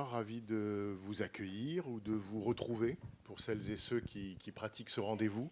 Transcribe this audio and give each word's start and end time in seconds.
Bonsoir, 0.00 0.16
ravi 0.16 0.40
de 0.40 0.94
vous 0.96 1.20
accueillir 1.20 1.86
ou 1.86 2.00
de 2.00 2.12
vous 2.12 2.40
retrouver 2.40 2.96
pour 3.24 3.38
celles 3.38 3.70
et 3.70 3.76
ceux 3.76 4.00
qui, 4.00 4.38
pratiquent 4.54 4.88
ce 4.88 5.00
rendez-vous. 5.00 5.50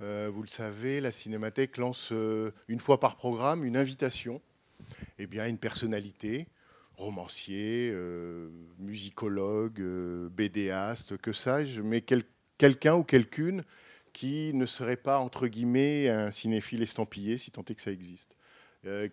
Euh, 0.00 0.30
vous 0.32 0.40
le 0.40 0.48
savez, 0.48 1.02
la 1.02 1.12
Cinémathèque 1.12 1.76
lance 1.76 2.08
euh, 2.10 2.52
une 2.68 2.80
fois 2.80 3.00
par 3.00 3.16
programme 3.16 3.64
une 3.64 3.76
invitation 3.76 4.40
eh 5.18 5.26
bien, 5.26 5.42
à 5.42 5.48
une 5.48 5.58
personnalité, 5.58 6.46
romancier, 6.96 7.90
euh, 7.92 8.48
musicologue, 8.78 9.82
bédéaste, 10.30 11.18
que 11.18 11.34
sais-je, 11.34 11.82
mais 11.82 12.00
quel- 12.00 12.24
quelqu'un 12.56 12.94
ou 12.94 13.04
quelqu'une 13.04 13.62
qui 14.14 14.54
ne 14.54 14.64
serait 14.64 14.96
pas, 14.96 15.18
entre 15.18 15.48
guillemets, 15.48 16.08
un 16.08 16.30
cinéphile 16.30 16.80
estampillé, 16.80 17.36
si 17.36 17.50
tant 17.50 17.64
est 17.68 17.74
que 17.74 17.82
ça 17.82 17.92
existe. 17.92 18.36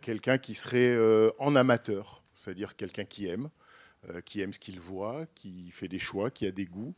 Quelqu'un 0.01 0.37
qui 0.37 0.55
serait 0.55 0.97
en 1.37 1.55
amateur, 1.55 2.23
c'est-à-dire 2.33 2.75
quelqu'un 2.75 3.05
qui 3.05 3.27
aime, 3.27 3.49
qui 4.25 4.41
aime 4.41 4.53
ce 4.53 4.59
qu'il 4.59 4.79
voit, 4.79 5.25
qui 5.35 5.71
fait 5.71 5.87
des 5.87 5.99
choix, 5.99 6.31
qui 6.31 6.47
a 6.47 6.51
des 6.51 6.65
goûts. 6.65 6.95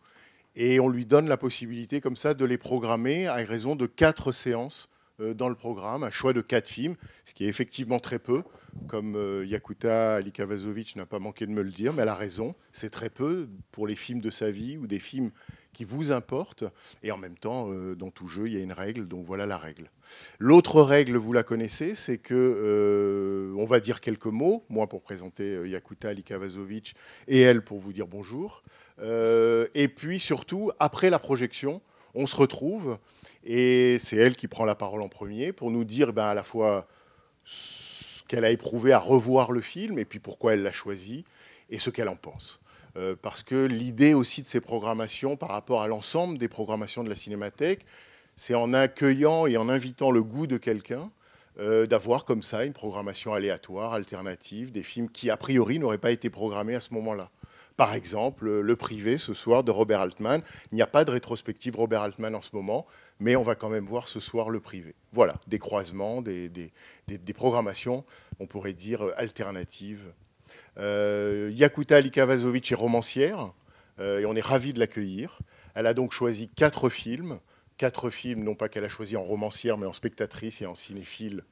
Et 0.56 0.80
on 0.80 0.90
lui 0.90 1.06
donne 1.06 1.28
la 1.28 1.38
possibilité 1.38 2.02
comme 2.02 2.16
ça 2.16 2.34
de 2.34 2.46
les 2.46 2.58
programmer 2.58 3.28
à 3.28 3.36
raison 3.36 3.76
de 3.76 3.86
quatre 3.86 4.32
séances 4.32 4.90
euh, 5.22 5.34
dans 5.34 5.50
le 5.50 5.56
programme, 5.56 6.04
un 6.04 6.10
choix 6.10 6.34
de 6.34 6.42
quatre 6.42 6.68
films, 6.68 6.96
ce 7.26 7.34
qui 7.34 7.46
est 7.46 7.48
effectivement 7.48 8.00
très 8.00 8.20
peu, 8.20 8.44
comme 8.88 9.16
euh, 9.16 9.46
Yakuta 9.46 10.16
Alikavazovic 10.16 10.96
n'a 10.96 11.06
pas 11.06 11.20
manqué 11.20 11.46
de 11.46 11.52
me 11.52 11.62
le 11.62 11.72
dire, 11.72 11.94
mais 11.94 12.04
elle 12.04 12.10
a 12.10 12.16
raison, 12.16 12.56
c'est 12.72 12.90
très 12.90 13.10
peu 13.10 13.48
pour 13.72 13.88
les 13.88 13.96
films 13.96 14.22
de 14.22 14.30
sa 14.30 14.52
vie 14.52 14.78
ou 14.78 14.88
des 14.88 15.00
films 15.00 15.32
qui 15.74 15.84
vous 15.84 16.12
importent. 16.12 16.66
Et 17.04 17.12
en 17.12 17.18
même 17.18 17.38
temps, 17.38 17.72
euh, 17.72 17.96
dans 17.96 18.10
tout 18.10 18.28
jeu, 18.28 18.48
il 18.48 18.54
y 18.54 18.58
a 18.58 18.62
une 18.62 18.74
règle, 18.74 19.08
donc 19.08 19.26
voilà 19.26 19.46
la 19.46 19.58
règle. 19.58 19.90
L'autre 20.40 20.82
règle, 20.82 21.18
vous 21.18 21.34
la 21.34 21.44
connaissez, 21.44 21.96
c'est 21.96 22.18
que 22.18 22.34
euh, 22.36 23.54
on 23.58 23.66
va 23.66 23.80
dire 23.80 24.02
quelques 24.02 24.26
mots, 24.26 24.64
moi 24.70 24.88
pour 24.88 25.02
présenter 25.02 25.44
euh, 25.44 25.68
Yakuta 25.68 26.10
Alikavazovic 26.10 26.96
et 27.28 27.40
elle 27.40 27.64
pour 27.64 27.80
vous 27.80 27.94
dire 27.94 28.08
bonjour. 28.08 28.64
Et 29.74 29.88
puis 29.88 30.20
surtout, 30.20 30.72
après 30.78 31.10
la 31.10 31.18
projection, 31.18 31.82
on 32.14 32.28
se 32.28 32.36
retrouve 32.36 33.00
et 33.44 33.98
c'est 34.00 34.18
elle 34.18 34.36
qui 34.36 34.48
prend 34.48 34.66
la 34.66 34.76
parole 34.76 35.02
en 35.02 35.10
premier 35.10 35.54
pour 35.54 35.72
nous 35.72 35.84
dire 35.84 36.14
ben, 36.14 36.26
à 36.26 36.34
la 36.36 36.44
fois 36.44 36.88
ce 37.44 38.22
qu'elle 38.28 38.46
a 38.46 38.52
éprouvé 38.52 38.94
à 38.94 39.00
revoir 39.00 39.52
le 39.52 39.62
film 39.62 39.98
et 39.98 40.06
puis 40.06 40.20
pourquoi 40.20 40.54
elle 40.54 40.62
l'a 40.62 40.72
choisi 40.72 41.26
et 41.70 41.80
ce 41.80 41.90
qu'elle 41.90 42.10
en 42.10 42.16
pense. 42.16 42.61
Euh, 42.98 43.16
parce 43.22 43.44
que 43.44 43.66
l'idée 43.66 44.14
aussi 44.14 44.42
de 44.42 44.48
ces 44.48 44.60
programmations 44.60 45.38
par 45.38 45.50
rapport 45.50 45.82
à 45.82 45.88
l'ensemble 45.88 46.38
des 46.38 46.50
programmations 46.50 47.04
de 47.04 47.10
la 47.10 47.16
Cinémathèque, 47.16 47.86
c'est 48.36 48.56
en 48.56 48.74
accueillant 48.74 49.46
et 49.46 49.58
en 49.58 49.70
invitant 49.70 50.12
le 50.12 50.24
goût 50.24 50.48
de 50.48 50.58
quelqu'un 50.58 51.10
euh, 51.60 51.86
d'avoir 51.86 52.26
comme 52.26 52.44
ça 52.44 52.66
une 52.66 52.74
programmation 52.74 53.34
aléatoire, 53.34 53.94
alternative, 53.94 54.72
des 54.72 54.84
films 54.84 55.10
qui 55.10 55.30
a 55.30 55.38
priori 55.38 55.80
n'auraient 55.80 55.98
pas 55.98 56.12
été 56.12 56.30
programmés 56.30 56.76
à 56.76 56.82
ce 56.82 56.94
moment-là. 56.94 57.30
Par 57.78 57.94
exemple, 57.94 58.48
euh, 58.48 58.62
Le 58.62 58.76
Privé 58.76 59.18
ce 59.18 59.34
soir 59.34 59.64
de 59.64 59.72
Robert 59.72 60.02
Altman. 60.02 60.42
Il 60.72 60.76
n'y 60.76 60.82
a 60.82 60.88
pas 60.88 61.04
de 61.04 61.12
rétrospective 61.12 61.76
Robert 61.76 62.02
Altman 62.02 62.36
en 62.36 62.42
ce 62.42 62.56
moment, 62.56 62.86
mais 63.20 63.36
on 63.36 63.44
va 63.44 63.56
quand 63.56 63.70
même 63.70 63.86
voir 63.86 64.08
ce 64.08 64.20
soir 64.20 64.50
Le 64.50 64.60
Privé. 64.60 64.96
Voilà, 65.12 65.36
des 65.48 65.60
croisements, 65.60 66.22
des, 66.22 66.72
programmations, 67.34 68.06
on 68.40 68.48
pourrait 68.48 68.74
dire, 68.74 69.04
alternatives. 69.18 70.14
Euh, 70.78 71.52
Yakuta 71.54 71.98
Alikavazovic 71.98 72.72
est 72.72 72.76
romancière 72.76 73.54
euh, 74.00 74.20
et 74.20 74.26
on 74.26 74.36
est 74.36 74.42
ravis 74.42 74.74
de 74.74 74.80
l'accueillir. 74.80 75.40
Elle 75.76 75.88
a 75.88 75.94
donc 75.94 76.12
choisi 76.12 76.50
quatre 76.50 76.90
films. 76.90 77.40
Quatre 77.78 78.10
films, 78.10 78.44
non 78.44 78.56
pas 78.56 78.70
qu'elle 78.70 78.86
a 78.86 78.90
choisi 78.90 79.18
en 79.18 79.24
romancière, 79.24 79.78
mais 79.78 79.88
en 79.88 79.94
spectatrice 79.94 80.62
et 80.62 80.66
en 80.66 80.76
cinéphile 80.76 81.44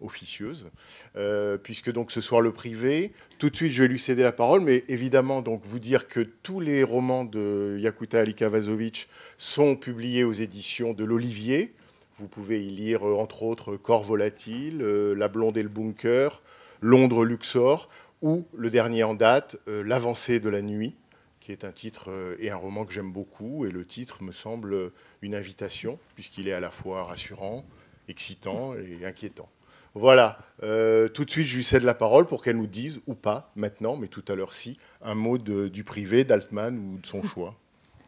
officieuse, 0.00 0.70
Euh, 1.16 1.58
puisque 1.58 1.90
donc 1.92 2.12
ce 2.12 2.20
soir 2.20 2.40
le 2.40 2.52
privé. 2.52 3.12
Tout 3.38 3.50
de 3.50 3.56
suite, 3.56 3.72
je 3.72 3.82
vais 3.82 3.88
lui 3.88 3.98
céder 3.98 4.22
la 4.22 4.32
parole, 4.32 4.60
mais 4.60 4.84
évidemment 4.88 5.42
donc 5.42 5.64
vous 5.64 5.80
dire 5.80 6.06
que 6.06 6.20
tous 6.20 6.60
les 6.60 6.84
romans 6.84 7.24
de 7.24 7.76
Yakuta 7.80 8.20
Alikavazovic 8.20 9.08
sont 9.38 9.76
publiés 9.76 10.24
aux 10.24 10.32
éditions 10.32 10.94
de 10.94 11.04
l'Olivier. 11.04 11.74
Vous 12.16 12.28
pouvez 12.28 12.64
y 12.64 12.70
lire 12.70 13.02
entre 13.02 13.42
autres 13.42 13.76
Corps 13.76 14.04
volatile, 14.04 14.78
La 14.78 15.28
blonde 15.28 15.56
et 15.56 15.62
le 15.62 15.68
bunker, 15.68 16.42
Londres 16.80 17.24
Luxor, 17.24 17.88
ou 18.22 18.46
le 18.54 18.70
dernier 18.70 19.02
en 19.04 19.14
date, 19.14 19.56
euh, 19.68 19.82
L'avancée 19.82 20.40
de 20.40 20.48
la 20.48 20.62
nuit, 20.62 20.96
qui 21.40 21.52
est 21.52 21.64
un 21.64 21.72
titre 21.72 22.10
euh, 22.10 22.36
et 22.38 22.50
un 22.50 22.56
roman 22.56 22.84
que 22.84 22.92
j'aime 22.92 23.12
beaucoup. 23.12 23.64
Et 23.66 23.70
le 23.70 23.84
titre 23.84 24.22
me 24.22 24.32
semble 24.32 24.92
une 25.22 25.34
invitation, 25.34 25.98
puisqu'il 26.14 26.48
est 26.48 26.52
à 26.52 26.60
la 26.60 26.70
fois 26.70 27.04
rassurant, 27.04 27.64
excitant 28.08 28.74
et 28.74 29.04
inquiétant. 29.04 29.48
Voilà, 29.94 30.38
Euh, 30.62 31.08
tout 31.08 31.24
de 31.24 31.30
suite, 31.30 31.46
je 31.46 31.56
lui 31.56 31.62
cède 31.62 31.84
la 31.84 31.94
parole 31.94 32.26
pour 32.26 32.42
qu'elle 32.42 32.56
nous 32.56 32.66
dise, 32.66 33.00
ou 33.06 33.14
pas 33.14 33.52
maintenant, 33.54 33.96
mais 33.96 34.08
tout 34.08 34.24
à 34.26 34.34
l'heure 34.34 34.52
si, 34.52 34.76
un 35.02 35.14
mot 35.14 35.38
du 35.38 35.84
privé, 35.84 36.24
d'Altman 36.24 36.76
ou 36.76 36.98
de 36.98 37.06
son 37.06 37.22
choix, 37.22 37.56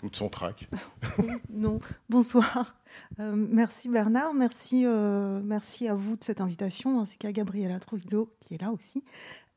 ou 0.02 0.10
de 0.10 0.16
son 0.16 0.28
trac. 0.28 0.68
Non, 1.50 1.80
bonsoir. 2.08 2.74
Euh, 3.18 3.32
merci 3.34 3.88
Bernard, 3.88 4.34
merci, 4.34 4.84
euh, 4.86 5.40
merci 5.44 5.88
à 5.88 5.94
vous 5.94 6.16
de 6.16 6.24
cette 6.24 6.40
invitation, 6.40 7.00
ainsi 7.00 7.18
qu'à 7.18 7.32
Gabriela 7.32 7.78
Trujillo 7.80 8.32
qui 8.40 8.54
est 8.54 8.62
là 8.62 8.70
aussi. 8.72 9.04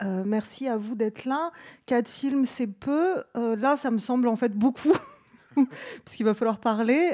Euh, 0.01 0.23
merci 0.25 0.67
à 0.67 0.77
vous 0.77 0.95
d'être 0.95 1.25
là. 1.25 1.51
Quatre 1.85 2.09
films, 2.09 2.45
c'est 2.45 2.67
peu. 2.67 3.23
Là, 3.35 3.77
ça 3.77 3.91
me 3.91 3.99
semble 3.99 4.27
en 4.27 4.35
fait 4.35 4.53
beaucoup. 4.53 4.93
Parce 5.55 6.17
qu'il 6.17 6.25
va 6.25 6.33
falloir 6.33 6.59
parler. 6.59 7.11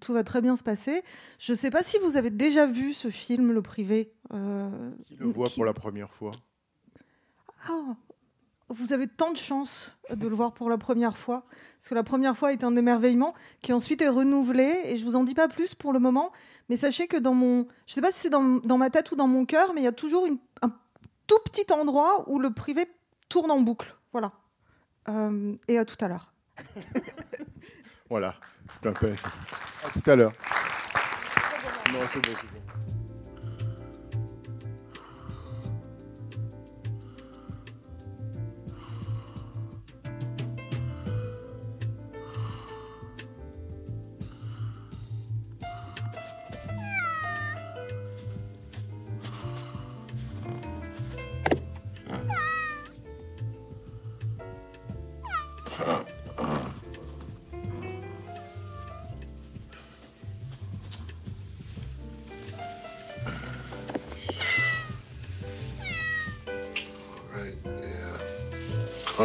Tout 0.00 0.12
va 0.12 0.24
très 0.24 0.42
bien 0.42 0.56
se 0.56 0.64
passer. 0.64 1.02
Je 1.38 1.52
ne 1.52 1.56
sais 1.56 1.70
pas 1.70 1.82
si 1.82 1.96
vous 2.04 2.16
avez 2.16 2.30
déjà 2.30 2.66
vu 2.66 2.92
ce 2.92 3.08
film, 3.08 3.52
Le 3.52 3.62
Privé. 3.62 4.12
Qui 4.30 5.14
le 5.16 5.26
voit 5.28 5.46
qui- 5.46 5.54
pour 5.54 5.64
la 5.64 5.72
première 5.72 6.12
fois 6.12 6.32
ah, 7.68 7.96
vous 8.68 8.92
avez 8.92 9.06
tant 9.06 9.30
de 9.32 9.36
chance 9.36 9.92
de 10.10 10.26
le 10.26 10.34
voir 10.34 10.52
pour 10.52 10.68
la 10.70 10.78
première 10.78 11.16
fois. 11.16 11.44
Parce 11.78 11.88
que 11.88 11.94
la 11.94 12.02
première 12.02 12.36
fois 12.36 12.52
est 12.52 12.64
un 12.64 12.74
émerveillement 12.76 13.34
qui 13.62 13.72
ensuite 13.72 14.02
est 14.02 14.08
renouvelé. 14.08 14.80
Et 14.86 14.96
je 14.96 15.04
vous 15.04 15.16
en 15.16 15.24
dis 15.24 15.34
pas 15.34 15.48
plus 15.48 15.74
pour 15.74 15.92
le 15.92 15.98
moment. 16.00 16.32
Mais 16.68 16.76
sachez 16.76 17.06
que 17.06 17.16
dans 17.16 17.34
mon. 17.34 17.66
Je 17.86 17.94
sais 17.94 18.00
pas 18.00 18.10
si 18.10 18.18
c'est 18.20 18.30
dans, 18.30 18.42
dans 18.42 18.78
ma 18.78 18.90
tête 18.90 19.10
ou 19.12 19.16
dans 19.16 19.28
mon 19.28 19.44
cœur, 19.46 19.72
mais 19.74 19.82
il 19.82 19.84
y 19.84 19.88
a 19.88 19.92
toujours 19.92 20.26
une- 20.26 20.38
un 20.62 20.70
tout 21.26 21.38
petit 21.44 21.72
endroit 21.72 22.24
où 22.28 22.38
le 22.38 22.50
privé 22.50 22.86
tourne 23.28 23.50
en 23.50 23.60
boucle. 23.60 23.94
Voilà. 24.12 24.32
Euh, 25.08 25.54
et 25.68 25.78
à 25.78 25.84
tout 25.84 25.96
à 26.04 26.08
l'heure. 26.08 26.32
Voilà, 28.08 28.36
c'est 28.72 28.86
un 28.88 28.92
peu. 28.92 29.08
À 29.84 29.88
tout 29.90 30.10
à 30.10 30.14
l'heure. 30.14 30.32
Non, 31.92 31.98
c'est 32.12 32.20
bon, 32.24 32.32
c'est 32.40 32.46
bon. 32.52 32.60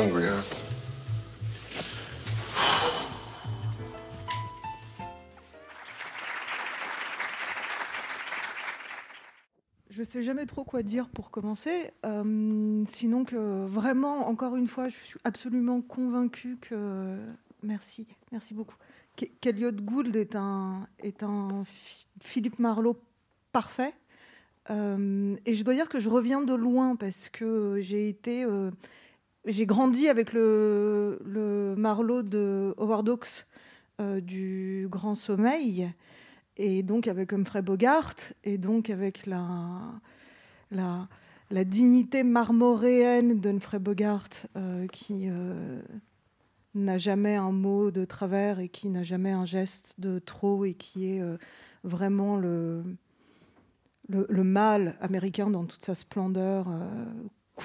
Hungry, 0.01 0.25
huh? 0.25 0.41
Je 9.89 10.03
sais 10.03 10.21
jamais 10.21 10.45
trop 10.45 10.63
quoi 10.63 10.83
dire 10.83 11.09
pour 11.09 11.31
commencer, 11.31 11.91
euh, 12.05 12.83
sinon 12.85 13.25
que 13.25 13.65
vraiment, 13.65 14.27
encore 14.29 14.55
une 14.55 14.67
fois, 14.67 14.87
je 14.87 14.95
suis 14.95 15.19
absolument 15.25 15.81
convaincue 15.81 16.57
que 16.61 17.17
merci, 17.61 18.07
merci 18.31 18.53
beaucoup. 18.53 18.75
Qu- 19.17 19.27
Qu'Eliot 19.41 19.73
Gould 19.73 20.15
est 20.15 20.35
un 20.37 20.87
est 21.03 21.23
un 21.23 21.63
Phi- 21.65 22.05
Philippe 22.21 22.57
Marlowe 22.59 22.95
parfait. 23.51 23.93
Euh, 24.69 25.35
et 25.45 25.53
je 25.55 25.63
dois 25.65 25.73
dire 25.73 25.89
que 25.89 25.99
je 25.99 26.09
reviens 26.09 26.41
de 26.41 26.53
loin 26.53 26.95
parce 26.95 27.27
que 27.27 27.79
j'ai 27.81 28.07
été, 28.07 28.45
euh, 28.45 28.71
j'ai 29.45 29.65
grandi 29.65 30.07
avec 30.07 30.33
le, 30.33 31.19
le 31.25 31.75
Marlowe 31.75 32.23
de 32.23 32.75
Howard 32.77 33.07
Hawks 33.09 33.47
euh, 33.99 34.21
du 34.21 34.87
Grand 34.89 35.15
Sommeil, 35.15 35.91
et 36.57 36.83
donc 36.83 37.07
avec 37.07 37.33
Humphrey 37.33 37.61
Bogart, 37.61 38.15
et 38.43 38.57
donc 38.57 38.89
avec 38.89 39.25
la, 39.25 39.99
la, 40.69 41.63
dignité 41.65 42.23
marmoréenne 42.23 43.39
d'Humphrey 43.39 43.79
Bogart 43.79 44.29
euh, 44.57 44.87
qui 44.87 45.27
euh, 45.27 45.81
n'a 46.75 46.97
jamais 46.97 47.35
un 47.35 47.51
mot 47.51 47.91
de 47.91 48.05
travers 48.05 48.59
et 48.59 48.69
qui 48.69 48.89
n'a 48.89 49.03
jamais 49.03 49.31
un 49.31 49.45
geste 49.45 49.95
de 49.99 50.19
trop 50.19 50.65
et 50.65 50.73
qui 50.73 51.09
est 51.09 51.21
vraiment 51.83 52.37
le, 52.37 52.83
le, 54.07 54.25
le 54.29 54.43
mâle 54.43 54.95
américain 55.01 55.49
dans 55.49 55.65
toute 55.65 55.83
sa 55.83 55.95
splendeur, 55.95 56.67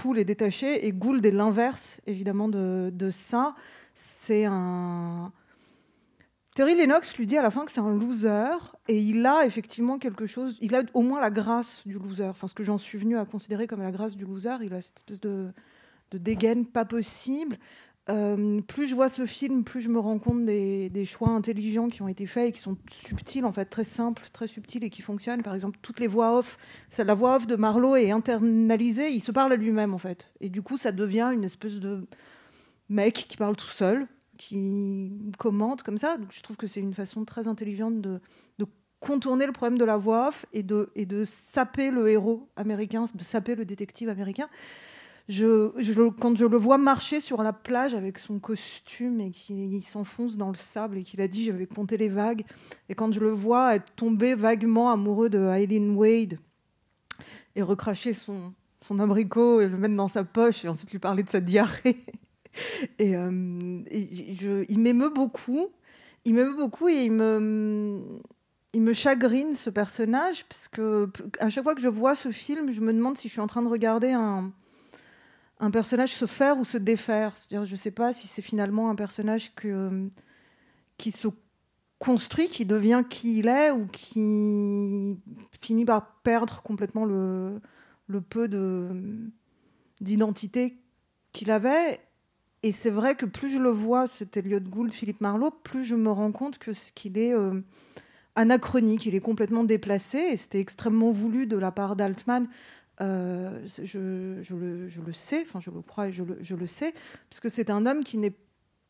cool 0.00 0.18
et 0.18 0.24
détaché. 0.24 0.86
Et 0.86 0.92
Gould 0.92 1.24
est 1.24 1.30
l'inverse, 1.30 2.00
évidemment, 2.06 2.48
de, 2.48 3.10
ça. 3.10 3.54
C'est 3.94 4.44
un. 4.44 5.32
Terry 6.54 6.74
Lennox 6.74 7.16
lui 7.18 7.26
dit 7.26 7.36
à 7.36 7.42
la 7.42 7.50
fin 7.50 7.66
que 7.66 7.70
c'est 7.70 7.80
un 7.80 7.94
loser, 7.94 8.56
et 8.88 8.96
il 8.96 9.26
a 9.26 9.44
effectivement 9.44 9.98
quelque 9.98 10.26
chose, 10.26 10.56
il 10.62 10.74
a 10.74 10.82
au 10.94 11.02
moins 11.02 11.20
la 11.20 11.30
grâce 11.30 11.86
du 11.86 11.98
loser, 11.98 12.24
enfin 12.24 12.48
ce 12.48 12.54
que 12.54 12.64
j'en 12.64 12.78
suis 12.78 12.96
venu 12.96 13.18
à 13.18 13.26
considérer 13.26 13.66
comme 13.66 13.82
la 13.82 13.90
grâce 13.90 14.16
du 14.16 14.24
loser, 14.24 14.56
il 14.62 14.72
a 14.72 14.80
cette 14.80 14.96
espèce 14.96 15.20
de, 15.20 15.52
de 16.12 16.18
dégaine 16.18 16.64
pas 16.64 16.86
possible. 16.86 17.58
Euh, 18.08 18.60
plus 18.60 18.86
je 18.86 18.94
vois 18.94 19.08
ce 19.08 19.26
film, 19.26 19.64
plus 19.64 19.80
je 19.80 19.88
me 19.88 19.98
rends 19.98 20.18
compte 20.20 20.44
des, 20.44 21.04
choix 21.04 21.30
intelligents 21.30 21.88
qui 21.88 22.02
ont 22.02 22.08
été 22.08 22.26
faits 22.26 22.48
et 22.50 22.52
qui 22.52 22.60
sont 22.60 22.76
subtils, 22.90 23.44
en 23.44 23.52
fait, 23.52 23.64
très 23.64 23.84
simples, 23.84 24.22
très 24.32 24.46
subtils 24.46 24.84
et 24.84 24.90
qui 24.90 25.02
fonctionnent. 25.02 25.42
Par 25.42 25.54
exemple, 25.54 25.78
toutes 25.82 25.98
les 25.98 26.06
voix 26.06 26.38
off, 26.38 26.56
la 26.96 27.14
voix 27.14 27.36
off 27.36 27.46
de 27.46 27.56
Marlowe 27.56 27.96
est 27.96 28.12
internalisée, 28.12 29.10
il 29.10 29.20
se 29.20 29.32
parle 29.32 29.52
à 29.52 29.56
lui-même, 29.56 29.92
en 29.92 29.98
fait. 29.98 30.30
Et 30.40 30.48
du 30.48 30.62
coup, 30.62 30.78
ça 30.78 30.92
devient 30.92 31.30
une 31.34 31.44
espèce 31.44 31.74
de 31.74 32.06
mec 32.88 33.14
qui 33.28 33.36
parle 33.36 33.56
tout 33.56 33.66
seul, 33.66 34.06
qui 34.38 35.10
commente 35.38 35.82
comme 35.82 35.98
ça. 35.98 36.16
Donc, 36.16 36.28
je 36.30 36.42
trouve 36.42 36.56
que 36.56 36.68
c'est 36.68 36.80
une 36.80 36.94
façon 36.94 37.24
très 37.24 37.48
intelligente 37.48 38.00
de, 38.00 38.20
contourner 38.98 39.46
le 39.46 39.52
problème 39.52 39.78
de 39.78 39.84
la 39.84 39.98
voix 39.98 40.28
off 40.28 40.46
et 40.54 40.62
de 40.62 41.24
saper 41.26 41.90
le 41.90 42.08
héros 42.08 42.48
américain, 42.56 43.04
de 43.14 43.22
saper 43.22 43.54
le 43.54 43.64
détective 43.64 44.08
américain. 44.08 44.48
Quand 45.28 46.36
je 46.36 46.46
le 46.46 46.56
vois 46.56 46.78
marcher 46.78 47.18
sur 47.18 47.42
la 47.42 47.52
plage 47.52 47.94
avec 47.94 48.18
son 48.18 48.38
costume 48.38 49.20
et 49.20 49.30
qu'il 49.32 49.82
s'enfonce 49.82 50.36
dans 50.36 50.50
le 50.50 50.56
sable 50.56 50.98
et 50.98 51.02
qu'il 51.02 51.20
a 51.20 51.26
dit 51.26 51.44
je 51.44 51.50
vais 51.50 51.66
compter 51.66 51.96
les 51.96 52.08
vagues, 52.08 52.44
et 52.88 52.94
quand 52.94 53.12
je 53.12 53.18
le 53.18 53.30
vois 53.30 53.74
être 53.74 53.92
tombé 53.96 54.34
vaguement 54.34 54.90
amoureux 54.90 55.28
de 55.28 55.38
Eileen 55.38 55.96
Wade 55.96 56.38
et 57.56 57.62
recracher 57.62 58.12
son, 58.12 58.52
abricot 59.00 59.60
et 59.60 59.68
le 59.68 59.76
mettre 59.76 59.96
dans 59.96 60.06
sa 60.06 60.22
poche 60.22 60.64
et 60.64 60.68
ensuite 60.68 60.92
lui 60.92 61.00
parler 61.00 61.24
de 61.24 61.28
sa 61.28 61.40
diarrhée. 61.40 62.04
euh, 63.00 63.82
il 63.90 64.78
m'émeut 64.78 65.10
beaucoup. 65.10 65.70
Il 66.24 66.34
m'émeut 66.34 66.54
beaucoup 66.54 66.88
et 66.88 67.04
il 67.04 67.12
me, 67.12 68.00
il 68.72 68.82
me 68.82 68.92
chagrine 68.92 69.54
ce 69.54 69.70
personnage 69.70 70.44
parce 70.48 70.68
que 70.68 71.10
à 71.40 71.50
chaque 71.50 71.64
fois 71.64 71.74
que 71.74 71.80
je 71.80 71.88
vois 71.88 72.14
ce 72.14 72.30
film, 72.30 72.70
je 72.70 72.80
me 72.80 72.92
demande 72.92 73.18
si 73.18 73.26
je 73.26 73.32
suis 73.32 73.40
en 73.40 73.48
train 73.48 73.62
de 73.62 73.68
regarder 73.68 74.12
un, 74.12 74.52
un 75.58 75.70
personnage 75.70 76.14
se 76.14 76.26
faire 76.26 76.58
ou 76.58 76.64
se 76.64 76.78
défaire. 76.78 77.32
C'est-à-dire, 77.36 77.64
je 77.64 77.72
ne 77.72 77.76
sais 77.76 77.90
pas 77.90 78.12
si 78.12 78.26
c'est 78.26 78.42
finalement 78.42 78.90
un 78.90 78.94
personnage 78.94 79.54
que, 79.54 80.08
qui 80.98 81.12
se 81.12 81.28
construit, 81.98 82.48
qui 82.48 82.66
devient 82.66 83.04
qui 83.08 83.38
il 83.38 83.48
est 83.48 83.70
ou 83.70 83.86
qui 83.86 85.16
finit 85.60 85.84
par 85.84 86.20
perdre 86.22 86.62
complètement 86.62 87.04
le, 87.04 87.60
peu 88.28 88.48
de 88.48 88.88
d'identité 90.00 90.76
qu'il 91.32 91.50
avait. 91.50 92.00
Et 92.62 92.72
c'est 92.72 92.90
vrai 92.90 93.14
que 93.14 93.24
plus 93.24 93.48
je 93.48 93.58
le 93.58 93.70
vois, 93.70 94.06
cet 94.06 94.36
Elliot 94.36 94.60
Gould, 94.60 94.92
Philippe 94.92 95.20
Marlowe, 95.20 95.52
plus 95.62 95.84
je 95.84 95.94
me 95.94 96.10
rends 96.10 96.32
compte 96.32 96.58
que 96.58 96.74
ce 96.74 96.92
qu'il 96.92 97.16
est 97.16 97.32
euh, 97.32 97.60
anachronique, 98.34 99.06
il 99.06 99.14
est 99.14 99.20
complètement 99.20 99.64
déplacé, 99.64 100.18
et 100.18 100.36
c'était 100.36 100.60
extrêmement 100.60 101.12
voulu 101.12 101.46
de 101.46 101.56
la 101.56 101.70
part 101.70 101.96
d'Altman. 101.96 102.48
Euh, 103.00 103.66
je, 103.66 103.98
le, 104.54 105.12
sais, 105.12 105.44
enfin 105.46 105.60
je 105.60 105.70
le 105.70 105.82
crois 105.82 106.08
et 106.08 106.12
je 106.12 106.22
le, 106.54 106.66
sais, 106.66 106.94
parce 107.28 107.40
que 107.40 107.48
c'est 107.48 107.70
un 107.70 107.84
homme 107.84 108.04
qui 108.04 108.16
n'est 108.18 108.34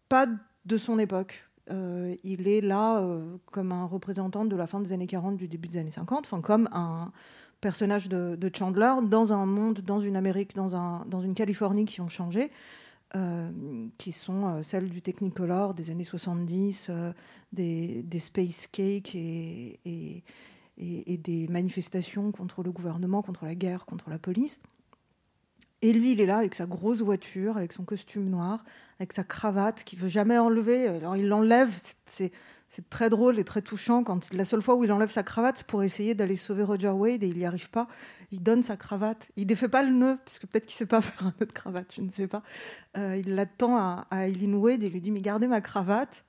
pas 0.08 0.26
de 0.64 0.78
son 0.78 0.98
époque. 0.98 1.44
Euh, 1.70 2.14
il 2.22 2.46
est 2.46 2.60
là 2.60 3.00
euh, 3.00 3.36
comme 3.46 3.72
un 3.72 3.84
représentant 3.84 4.44
de 4.44 4.54
la 4.54 4.68
fin 4.68 4.80
des 4.80 4.92
années 4.92 5.08
40, 5.08 5.36
du 5.36 5.48
début 5.48 5.68
des 5.68 5.78
années 5.78 5.90
50, 5.90 6.26
enfin 6.26 6.40
comme 6.40 6.68
un 6.72 7.10
personnage 7.60 8.08
de, 8.08 8.50
Chandler 8.56 8.92
dans 9.02 9.32
un 9.32 9.46
monde, 9.46 9.80
dans 9.80 9.98
une 9.98 10.14
Amérique, 10.14 10.54
dans, 10.54 10.76
un, 10.76 11.04
dans 11.06 11.20
une 11.20 11.34
Californie 11.34 11.84
qui 11.84 12.00
ont 12.00 12.08
changé, 12.08 12.52
qui 13.96 14.12
sont 14.12 14.62
celles 14.62 14.90
du 14.90 15.00
Technicolor 15.00 15.72
des 15.72 15.90
années 15.90 16.04
70, 16.04 16.90
euh, 17.56 18.02
des, 18.02 18.18
space 18.18 18.66
cakes 18.66 19.14
et, 19.14 19.80
et, 19.84 20.22
et, 20.78 21.16
des 21.16 21.48
manifestations 21.48 22.32
contre 22.32 22.62
le 22.62 22.70
gouvernement, 22.70 23.22
contre 23.22 23.44
la 23.44 23.54
guerre, 23.54 23.86
contre 23.86 24.10
la 24.10 24.18
police. 24.18 24.60
Et 25.82 25.92
lui, 25.92 26.12
il 26.12 26.20
est 26.20 26.26
là 26.26 26.38
avec 26.38 26.54
sa 26.54 26.66
grosse 26.66 27.02
voiture, 27.02 27.56
avec 27.56 27.72
son 27.72 27.84
costume 27.84 28.28
noir, 28.28 28.64
avec 28.98 29.12
sa 29.12 29.24
cravate 29.24 29.84
qu'il 29.84 29.98
veut 29.98 30.08
jamais 30.08 30.38
enlever. 30.38 30.88
Alors 30.88 31.16
il 31.16 31.28
l'enlève, 31.28 31.70
c'est- 32.06 32.32
très 32.90 33.08
drôle 33.10 33.38
et 33.38 33.44
très 33.44 33.62
touchant 33.62 34.02
quand 34.02 34.32
la 34.32 34.44
seule 34.44 34.60
fois 34.60 34.74
où 34.74 34.82
il 34.82 34.90
enlève 34.90 35.10
sa 35.10 35.22
cravate 35.22 35.58
c'est 35.58 35.66
pour 35.68 35.84
essayer 35.84 36.16
d'aller 36.16 36.34
sauver 36.34 36.64
Roger 36.64 36.88
Wade 36.88 37.22
et 37.22 37.28
il 37.28 37.36
n'y 37.36 37.46
arrive 37.46 37.70
pas. 37.70 37.86
Il 38.32 38.42
donne 38.42 38.62
sa 38.62 38.76
cravate. 38.76 39.28
Il 39.36 39.46
défait 39.46 39.68
pas 39.68 39.84
le 39.84 39.92
nœud 39.92 40.18
parce 40.24 40.40
que 40.40 40.46
peut-être 40.46 40.66
qu'il 40.66 40.74
sait 40.74 40.86
pas 40.86 41.00
faire 41.02 41.26
un 41.26 41.34
nœud 41.38 41.46
de 41.46 41.52
cravate, 41.52 41.92
je 41.94 42.02
ne 42.02 42.10
sais 42.10 42.26
pas. 42.26 42.42
Euh, 42.98 43.16
il 43.16 43.34
l'attend 43.36 43.76
à, 43.76 44.06
à 44.10 44.26
Eileen 44.26 44.56
Wade 44.56 44.82
et 44.82 44.90
lui 44.90 45.00
dit 45.00 45.12
mais 45.12 45.20
gardez 45.20 45.46
ma 45.46 45.60
cravate. 45.60 46.24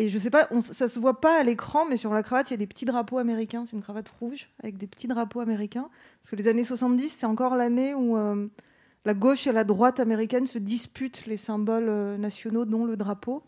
Et 0.00 0.08
je 0.08 0.18
sais 0.18 0.30
pas, 0.30 0.48
on, 0.50 0.62
ça 0.62 0.88
se 0.88 0.98
voit 0.98 1.20
pas 1.20 1.38
à 1.38 1.42
l'écran, 1.42 1.84
mais 1.84 1.98
sur 1.98 2.14
la 2.14 2.22
cravate 2.22 2.48
il 2.48 2.52
y 2.52 2.54
a 2.54 2.56
des 2.56 2.66
petits 2.66 2.86
drapeaux 2.86 3.18
américains. 3.18 3.66
C'est 3.66 3.76
une 3.76 3.82
cravate 3.82 4.08
rouge 4.18 4.48
avec 4.62 4.78
des 4.78 4.86
petits 4.86 5.08
drapeaux 5.08 5.40
américains. 5.40 5.90
Parce 6.22 6.30
que 6.30 6.36
les 6.36 6.48
années 6.48 6.64
70 6.64 7.10
c'est 7.10 7.26
encore 7.26 7.54
l'année 7.54 7.92
où 7.92 8.16
euh, 8.16 8.46
la 9.04 9.12
gauche 9.12 9.46
et 9.46 9.52
la 9.52 9.62
droite 9.62 10.00
américaine 10.00 10.46
se 10.46 10.56
disputent 10.56 11.26
les 11.26 11.36
symboles 11.36 11.90
euh, 11.90 12.16
nationaux, 12.16 12.64
dont 12.64 12.86
le 12.86 12.96
drapeau. 12.96 13.42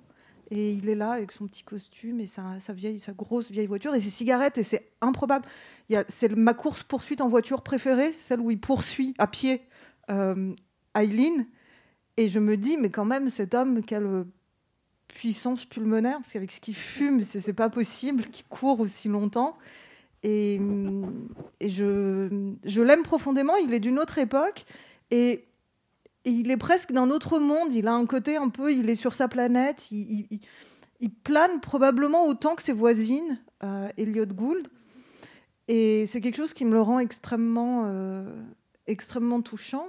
Et 0.50 0.72
il 0.72 0.90
est 0.90 0.94
là 0.94 1.12
avec 1.12 1.32
son 1.32 1.46
petit 1.46 1.62
costume 1.62 2.20
et 2.20 2.26
sa, 2.26 2.58
vieille, 2.74 3.00
sa 3.00 3.12
grosse 3.12 3.50
vieille 3.50 3.66
voiture 3.66 3.94
et 3.94 4.00
ses 4.00 4.10
cigarettes. 4.10 4.58
Et 4.58 4.62
c'est 4.62 4.92
improbable. 5.00 5.46
C'est 6.08 6.36
ma 6.36 6.52
course 6.52 6.82
poursuite 6.82 7.22
en 7.22 7.30
voiture 7.30 7.62
préférée, 7.62 8.12
celle 8.12 8.40
où 8.40 8.50
il 8.50 8.60
poursuit 8.60 9.14
à 9.16 9.26
pied 9.26 9.62
euh, 10.10 10.52
Eileen. 10.94 11.46
Et 12.18 12.28
je 12.28 12.40
me 12.40 12.58
dis, 12.58 12.76
mais 12.76 12.90
quand 12.90 13.06
même, 13.06 13.30
cet 13.30 13.54
homme, 13.54 13.80
quelle 13.80 14.26
puissance 15.12 15.64
pulmonaire, 15.66 16.16
parce 16.16 16.32
qu'avec 16.32 16.50
ce 16.50 16.58
qu'il 16.58 16.74
fume, 16.74 17.20
c'est 17.20 17.52
pas 17.52 17.68
possible 17.68 18.24
qu'il 18.24 18.46
court 18.46 18.80
aussi 18.80 19.08
longtemps. 19.08 19.56
Et, 20.22 20.60
je, 21.60 22.54
je 22.64 22.82
l'aime 22.82 23.02
profondément. 23.02 23.54
Il 23.56 23.74
est 23.74 23.80
d'une 23.80 23.98
autre 23.98 24.18
époque. 24.18 24.64
Et 25.10 25.44
il 26.24 26.50
est 26.50 26.56
presque 26.56 26.92
d'un 26.92 27.10
autre 27.10 27.38
monde. 27.38 27.72
Il 27.72 27.86
a 27.86 27.92
un 27.92 28.06
côté 28.06 28.36
un 28.36 28.48
peu, 28.48 28.72
il 28.72 28.88
est 28.88 28.94
sur 28.94 29.14
sa 29.14 29.28
planète. 29.28 29.90
Il 29.90 31.10
plane 31.22 31.60
probablement 31.60 32.26
autant 32.26 32.54
que 32.54 32.62
ses 32.62 32.72
voisines, 32.72 33.40
euh, 33.64 33.88
Elliot 33.98 34.26
Gould. 34.26 34.68
Et 35.68 36.06
c'est 36.06 36.20
quelque 36.20 36.36
chose 36.36 36.54
qui 36.54 36.64
me 36.64 36.72
le 36.72 36.80
rend 36.80 36.98
extrêmement, 36.98 37.82
euh, 37.86 38.24
extrêmement 38.86 39.42
touchant. 39.42 39.86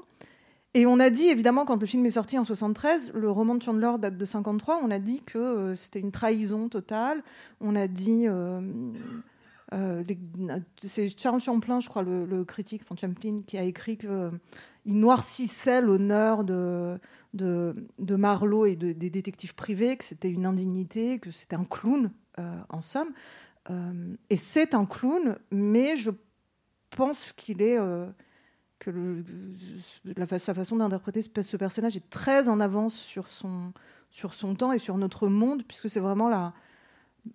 Et 0.75 0.87
on 0.87 0.99
a 0.99 1.11
dit, 1.11 1.27
évidemment, 1.27 1.65
quand 1.65 1.79
le 1.79 1.85
film 1.85 2.05
est 2.07 2.11
sorti 2.11 2.37
en 2.39 2.43
73, 2.43 3.11
le 3.13 3.29
roman 3.29 3.53
de 3.55 3.61
Chandler 3.61 3.91
date 3.99 4.17
de 4.17 4.25
53, 4.25 4.79
on 4.83 4.89
a 4.89 4.97
dit 4.97 5.21
que 5.21 5.37
euh, 5.37 5.75
c'était 5.75 5.99
une 5.99 6.11
trahison 6.11 6.67
totale. 6.67 7.23
On 7.61 7.75
a 7.75 7.87
dit... 7.87 8.27
euh, 8.27 8.59
euh, 9.73 10.03
c'est 10.77 11.09
Charles 11.17 11.39
Champlain, 11.39 11.79
je 11.79 11.89
crois, 11.89 12.01
le, 12.01 12.43
critique, 12.43 12.81
enfin 12.83 12.95
Champlain, 12.99 13.37
qui 13.45 13.57
a 13.57 13.63
écrit 13.63 13.97
que 13.97 14.07
euh, 14.07 14.29
il 14.85 14.99
noircissait 14.99 15.81
l'honneur 15.81 16.43
de, 16.43 16.99
de, 17.33 17.73
Marlowe 18.15 18.65
et 18.65 18.75
de- 18.75 18.93
des 18.93 19.09
détectives 19.11 19.53
privés, 19.55 19.95
que 19.95 20.03
c'était 20.03 20.29
une 20.29 20.45
indignité, 20.45 21.19
que 21.19 21.29
c'était 21.31 21.55
un 21.55 21.65
clown, 21.65 22.11
en 22.69 22.81
somme. 22.81 23.09
Et 24.29 24.35
c'est 24.37 24.73
un 24.73 24.85
clown, 24.85 25.37
mais 25.51 25.95
je 25.97 26.09
pense 26.89 27.31
qu'il 27.33 27.61
est. 27.61 27.77
la, 28.91 30.39
sa 30.39 30.53
façon 30.53 30.77
d'interpréter 30.77 31.21
ce, 31.21 31.57
personnage 31.57 31.95
est 31.95 32.09
très 32.09 32.49
en 32.49 32.59
avance 32.59 32.95
sur 32.95 33.27
son, 33.27 33.73
sur 34.09 34.33
son 34.33 34.55
temps 34.55 34.71
et 34.71 34.79
sur 34.79 34.97
notre 34.97 35.27
monde, 35.27 35.63
puisque 35.67 35.89
c'est 35.89 35.99
vraiment 35.99 36.29
la, 36.29 36.53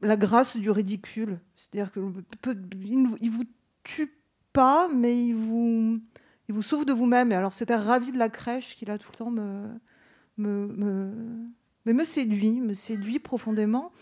la 0.02 0.16
grâce 0.16 0.56
du 0.56 0.70
ridicule. 0.70 1.40
C'est-à-dire 1.56 1.92
que 1.92 2.00
peut- 2.42 2.56
il 2.82 3.02
ne 3.02 3.30
vous 3.30 3.44
tue 3.84 4.12
pas, 4.52 4.88
mais 4.88 5.24
il 5.24 5.34
vous, 5.34 5.98
il 6.48 6.54
vous 6.54 6.62
sauve 6.62 6.84
de 6.84 6.92
vous-même. 6.92 7.32
Et 7.32 7.34
alors, 7.34 7.52
c'était 7.52 7.76
ravi 7.76 8.12
de 8.12 8.18
la 8.18 8.28
crèche 8.28 8.76
qui, 8.76 8.84
là, 8.84 8.98
tout 8.98 9.10
le 9.12 9.16
temps, 9.16 9.30
me, 9.30 9.68
me, 10.36 10.66
me, 10.66 11.12
mais 11.84 11.92
me 11.92 12.04
séduit, 12.04 12.60
me 12.60 12.74
séduit 12.74 13.18
profondément. 13.18 13.92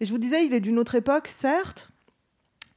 Et 0.00 0.06
je 0.06 0.12
vous 0.12 0.18
disais, 0.18 0.44
il 0.44 0.54
est 0.54 0.60
d'une 0.60 0.78
autre 0.78 0.94
époque, 0.94 1.28
certes, 1.28 1.90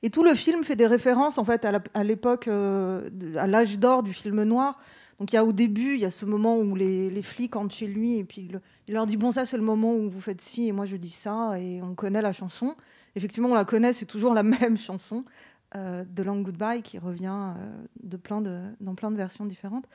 Et 0.03 0.09
tout 0.09 0.23
le 0.23 0.35
film 0.35 0.63
fait 0.63 0.75
des 0.75 0.87
références 0.87 1.37
en 1.37 1.45
fait 1.45 1.65
à 1.65 2.03
l'époque, 2.03 2.47
euh, 2.47 3.09
à 3.35 3.47
l'âge 3.47 3.79
d'or 3.79 4.03
du 4.03 4.13
film 4.13 4.43
noir. 4.43 4.77
Donc 5.19 5.33
il 5.33 5.35
y 5.35 5.39
a 5.39 5.43
au 5.43 5.51
début, 5.53 5.95
il 5.95 5.99
y 5.99 6.05
a 6.05 6.11
ce 6.11 6.25
moment 6.25 6.59
où 6.59 6.75
les, 6.75 7.21
flics 7.23 7.55
entrent 7.55 7.73
chez 7.73 7.87
lui 7.87 8.17
et 8.17 8.23
puis 8.23 8.47
il, 8.87 8.93
leur 8.93 9.07
dit 9.07 9.17
bon 9.17 9.31
ça 9.31 9.45
c'est 9.45 9.57
le 9.57 9.63
moment 9.63 9.95
où 9.95 10.09
vous 10.09 10.21
faites 10.21 10.41
ci 10.41 10.67
et 10.67 10.71
moi 10.71 10.85
je 10.85 10.95
dis 10.95 11.09
ça 11.09 11.59
et 11.59 11.81
on 11.81 11.95
connaît 11.95 12.21
la 12.21 12.33
chanson. 12.33 12.75
Effectivement 13.15 13.49
on 13.49 13.55
la 13.55 13.65
connaît, 13.65 13.93
c'est 13.93 14.05
toujours 14.05 14.35
la 14.35 14.43
même 14.43 14.77
chanson 14.77 15.25
euh, 15.75 16.03
de 16.05 16.23
Long 16.23 16.41
Goodbye 16.41 16.83
qui 16.83 16.99
revient 16.99 17.53
euh, 17.57 17.83
de 18.03 18.17
plein 18.17 18.41
de, 18.41 18.59
dans 18.79 18.93
plein 18.93 19.09
de 19.09 19.17
versions 19.17 19.45
différentes. 19.45 19.85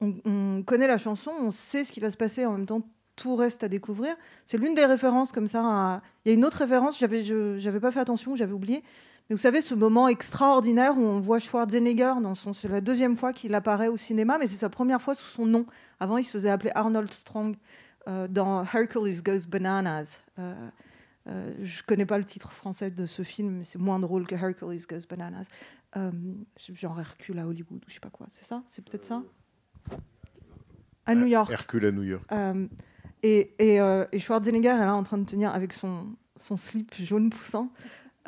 On, 0.00 0.14
on 0.24 0.62
connaît 0.62 0.88
la 0.88 0.98
chanson, 0.98 1.30
on 1.38 1.50
sait 1.50 1.84
ce 1.84 1.92
qui 1.92 2.00
va 2.00 2.10
se 2.10 2.16
passer 2.16 2.46
en 2.46 2.52
même 2.52 2.66
temps. 2.66 2.82
Tout 3.14 3.36
reste 3.36 3.62
à 3.62 3.68
découvrir. 3.68 4.16
C'est 4.46 4.56
l'une 4.56 4.74
des 4.74 4.86
références 4.86 5.32
comme 5.32 5.46
ça. 5.46 6.00
Il 6.24 6.30
y 6.30 6.32
a 6.32 6.34
une 6.34 6.46
autre 6.46 6.56
référence, 6.56 6.98
je 6.98 7.56
j'avais 7.58 7.78
pas 7.78 7.90
fait 7.90 8.00
attention, 8.00 8.34
j'avais 8.34 8.54
oublié. 8.54 8.82
Mais 9.32 9.36
vous 9.36 9.40
savez, 9.40 9.62
ce 9.62 9.74
moment 9.74 10.08
extraordinaire 10.08 10.98
où 10.98 11.00
on 11.00 11.18
voit 11.18 11.38
Schwarzenegger, 11.38 12.12
c'est 12.52 12.68
la 12.68 12.82
deuxième 12.82 13.16
fois 13.16 13.32
qu'il 13.32 13.54
apparaît 13.54 13.88
au 13.88 13.96
cinéma, 13.96 14.36
mais 14.36 14.46
c'est 14.46 14.58
sa 14.58 14.68
première 14.68 15.00
fois 15.00 15.14
sous 15.14 15.26
son 15.26 15.46
nom. 15.46 15.64
Avant, 16.00 16.18
il 16.18 16.24
se 16.24 16.32
faisait 16.32 16.50
appeler 16.50 16.70
Arnold 16.74 17.10
Strong 17.10 17.56
euh, 18.08 18.28
dans 18.28 18.62
Hercules 18.62 19.22
Goes 19.22 19.46
Bananas. 19.48 20.20
Euh, 20.38 20.52
euh, 21.28 21.50
je 21.62 21.82
connais 21.82 22.04
pas 22.04 22.18
le 22.18 22.24
titre 22.24 22.52
français 22.52 22.90
de 22.90 23.06
ce 23.06 23.22
film, 23.22 23.56
mais 23.56 23.64
c'est 23.64 23.78
moins 23.78 23.98
drôle 23.98 24.26
que 24.26 24.34
Hercules 24.34 24.86
Goes 24.86 25.06
Bananas. 25.08 25.46
Genre 25.94 27.00
Hercule 27.00 27.38
à 27.38 27.46
Hollywood 27.46 27.82
ou 27.86 27.88
je 27.88 27.94
sais 27.94 28.00
pas 28.00 28.10
quoi. 28.10 28.26
C'est 28.32 28.44
ça? 28.44 28.62
C'est 28.66 28.84
peut-être 28.84 29.06
ça? 29.06 29.22
À 31.06 31.14
New 31.14 31.24
York. 31.24 31.50
Hercule 31.50 31.86
à 31.86 31.90
New 31.90 32.02
York. 32.02 32.30
Et, 33.22 33.54
et, 33.58 33.78
et 34.12 34.18
Schwarzenegger 34.18 34.76
est 34.78 34.84
là 34.84 34.94
en 34.94 35.04
train 35.04 35.16
de 35.16 35.24
tenir 35.24 35.54
avec 35.54 35.72
son, 35.72 36.16
son 36.36 36.58
slip 36.58 36.94
jaune 36.94 37.30
poussant, 37.30 37.70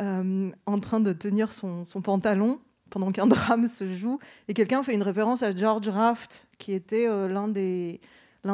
euh, 0.00 0.50
en 0.66 0.80
train 0.80 1.00
de 1.00 1.12
tenir 1.12 1.52
son, 1.52 1.84
pantalon 2.02 2.60
pendant 2.90 3.12
qu'un 3.12 3.26
drame 3.28 3.66
se 3.66 3.88
joue. 3.92 4.18
Et 4.48 4.54
quelqu'un 4.54 4.82
fait 4.82 4.94
une 4.94 5.02
référence 5.02 5.42
à 5.42 5.54
George 5.54 5.88
Raft, 5.88 6.46
qui 6.58 6.72
était 6.72 7.08
euh, 7.08 7.28
l'un 7.28 7.48
des 7.48 8.00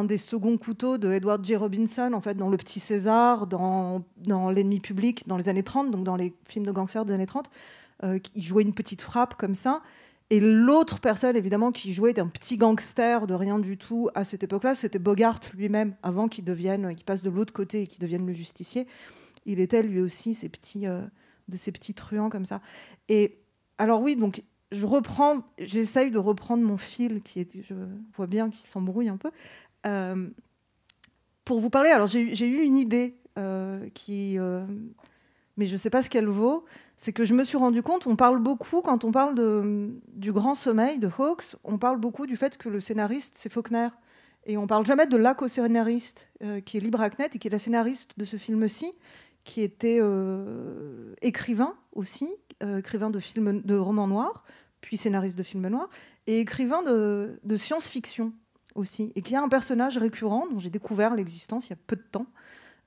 des 0.04 0.18
seconds 0.18 0.56
couteaux 0.56 0.98
de 0.98 1.10
Edward 1.10 1.44
J. 1.44 1.56
Robinson, 1.56 2.12
en 2.12 2.20
fait, 2.20 2.34
dans 2.34 2.48
Le 2.48 2.56
Petit 2.56 2.78
César, 2.78 3.46
dans, 3.46 4.04
L'ennemi 4.50 4.78
public, 4.78 5.26
dans 5.26 5.36
les 5.36 5.48
années 5.48 5.64
30, 5.64 5.90
donc 5.90 6.04
dans 6.04 6.16
les 6.16 6.32
films 6.46 6.64
de 6.64 6.70
gangsters 6.70 7.04
des 7.04 7.12
années 7.12 7.26
30. 7.26 7.50
Euh, 8.04 8.18
il 8.36 8.42
jouait 8.42 8.62
une 8.62 8.72
petite 8.72 9.02
frappe 9.02 9.34
comme 9.34 9.54
ça. 9.54 9.82
Et 10.30 10.38
l'autre 10.38 11.00
personne, 11.00 11.36
évidemment, 11.36 11.72
qui 11.72 11.92
jouait 11.92 12.18
un 12.20 12.28
petit 12.28 12.56
gangster 12.56 13.26
de 13.26 13.34
rien 13.34 13.58
du 13.58 13.76
tout 13.76 14.08
à 14.14 14.22
cette 14.22 14.44
époque-là, 14.44 14.76
c'était 14.76 15.00
Bogart 15.00 15.40
lui-même, 15.54 15.96
avant 16.04 16.28
qu'il 16.28 16.44
devienne, 16.44 16.94
qu'il 16.94 17.04
passe 17.04 17.24
de 17.24 17.30
l'autre 17.30 17.52
côté 17.52 17.82
et 17.82 17.86
qu'il 17.88 17.98
devienne 17.98 18.24
le 18.24 18.32
justicier. 18.32 18.86
Il 19.44 19.58
était 19.58 19.82
lui 19.82 20.00
aussi 20.00 20.34
ces 20.34 20.48
petits, 20.48 20.86
de 21.50 21.56
ces 21.56 21.72
petits 21.72 21.94
truands 21.94 22.30
comme 22.30 22.46
ça. 22.46 22.60
Et 23.08 23.38
alors 23.78 24.00
oui, 24.00 24.16
donc 24.16 24.42
je 24.72 24.86
reprends, 24.86 25.42
j'essaye 25.58 26.10
de 26.10 26.18
reprendre 26.18 26.62
mon 26.62 26.78
fil 26.78 27.22
qui 27.22 27.40
est, 27.40 27.62
je 27.62 27.74
vois 28.16 28.26
bien 28.26 28.50
qu'il 28.50 28.68
s'embrouille 28.68 29.08
un 29.08 29.16
peu, 29.16 29.30
euh, 29.86 30.28
pour 31.44 31.60
vous 31.60 31.70
parler. 31.70 31.90
Alors 31.90 32.06
j'ai 32.06 32.46
eu- 32.46 32.62
une 32.62 32.76
idée 32.76 33.16
euh, 33.38 33.88
qui, 33.94 34.38
euh, 34.38 34.64
mais 35.56 35.66
je 35.66 35.72
ne 35.72 35.76
sais 35.76 35.90
pas 35.90 36.02
ce 36.02 36.10
qu'elle 36.10 36.28
vaut. 36.28 36.64
C'est 36.96 37.12
que 37.12 37.24
je 37.24 37.34
me 37.34 37.44
suis 37.44 37.56
rendu 37.56 37.82
compte, 37.82 38.06
on 38.06 38.14
parle 38.14 38.38
beaucoup 38.38 38.82
quand 38.82 39.04
on 39.04 39.10
parle 39.10 39.34
de, 39.34 39.90
du 40.12 40.32
grand 40.32 40.54
sommeil 40.54 40.98
de 40.98 41.08
Hawks, 41.18 41.56
on 41.64 41.78
parle 41.78 41.98
beaucoup 41.98 42.26
du 42.26 42.36
fait 42.36 42.56
que 42.58 42.68
le 42.68 42.80
scénariste 42.80 43.36
c'est 43.36 43.50
Faulkner. 43.50 43.88
Et 44.46 44.56
on 44.56 44.66
parle 44.66 44.86
jamais 44.86 45.06
de 45.06 45.16
la 45.18 45.34
co-scénariste, 45.34 46.28
qui 46.64 46.76
est 46.76 46.80
Libra 46.80 47.04
Hacknet 47.04 47.28
et 47.34 47.38
qui 47.38 47.48
est 47.48 47.50
la 47.50 47.58
scénariste 47.58 48.12
de 48.16 48.24
ce 48.24 48.38
film-ci, 48.38 48.90
qui 49.44 49.62
était 49.62 49.98
euh, 50.00 51.14
écrivain 51.22 51.74
aussi, 51.92 52.34
euh, 52.62 52.78
écrivain 52.78 53.10
de, 53.10 53.18
films, 53.18 53.62
de 53.62 53.76
romans 53.76 54.06
noirs, 54.06 54.44
puis 54.80 54.96
scénariste 54.96 55.36
de 55.36 55.42
films 55.42 55.68
noirs, 55.68 55.88
et 56.26 56.40
écrivain 56.40 56.82
de, 56.82 57.56
science-fiction 57.56 58.32
aussi, 58.74 59.12
et 59.14 59.22
qui 59.22 59.34
a 59.34 59.42
un 59.42 59.48
personnage 59.48 59.98
récurrent 59.98 60.46
dont 60.50 60.58
j'ai 60.58 60.70
découvert 60.70 61.14
l'existence 61.14 61.66
il 61.66 61.70
y 61.70 61.72
a 61.72 61.78
peu 61.86 61.96
de 61.96 62.02
temps, 62.02 62.26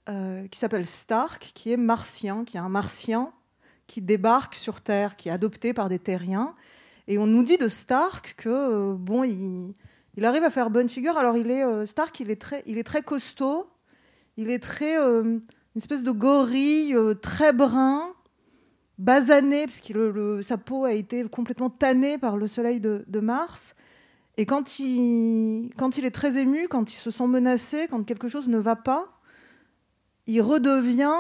euh, 0.09 0.47
qui 0.47 0.59
s'appelle 0.59 0.85
Stark, 0.85 1.51
qui 1.53 1.71
est 1.71 1.77
martien, 1.77 2.43
qui 2.45 2.57
est 2.57 2.61
un 2.61 2.69
martien 2.69 3.31
qui 3.87 4.01
débarque 4.01 4.55
sur 4.55 4.81
Terre, 4.81 5.15
qui 5.15 5.29
est 5.29 5.31
adopté 5.31 5.73
par 5.73 5.89
des 5.89 5.99
terriens. 5.99 6.55
Et 7.07 7.17
on 7.17 7.27
nous 7.27 7.43
dit 7.43 7.57
de 7.57 7.67
Stark 7.67 8.35
que 8.37 8.93
bon, 8.93 9.23
il, 9.23 9.73
arrive 10.23 10.43
à 10.43 10.49
faire 10.49 10.69
bonne 10.69 10.87
figure. 10.87 11.17
Alors 11.17 11.35
il 11.35 11.51
est 11.51 11.85
Stark, 11.85 12.17
il 12.21 12.31
est 12.31 12.39
très, 12.39 12.63
il 12.65 12.77
est 12.77 12.83
très 12.83 13.01
costaud, 13.01 13.69
il 14.37 14.49
est 14.49 14.59
très 14.59 14.97
une 15.75 15.79
espèce 15.79 16.03
de 16.03 16.11
gorille 16.11 16.95
euh, 16.95 17.13
très 17.13 17.53
brun, 17.53 18.01
basané 18.97 19.65
parce 19.65 19.81
que 19.81 20.41
sa 20.41 20.57
peau 20.57 20.85
a 20.85 20.93
été 20.93 21.23
complètement 21.25 21.69
tannée 21.69 22.17
par 22.17 22.37
le 22.37 22.47
soleil 22.47 22.79
de, 22.79 23.19
Mars. 23.19 23.75
Et 24.37 24.45
quand 24.45 24.79
il, 24.79 25.71
quand 25.77 25.97
il 25.97 26.05
est 26.05 26.11
très 26.11 26.37
ému, 26.37 26.67
quand 26.67 26.91
il 26.91 26.95
se 26.95 27.11
sent 27.11 27.27
menacé, 27.27 27.87
quand 27.89 28.03
quelque 28.03 28.27
chose 28.27 28.47
ne 28.47 28.57
va 28.57 28.75
pas, 28.75 29.19
il 30.25 30.41
redevient 30.41 31.13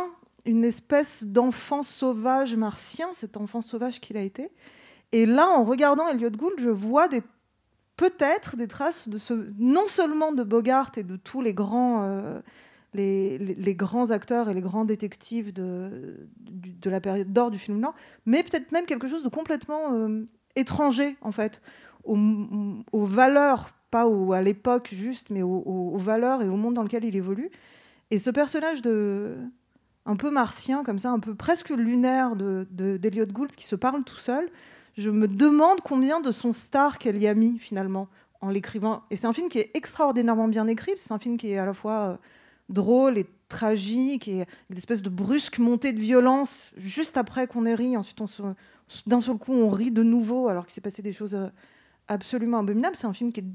une 0.45 0.65
espèce 0.65 1.23
d'enfant 1.23 1.83
sauvage 1.83 2.55
martien, 2.55 3.07
cet 3.13 3.37
enfant 3.37 3.61
sauvage 3.61 3.99
qu'il 4.01 4.17
a 4.17 4.21
été. 4.21 4.51
Et 5.11 5.25
là, 5.25 5.47
en 5.49 5.63
regardant 5.63 6.07
Elliot 6.07 6.31
Gould, 6.31 6.59
je 6.59 6.69
vois 6.69 7.07
peut-être 7.97 8.57
des 8.57 8.67
traces 8.67 9.07
de 9.07 9.17
ce, 9.17 9.33
non 9.59 9.87
seulement 9.87 10.31
de 10.31 10.43
Bogart 10.43 10.91
et 10.97 11.03
de 11.03 11.15
tous 11.15 11.41
les 11.41 11.53
grands, 11.53 12.03
euh, 12.03 12.39
les, 12.93 13.75
grands 13.75 14.11
acteurs 14.11 14.49
et 14.49 14.53
les 14.53 14.61
grands 14.61 14.85
détectives 14.85 15.51
de, 15.53 16.27
de 16.39 16.89
la 16.89 17.01
période 17.01 17.31
d'or 17.33 17.51
du 17.51 17.57
film 17.57 17.79
noir, 17.79 17.93
mais 18.25 18.43
peut-être 18.43 18.71
même 18.71 18.85
quelque 18.85 19.07
chose 19.07 19.23
de 19.23 19.29
complètement 19.29 19.93
euh, 19.93 20.23
étranger, 20.55 21.17
en 21.21 21.31
fait, 21.31 21.61
aux, 22.03 22.17
aux 22.91 23.05
valeurs, 23.05 23.69
pas 23.91 24.07
au- 24.07 24.33
à 24.33 24.41
l'époque 24.41 24.89
juste, 24.93 25.29
mais 25.29 25.41
aux, 25.41 25.63
aux- 25.65 25.91
aux 25.95 25.97
valeurs 25.97 26.41
et 26.41 26.49
au 26.49 26.55
monde 26.57 26.73
dans 26.73 26.83
lequel 26.83 27.03
il 27.05 27.15
évolue. 27.15 27.49
Et 28.11 28.19
ce 28.19 28.29
personnage 28.29 28.81
de 28.81 29.35
un 30.05 30.17
peu 30.17 30.29
martien, 30.29 30.83
comme 30.83 30.99
ça, 30.99 31.11
un 31.11 31.19
peu 31.19 31.33
presque 31.33 31.69
lunaire 31.69 32.35
de- 32.35 32.67
d'Eliot 32.97 33.25
Gould 33.27 33.51
qui 33.55 33.65
se 33.65 33.75
parle 33.75 34.03
tout 34.03 34.17
seul, 34.17 34.49
je 34.97 35.09
me 35.09 35.27
demande 35.29 35.79
combien 35.81 36.19
de 36.19 36.31
son 36.31 36.51
star 36.51 36.99
qu'elle 36.99 37.17
y 37.17 37.27
a 37.27 37.33
mis 37.33 37.57
finalement 37.57 38.07
en 38.41 38.49
l'écrivant. 38.49 39.03
Et 39.09 39.15
c'est 39.15 39.27
un 39.27 39.33
film 39.33 39.47
qui 39.47 39.59
est 39.59 39.71
extraordinairement 39.73 40.49
bien 40.49 40.67
écrit. 40.67 40.91
C'est 40.97 41.13
un 41.13 41.19
film 41.19 41.37
qui 41.37 41.51
est 41.53 41.57
à 41.57 41.65
la 41.65 41.73
fois 41.73 41.93
euh, 41.93 42.17
drôle 42.73 43.17
et 43.17 43.25
tragique 43.47 44.27
et 44.27 44.41
avec 44.41 44.49
des 44.69 44.77
espèces 44.77 45.01
de 45.01 45.09
brusques 45.09 45.59
montées 45.59 45.93
de 45.93 45.99
violence 45.99 46.71
juste 46.77 47.17
après 47.17 47.47
qu'on 47.47 47.65
ait 47.65 47.75
ri. 47.75 47.95
Ensuite, 47.95 48.19
on 48.21 48.27
se- 48.27 48.41
d'un 49.05 49.21
seul 49.21 49.37
coup, 49.37 49.53
on 49.53 49.69
rit 49.69 49.91
de 49.91 50.03
nouveau 50.03 50.47
alors 50.47 50.65
qu'il 50.65 50.73
s'est 50.73 50.81
passé 50.81 51.01
des 51.01 51.13
choses 51.13 51.35
euh, 51.35 51.47
absolument 52.07 52.59
abominables. 52.59 52.95
C'est 52.95 53.07
un 53.07 53.13
film 53.13 53.31
qui 53.31 53.41
est 53.41 53.45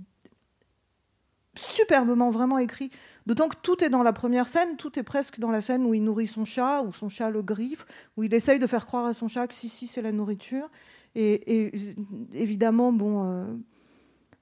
superbement 1.57 2.31
vraiment 2.31 2.59
écrit. 2.59 2.91
D'autant 3.27 3.49
que 3.49 3.57
tout 3.63 3.83
est 3.85 3.91
dans 3.91 4.03
la 4.03 4.13
première 4.13 4.49
scène, 4.49 4.77
tout 4.77 4.99
est 4.99 5.03
presque 5.03 5.39
dans 5.39 5.51
la 5.51 5.61
scène 5.61 5.85
où 5.85 5.93
il 5.93 6.03
nourrit 6.03 6.27
son 6.27 6.45
chat, 6.45 6.83
où 6.83 6.93
son 6.93 7.09
chat 7.09 7.31
le 7.31 7.43
griffe, 7.43 7.85
où 8.17 8.23
il 8.23 8.33
essaye 8.33 8.59
de 8.59 8.67
faire 8.67 8.87
croire 8.87 9.05
à 9.05 9.15
son 9.15 9.29
chat 9.29 9.47
que 9.47 9.55
si, 9.55 9.69
si, 9.69 9.87
c'est 9.87 10.03
la 10.03 10.13
nourriture. 10.13 10.71
Et, 11.15 11.67
et, 11.67 11.95
évidemment, 12.33 12.93
bon, 12.93 13.25
euh, 13.25 13.45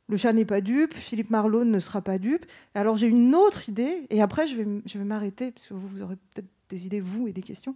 le 0.09 0.17
chat 0.17 0.33
n'est 0.33 0.45
pas 0.45 0.61
dupe, 0.61 0.95
Philippe 0.95 1.31
Marlowe 1.31 1.65
ne 1.65 1.81
sera 1.81 2.01
pas 2.01 2.19
dupe. 2.19 2.47
Alors 2.75 2.97
j'ai 2.97 3.09
une 3.09 3.35
autre 3.35 3.69
idée, 3.69 4.07
et 4.11 4.23
après 4.23 4.47
je 4.47 4.57
vais, 4.57 4.67
je 4.87 4.99
vais 4.99 5.05
m'arrêter, 5.05 5.51
parce 5.51 5.67
que 5.67 5.75
vous, 5.75 5.89
vous 5.89 6.03
aurez 6.03 6.17
peut-être 6.35 6.49
des 6.69 6.87
idées, 6.87 7.01
vous, 7.01 7.29
et 7.29 7.33
des 7.33 7.43
questions. 7.43 7.75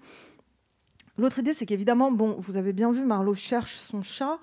L'autre 1.19 1.39
idée, 1.39 1.53
c'est 1.53 1.67
qu'évidemment, 1.67 2.11
bon, 2.11 2.37
vous 2.39 2.57
avez 2.57 2.73
bien 2.73 2.93
vu, 2.93 3.05
Marlowe 3.05 3.35
cherche 3.35 3.75
son 3.75 4.03
chat, 4.03 4.39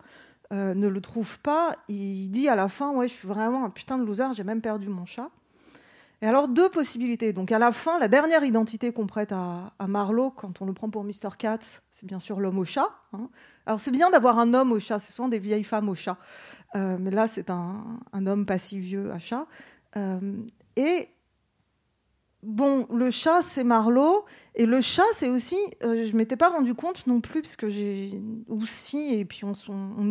euh, 0.54 0.76
ne 0.76 0.88
le 0.88 1.02
trouve 1.02 1.40
pas. 1.40 1.76
Il 1.88 2.30
dit 2.30 2.50
à 2.50 2.56
la 2.56 2.70
fin, 2.70 2.92
ouais, 2.92 3.08
je 3.08 3.14
suis 3.14 3.28
vraiment 3.28 3.66
un 3.66 3.70
putain 3.70 3.98
de 3.98 4.04
loser, 4.04 4.26
j'ai 4.34 4.44
même 4.44 4.62
perdu 4.62 4.88
mon 4.88 5.06
chat. 5.06 5.30
Et 6.22 6.28
alors, 6.28 6.48
deux 6.48 6.70
possibilités. 6.70 7.34
Donc, 7.34 7.52
à 7.52 7.60
la 7.60 7.72
fin, 7.72 8.00
la 8.00 8.08
dernière 8.08 8.44
identité 8.44 8.92
qu'on 8.92 9.08
prête 9.08 9.32
à, 9.32 9.74
à 9.78 9.88
Marlowe, 9.88 10.32
quand 10.32 10.62
on 10.62 10.66
le 10.66 10.74
prend 10.74 10.90
pour 10.90 11.04
Mr. 11.04 11.36
Katz, 11.38 11.84
c'est 11.92 12.06
bien 12.06 12.20
sûr 12.20 12.40
l'homme 12.40 12.60
au 12.60 12.66
chat. 12.66 12.90
hein. 13.14 13.30
Alors, 13.66 13.80
c'est 13.80 13.92
bien 13.92 14.10
d'avoir 14.10 14.40
un 14.40 14.54
homme 14.54 14.72
au 14.72 14.80
chat, 14.80 15.00
c'est 15.00 15.12
souvent 15.12 15.28
des 15.28 15.40
vieilles 15.40 15.64
femmes 15.64 15.90
au 15.90 15.96
chat. 15.96 16.18
Euh, 16.76 16.98
mais 17.00 17.12
là, 17.12 17.28
c'est 17.28 17.50
un, 17.50 18.00
un 18.14 18.28
homme 18.28 18.46
pas 18.46 18.58
si 18.58 18.80
vieux 18.80 19.12
à 19.12 19.20
chat. 19.20 19.48
Euh, 19.96 20.20
et 20.76 21.10
bon, 22.44 22.88
le 22.94 23.10
chat, 23.10 23.42
c'est 23.42 23.64
Marlowe. 23.64 24.26
Et 24.56 24.66
le 24.66 24.82
chat, 24.82 25.04
c'est 25.14 25.30
aussi. 25.30 25.58
euh, 25.84 26.06
je 26.06 26.16
m'étais 26.16 26.38
pas 26.38 26.50
rendu 26.50 26.74
compte 26.74 27.08
non 27.08 27.22
plus, 27.22 27.42
parce 27.42 27.56
que 27.56 27.70
j'ai 27.70 28.22
aussi, 28.48 29.16
et 29.16 29.26
puis 29.26 29.42
on, 29.44 29.54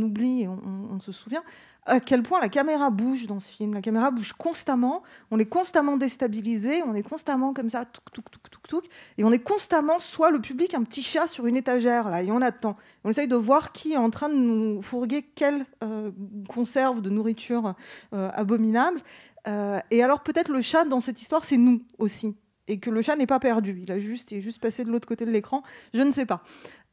oublie 0.02 0.42
et 0.42 0.48
on 0.48 1.00
se 1.00 1.12
souvient, 1.12 1.42
à 1.86 2.00
quel 2.00 2.22
point 2.22 2.40
la 2.40 2.48
caméra 2.48 2.90
bouge 2.90 3.26
dans 3.26 3.40
ce 3.40 3.50
film. 3.50 3.72
La 3.72 3.80
caméra 3.80 4.10
bouge 4.10 4.32
constamment. 4.32 5.02
On 5.30 5.38
est 5.38 5.46
constamment 5.46 5.96
déstabilisé. 5.96 6.82
On 6.82 6.94
est 6.94 7.02
constamment 7.02 7.52
comme 7.52 7.70
ça, 7.70 7.84
touc, 7.84 8.04
touc, 8.12 8.30
touc, 8.30 8.50
touc, 8.50 8.68
touc. 8.68 8.84
Et 9.18 9.24
on 9.24 9.32
est 9.32 9.38
constamment, 9.38 9.98
soit 9.98 10.30
le 10.30 10.40
public, 10.40 10.74
un 10.74 10.82
petit 10.82 11.02
chat 11.02 11.26
sur 11.26 11.46
une 11.46 11.56
étagère, 11.56 12.10
là, 12.10 12.22
et 12.22 12.30
on 12.30 12.42
attend. 12.42 12.76
On 13.04 13.10
essaye 13.10 13.28
de 13.28 13.36
voir 13.36 13.72
qui 13.72 13.92
est 13.92 13.96
en 13.98 14.10
train 14.10 14.28
de 14.28 14.34
nous 14.34 14.82
fourguer 14.82 15.22
quelle 15.22 15.64
euh, 15.84 16.10
conserve 16.48 17.00
de 17.00 17.10
nourriture 17.10 17.74
euh, 18.12 18.30
abominable. 18.34 19.00
Euh, 19.46 19.78
et 19.90 20.02
alors, 20.02 20.20
peut-être 20.22 20.50
le 20.50 20.62
chat 20.62 20.84
dans 20.84 21.00
cette 21.00 21.22
histoire, 21.22 21.44
c'est 21.44 21.56
nous 21.56 21.82
aussi. 21.98 22.36
Et 22.68 22.80
que 22.80 22.90
le 22.90 23.00
chat 23.00 23.14
n'est 23.14 23.26
pas 23.26 23.38
perdu. 23.38 23.80
Il 23.82 23.92
a 23.92 24.00
juste, 24.00 24.32
il 24.32 24.38
est 24.38 24.42
juste 24.42 24.60
passé 24.60 24.84
de 24.84 24.90
l'autre 24.90 25.06
côté 25.06 25.24
de 25.24 25.30
l'écran. 25.30 25.62
Je 25.94 26.02
ne 26.02 26.10
sais 26.10 26.26
pas. 26.26 26.42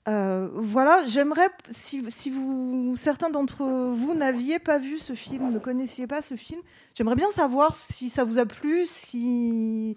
Euh, 0.09 0.49
voilà, 0.53 1.05
j'aimerais, 1.05 1.49
si, 1.69 2.03
si 2.09 2.29
vous, 2.29 2.93
certains 2.97 3.29
d'entre 3.29 3.63
vous 3.63 4.13
n'aviez 4.13 4.59
pas 4.59 4.77
vu 4.77 4.99
ce 4.99 5.13
film, 5.13 5.51
ne 5.51 5.59
connaissiez 5.59 6.07
pas 6.07 6.21
ce 6.21 6.35
film, 6.35 6.61
j'aimerais 6.93 7.15
bien 7.15 7.31
savoir 7.31 7.75
si 7.75 8.09
ça 8.09 8.25
vous 8.25 8.37
a 8.37 8.45
plu, 8.45 8.85
si 8.85 9.95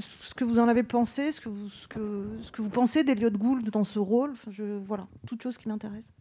ce 0.00 0.32
que 0.34 0.44
vous 0.44 0.58
en 0.58 0.68
avez 0.68 0.84
pensé, 0.84 1.32
ce 1.32 1.40
que 1.40 1.48
vous, 1.48 1.68
ce 1.68 1.88
que, 1.88 2.28
ce 2.40 2.52
que 2.52 2.62
vous 2.62 2.70
pensez 2.70 3.04
d'Eliot 3.04 3.30
Gould 3.30 3.68
dans 3.70 3.84
ce 3.84 3.98
rôle. 3.98 4.30
Enfin, 4.30 4.50
je, 4.50 4.78
voilà, 4.86 5.06
toute 5.26 5.42
chose 5.42 5.58
qui 5.58 5.68
m'intéresse. 5.68 6.12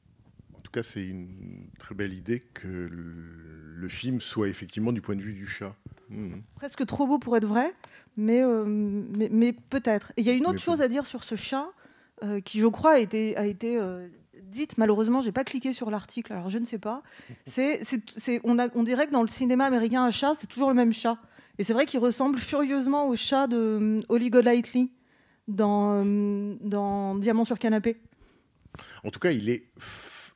En 0.55 0.61
tout 0.61 0.71
cas, 0.71 0.83
c'est 0.83 1.03
une 1.03 1.67
très 1.79 1.95
belle 1.95 2.13
idée 2.13 2.39
que 2.39 2.67
le, 2.67 3.75
le 3.75 3.89
film 3.89 4.19
soit 4.19 4.47
effectivement 4.47 4.91
du 4.91 5.01
point 5.01 5.15
de 5.15 5.21
vue 5.21 5.33
du 5.33 5.45
chat. 5.45 5.75
Mhm. 6.09 6.41
Presque 6.55 6.85
trop 6.85 7.07
beau 7.07 7.19
pour 7.19 7.37
être 7.37 7.47
vrai, 7.47 7.73
mais, 8.17 8.41
euh, 8.41 8.65
mais, 8.65 9.29
mais 9.31 9.53
peut-être. 9.53 10.11
Il 10.17 10.25
y 10.25 10.29
a 10.29 10.33
une 10.33 10.43
autre 10.43 10.53
Mais 10.53 10.59
chose 10.59 10.81
à 10.81 10.87
dire 10.87 11.05
sur 11.05 11.23
ce 11.23 11.35
chat 11.35 11.67
euh, 12.23 12.39
qui, 12.41 12.59
je 12.59 12.67
crois, 12.67 12.93
a 12.93 12.99
été, 12.99 13.35
a 13.37 13.45
été 13.45 13.77
euh, 13.77 14.07
dite. 14.43 14.77
Malheureusement, 14.77 15.21
j'ai 15.21 15.31
pas 15.31 15.43
cliqué 15.43 15.73
sur 15.73 15.89
l'article, 15.91 16.33
alors 16.33 16.49
je 16.49 16.57
ne 16.59 16.65
sais 16.65 16.77
pas. 16.79 17.01
C'est, 17.45 17.83
c'est, 17.83 18.01
c'est- 18.17 18.41
on, 18.43 18.59
a, 18.59 18.67
on 18.75 18.83
dirait 18.83 19.07
que 19.07 19.11
dans 19.11 19.21
le 19.23 19.27
cinéma 19.27 19.65
américain, 19.65 20.03
un 20.03 20.11
chat, 20.11 20.33
c'est 20.37 20.47
toujours 20.47 20.69
le 20.69 20.75
même 20.75 20.93
chat. 20.93 21.17
Et 21.57 21.63
c'est 21.63 21.73
vrai 21.73 21.85
qu'il 21.85 21.99
ressemble 21.99 22.39
furieusement 22.39 23.07
au 23.07 23.15
chat 23.15 23.47
de 23.47 23.57
euh, 23.57 23.99
Holly 24.09 24.29
Golightly 24.29 24.91
dans, 25.47 26.03
dans 26.61 27.15
Diamant 27.15 27.43
sur 27.43 27.59
canapé. 27.59 27.97
En 29.03 29.11
tout 29.11 29.19
cas, 29.19 29.31
il 29.31 29.49
est, 29.49 29.65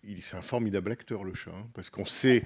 il- 0.04 0.22
c'est 0.24 0.36
un 0.36 0.42
formidable 0.42 0.92
acteur, 0.92 1.24
le 1.24 1.34
chat, 1.34 1.52
hein, 1.52 1.68
parce 1.74 1.90
qu'on 1.90 2.06
sait, 2.06 2.44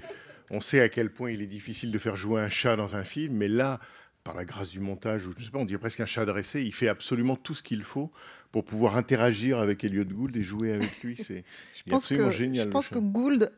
on 0.50 0.60
sait 0.60 0.80
à 0.80 0.88
quel 0.88 1.12
point 1.12 1.30
il 1.30 1.42
est 1.42 1.46
difficile 1.46 1.90
de 1.90 1.98
faire 1.98 2.16
jouer 2.16 2.40
un 2.40 2.48
chat 2.48 2.76
dans 2.76 2.96
un 2.96 3.04
film, 3.04 3.34
mais 3.36 3.48
là, 3.48 3.80
par 4.24 4.34
la 4.34 4.44
grâce 4.44 4.70
du 4.70 4.80
montage, 4.80 5.26
ou 5.26 5.32
je 5.38 5.44
sais 5.44 5.50
pas, 5.50 5.58
on 5.58 5.64
dirait 5.64 5.78
presque 5.78 6.00
un 6.00 6.06
chat 6.06 6.24
dressé, 6.26 6.62
il 6.62 6.74
fait 6.74 6.88
absolument 6.88 7.36
tout 7.36 7.54
ce 7.54 7.62
qu'il 7.62 7.82
faut 7.82 8.10
pour 8.52 8.64
pouvoir 8.64 8.96
interagir 8.96 9.58
avec 9.58 9.82
Elliot 9.84 10.04
Gould 10.04 10.36
et 10.36 10.42
jouer 10.42 10.72
avec 10.72 11.02
lui. 11.02 11.16
C'est 11.16 11.44
absolument 11.90 12.28
que, 12.28 12.34
génial. 12.34 12.66
je 12.66 12.70
pense 12.70 12.88
que 12.88 12.98
Gould 12.98 13.50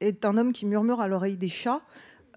est 0.00 0.24
un 0.24 0.36
homme 0.36 0.52
qui 0.52 0.66
murmure 0.66 1.00
à 1.00 1.08
l'oreille 1.08 1.36
des 1.36 1.48
chats. 1.48 1.82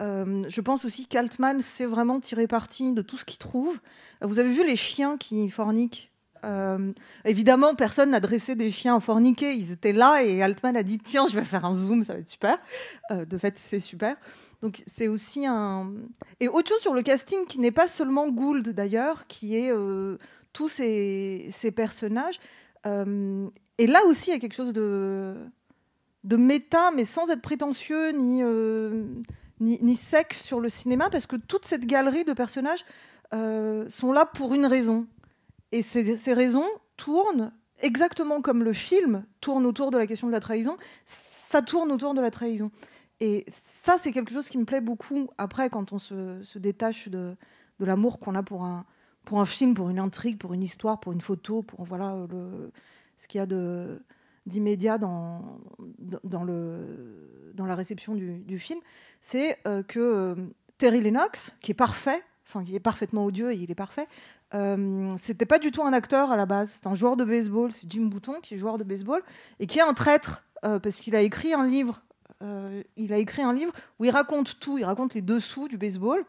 Euh, 0.02 0.44
je 0.48 0.62
pense 0.62 0.86
aussi 0.86 1.08
qu'Altman 1.08 1.62
sait 1.62 1.86
vraiment 1.86 2.20
tirer 2.20 2.48
parti 2.48 2.94
de 2.94 3.02
tout 3.02 3.18
ce 3.18 3.26
qu'il 3.26 3.38
trouve. 3.38 3.80
Vous 4.22 4.40
avez 4.40 4.52
vu 4.54 4.66
les 4.66 4.76
chiens 4.76 5.18
qui 5.18 5.50
forniquent? 5.50 6.13
Évidemment, 7.26 7.76
personne 7.76 8.12
n'a 8.12 8.20
dressé 8.20 8.56
des 8.56 8.72
chiens 8.72 9.00
forniqués. 9.00 9.54
Ils 9.54 9.72
étaient 9.72 9.94
là 9.94 10.24
et 10.24 10.42
Altman 10.42 10.76
a 10.76 10.84
dit 10.84 10.98
Tiens, 10.98 11.26
je 11.28 11.36
vais 11.36 11.46
faire 11.46 11.66
un 11.66 11.76
zoom, 11.76 12.04
ça 12.04 12.14
va 12.14 12.20
être 12.20 12.30
super. 12.30 12.58
Euh, 13.12 13.26
de 13.26 13.38
fait, 13.38 13.58
c'est 13.58 13.80
super. 13.80 14.16
Donc, 14.62 14.84
c'est 14.88 15.08
aussi 15.08 15.46
un. 15.46 15.94
Et 16.40 16.48
autre 16.48 16.70
chose 16.70 16.82
sur 16.82 16.94
le 16.94 17.02
casting 17.02 17.46
qui 17.48 17.60
n'est 17.60 17.72
pas 17.72 17.88
seulement 17.88 18.30
Gould 18.30 18.70
d'ailleurs, 18.70 19.28
qui 19.28 19.58
est 19.58 19.72
euh, 19.72 20.18
tous 20.54 20.70
ces, 20.70 21.74
personnages. 21.76 22.40
Euh, 22.86 23.50
et 23.78 23.88
là 23.88 24.00
aussi, 24.06 24.30
il 24.30 24.34
y 24.34 24.36
a 24.36 24.40
quelque 24.40 24.56
chose 24.56 24.74
de, 24.74 25.36
de 26.24 26.38
méta, 26.38 26.92
mais 26.96 27.04
sans 27.04 27.30
être 27.30 27.42
prétentieux 27.42 28.12
ni, 28.12 28.42
euh, 28.44 29.06
ni, 29.60 29.96
sec 29.96 30.34
sur 30.34 30.60
le 30.60 30.70
cinéma, 30.70 31.10
parce 31.10 31.26
que 31.26 31.36
toute 31.36 31.66
cette 31.66 31.86
galerie 31.86 32.24
de 32.24 32.34
personnages 32.34 32.86
euh, 33.34 33.90
sont 33.90 34.12
là 34.12 34.26
pour 34.26 34.54
une 34.54 34.66
raison. 34.66 35.08
Et 35.74 35.82
ces, 35.82 36.34
raisons 36.36 36.68
tournent 36.98 37.52
exactement 37.82 38.44
comme 38.44 38.64
le 38.64 38.74
film 38.74 39.26
tourne 39.42 39.66
autour 39.66 39.90
de 39.90 39.98
la 39.98 40.06
question 40.06 40.28
de 40.28 40.32
la 40.32 40.40
trahison, 40.40 40.78
ça 41.04 41.64
tourne 41.64 41.92
autour 41.92 42.14
de 42.14 42.22
la 42.22 42.30
trahison. 42.30 42.70
Et 43.20 43.44
ça, 43.48 43.98
c'est 43.98 44.12
quelque 44.12 44.32
chose 44.32 44.50
qui 44.50 44.60
me 44.60 44.66
plaît 44.66 44.82
beaucoup 44.82 45.32
après, 45.40 45.72
quand 45.72 45.92
on 45.92 45.98
se, 45.98 46.60
détache 46.60 47.10
de, 47.10 47.36
l'amour 47.80 48.20
qu'on 48.20 48.36
a 48.36 48.44
pour 48.44 48.66
un, 48.66 48.86
film, 49.46 49.74
pour 49.74 49.90
une 49.90 49.98
intrigue, 49.98 50.38
pour 50.38 50.54
une 50.54 50.62
histoire, 50.62 51.00
pour 51.00 51.12
une 51.12 51.22
photo, 51.22 51.64
pour 51.64 51.86
voilà, 51.86 52.28
ce 53.18 53.28
qu'il 53.28 53.40
y 53.40 53.42
a 53.42 53.48
d'immédiat 54.46 55.00
dans, 55.00 55.60
la 57.58 57.76
réception 57.76 58.14
du, 58.14 58.42
du 58.42 58.60
film, 58.60 58.80
c'est 59.22 59.58
euh, 59.66 59.82
que 59.82 60.00
euh, 60.00 60.36
Terry 60.78 61.02
Lennox, 61.02 61.56
qui 61.62 61.72
est 61.72 61.76
parfait, 61.76 62.22
enfin 62.46 62.64
qui 62.64 62.76
est 62.76 62.80
parfaitement 62.80 63.26
odieux 63.26 63.52
et 63.52 63.56
il 63.56 63.72
est 63.72 63.76
parfait, 63.76 64.08
euh, 64.56 65.16
c'était 65.18 65.46
pas 65.46 65.60
du 65.60 65.72
tout 65.72 65.84
un 65.84 65.94
acteur 65.94 66.32
à 66.32 66.38
la 66.38 66.46
base, 66.46 66.80
c'est 66.82 66.88
un 66.88 66.96
joueur 66.96 67.18
de 67.18 67.24
baseball, 67.24 67.72
c'est 67.72 67.92
Jim 67.92 68.04
Bouton 68.04 68.40
qui 68.42 68.54
est 68.54 68.58
joueur 68.58 68.78
de 68.78 68.84
baseball 68.84 69.22
et 69.60 69.66
qui 69.66 69.80
est 69.80 69.84
un 69.84 69.94
traître 69.94 70.44
euh, 70.64 70.80
parce 70.80 70.98
qu'il 70.98 71.16
a 71.16 71.22
écrit 71.22 71.54
un 71.54 71.66
livre. 71.66 72.04
euh, 72.44 72.84
il 72.96 73.14
a 73.14 73.18
écrit 73.18 73.42
un 73.42 73.54
livre 73.54 73.74
où 74.00 74.06
il 74.06 74.12
raconte 74.12 74.60
tout, 74.60 74.78
il 74.78 74.86
raconte 74.86 75.16
les 75.16 75.22
dessous 75.22 75.68
du 75.68 75.78
baseball. 75.78 76.24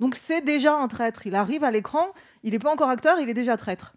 Donc 0.00 0.14
c'est 0.14 0.40
déjà 0.40 0.76
un 0.76 0.88
traître. 0.88 1.26
Il 1.26 1.34
arrive 1.34 1.64
à 1.64 1.70
l'écran, 1.70 2.06
il 2.42 2.52
n'est 2.52 2.58
pas 2.58 2.72
encore 2.72 2.90
acteur, 2.90 3.18
il 3.18 3.28
est 3.28 3.34
déjà 3.34 3.56
traître. 3.56 3.94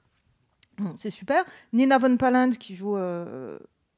C'est 0.95 1.09
super. 1.09 1.43
Nina 1.73 1.97
Von 1.97 2.17
Paland 2.17 2.51
qui 2.51 2.75
joue, 2.75 2.97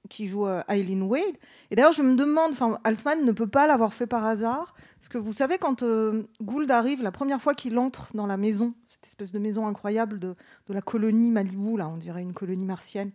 qui 0.10 0.28
joue 0.28 0.48
Eileen 0.70 1.04
Wade. 1.04 1.38
Et 1.72 1.76
d'ailleurs, 1.76 1.92
je 1.92 2.02
me 2.02 2.16
demande, 2.16 2.56
Altman 2.86 3.26
ne 3.26 3.34
peut 3.34 3.48
pas 3.48 3.68
l'avoir 3.68 3.94
fait 3.94 4.08
par 4.08 4.26
hasard. 4.26 4.76
Parce 5.00 5.08
que 5.08 5.18
vous 5.18 5.32
savez, 5.32 5.58
quand 5.58 5.82
euh, 5.82 6.24
Gould 6.42 6.70
arrive, 6.70 7.02
la 7.02 7.14
première 7.14 7.42
fois 7.42 7.56
qu'il 7.56 7.78
entre 7.78 8.10
dans 8.16 8.28
la 8.28 8.36
maison, 8.36 8.74
cette 8.84 9.08
espèce 9.08 9.32
de 9.32 9.40
maison 9.40 9.66
incroyable 9.66 10.20
de, 10.20 10.36
la 10.68 10.82
colonie 10.82 11.32
Malibu, 11.32 11.78
là, 11.78 11.88
on 11.88 11.96
dirait 11.96 12.22
une 12.22 12.34
colonie 12.34 12.66
martienne, 12.66 13.12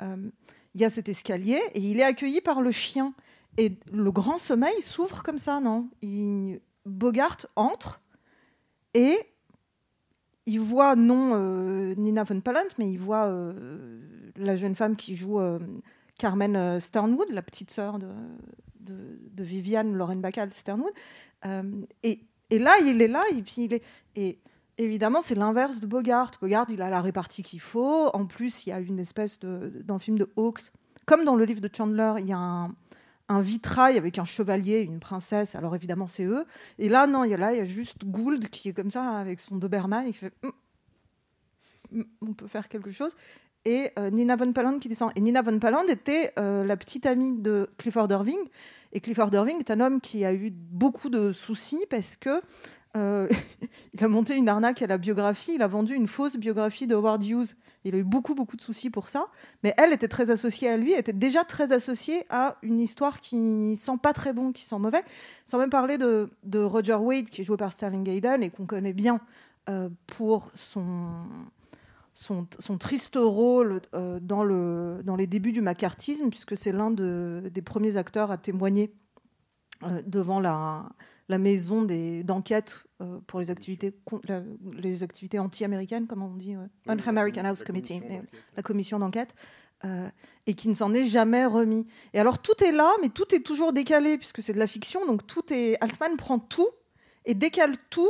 euh, 0.00 0.30
il 0.74 0.80
y 0.80 0.84
a 0.86 0.88
cet 0.88 1.10
escalier 1.10 1.60
et 1.74 1.80
il 1.80 2.00
est 2.00 2.04
accueilli 2.04 2.40
par 2.40 2.62
le 2.62 2.70
chien. 2.70 3.12
Et 3.58 3.76
le 3.92 4.10
grand 4.10 4.38
sommeil 4.38 4.80
s'ouvre 4.80 5.22
comme 5.22 5.36
ça, 5.36 5.60
non? 5.60 5.90
Bogart 6.86 7.46
entre 7.54 8.00
et 8.94 9.18
il 10.46 10.60
voit 10.60 10.96
non 10.96 11.32
euh, 11.34 11.94
Nina 11.96 12.24
Von 12.24 12.40
Palant, 12.40 12.68
mais 12.78 12.90
il 12.90 12.98
voit 12.98 13.30
la 14.36 14.56
jeune 14.56 14.74
femme 14.74 14.96
qui 14.96 15.16
joue 15.16 15.38
Carmen 16.18 16.80
Sternwood, 16.80 17.30
la 17.30 17.42
petite 17.42 17.70
sœur 17.70 17.98
de, 17.98 18.08
de, 18.80 19.18
de 19.32 19.44
Viviane 19.44 19.92
Lauren 19.94 20.16
Bacall 20.16 20.52
Sternwood. 20.52 20.92
Euh, 21.44 21.62
et, 22.02 22.20
là, 22.50 22.72
il 22.84 23.02
est 23.02 23.08
là, 23.08 23.22
et 23.32 23.42
puis 23.42 23.64
il 23.64 23.74
est. 23.74 23.82
Et 24.14 24.38
évidemment, 24.78 25.20
c'est 25.20 25.34
l'inverse 25.34 25.80
de 25.80 25.86
Bogart. 25.86 26.32
Bogart, 26.40 26.66
il 26.70 26.82
a 26.82 26.90
la 26.90 27.00
répartie 27.00 27.42
qu'il 27.42 27.60
faut. 27.60 28.08
En 28.14 28.26
plus, 28.26 28.66
il 28.66 28.70
y 28.70 28.72
a 28.72 28.80
une 28.80 28.98
espèce 28.98 29.38
de. 29.38 29.82
Dans 29.84 29.94
le 29.94 30.00
film 30.00 30.18
de 30.18 30.30
Hawks, 30.36 30.70
comme 31.06 31.24
dans 31.24 31.36
le 31.36 31.44
livre 31.44 31.60
de 31.60 31.70
Chandler, 31.72 32.14
il 32.18 32.26
y 32.26 32.32
a 32.32 32.68
un, 33.28 33.40
vitrail 33.40 33.96
avec 33.96 34.18
un 34.18 34.24
chevalier, 34.24 34.80
une 34.80 35.00
princesse. 35.00 35.54
Alors 35.54 35.74
évidemment, 35.74 36.06
c'est 36.06 36.24
eux. 36.24 36.44
Et 36.78 36.88
là, 36.88 37.06
non, 37.06 37.24
il 37.24 37.30
y 37.30 37.34
a 37.34 37.54
il 37.54 37.66
juste 37.66 38.04
Gould 38.04 38.48
qui 38.48 38.68
est 38.68 38.72
comme 38.72 38.90
ça 38.90 39.18
avec 39.18 39.40
son 39.40 39.56
Doberman 39.56 40.06
qui 40.06 40.12
fait. 40.12 40.32
Hum, 40.42 40.52
hum, 41.92 42.04
on 42.22 42.32
peut 42.34 42.48
faire 42.48 42.68
quelque 42.68 42.90
chose. 42.90 43.14
Et 43.66 43.90
euh, 43.98 44.10
Nina 44.10 44.36
Von 44.36 44.52
Paland 44.52 44.78
qui 44.78 44.88
descend. 44.88 45.10
Et 45.16 45.20
Nina 45.20 45.42
Von 45.42 45.58
Paland 45.58 45.86
était 45.88 46.32
euh, 46.38 46.64
la 46.64 46.76
petite 46.76 47.04
amie 47.04 47.32
de 47.32 47.68
Clifford 47.78 48.06
Irving. 48.10 48.38
Et 48.96 49.00
Clifford 49.00 49.28
Irving 49.34 49.58
est 49.58 49.70
un 49.70 49.80
homme 49.80 50.00
qui 50.00 50.24
a 50.24 50.32
eu 50.32 50.50
beaucoup 50.50 51.10
de 51.10 51.34
soucis 51.34 51.84
parce 51.90 52.16
que 52.16 52.40
euh, 52.96 53.28
il 53.92 54.02
a 54.02 54.08
monté 54.08 54.34
une 54.34 54.48
arnaque 54.48 54.80
à 54.80 54.86
la 54.86 54.96
biographie. 54.96 55.52
Il 55.54 55.60
a 55.60 55.68
vendu 55.68 55.94
une 55.94 56.08
fausse 56.08 56.38
biographie 56.38 56.86
de 56.86 56.94
Howard 56.94 57.22
Hughes. 57.22 57.48
Il 57.84 57.94
a 57.94 57.98
eu 57.98 58.04
beaucoup, 58.04 58.34
beaucoup 58.34 58.56
de 58.56 58.62
soucis 58.62 58.88
pour 58.88 59.10
ça. 59.10 59.26
Mais 59.62 59.74
elle 59.76 59.92
était 59.92 60.08
très 60.08 60.30
associée 60.30 60.70
à 60.70 60.78
lui, 60.78 60.94
était 60.94 61.12
déjà 61.12 61.44
très 61.44 61.72
associée 61.72 62.24
à 62.30 62.56
une 62.62 62.80
histoire 62.80 63.20
qui 63.20 63.76
sent 63.76 63.98
pas 64.02 64.14
très 64.14 64.32
bon, 64.32 64.50
qui 64.50 64.64
sent 64.64 64.78
mauvais. 64.78 65.02
Sans 65.44 65.58
même 65.58 65.68
parler 65.68 65.98
de, 65.98 66.30
de 66.44 66.60
Roger 66.60 66.94
Wade, 66.94 67.28
qui 67.28 67.42
est 67.42 67.44
joué 67.44 67.58
par 67.58 67.74
Sterling 67.74 68.08
Hayden 68.08 68.42
et 68.42 68.48
qu'on 68.48 68.64
connaît 68.64 68.94
bien 68.94 69.20
euh, 69.68 69.90
pour 70.06 70.50
son, 70.54 71.26
son, 72.16 72.48
son, 72.58 72.78
triste 72.78 73.18
rôle 73.20 73.82
euh, 73.94 74.18
dans, 74.20 74.42
le, 74.42 75.02
dans 75.04 75.16
les 75.16 75.26
débuts 75.26 75.52
du 75.52 75.60
macartisme, 75.60 76.30
puisque 76.30 76.56
c'est 76.56 76.72
l'un 76.72 76.90
de, 76.90 77.50
des 77.52 77.60
premiers 77.60 77.98
acteurs 77.98 78.30
à 78.30 78.38
témoigner 78.38 78.94
euh, 79.82 80.00
devant 80.06 80.40
la, 80.40 80.88
la 81.28 81.36
maison 81.36 81.86
d'enquête 82.24 82.84
euh, 83.02 83.20
pour 83.26 83.38
les 83.38 83.50
activités, 83.50 83.94
la, 84.26 84.42
les 84.78 85.02
activités 85.02 85.38
anti-américaines, 85.38 86.06
comme 86.06 86.22
on 86.22 86.34
dit, 86.34 86.54
Un-American 86.86 87.44
House 87.44 87.62
Committee, 87.62 88.00
la 88.56 88.62
commission 88.62 88.98
d'enquête, 88.98 89.34
et 90.46 90.54
qui 90.54 90.70
ne 90.70 90.74
s'en 90.74 90.94
est 90.94 91.04
jamais 91.04 91.44
remis. 91.44 91.86
Et 92.14 92.18
alors 92.18 92.38
tout 92.38 92.64
est 92.64 92.72
là, 92.72 92.90
mais 93.02 93.10
tout 93.10 93.34
est 93.34 93.40
toujours 93.44 93.74
décalé, 93.74 94.16
puisque 94.16 94.42
c'est 94.42 94.54
de 94.54 94.58
la 94.58 94.66
fiction, 94.66 95.04
donc 95.06 95.26
tout 95.26 95.52
est. 95.52 95.76
Altman 95.82 96.16
prend 96.16 96.38
tout 96.38 96.70
et 97.26 97.34
décale 97.34 97.74
tout 97.90 98.08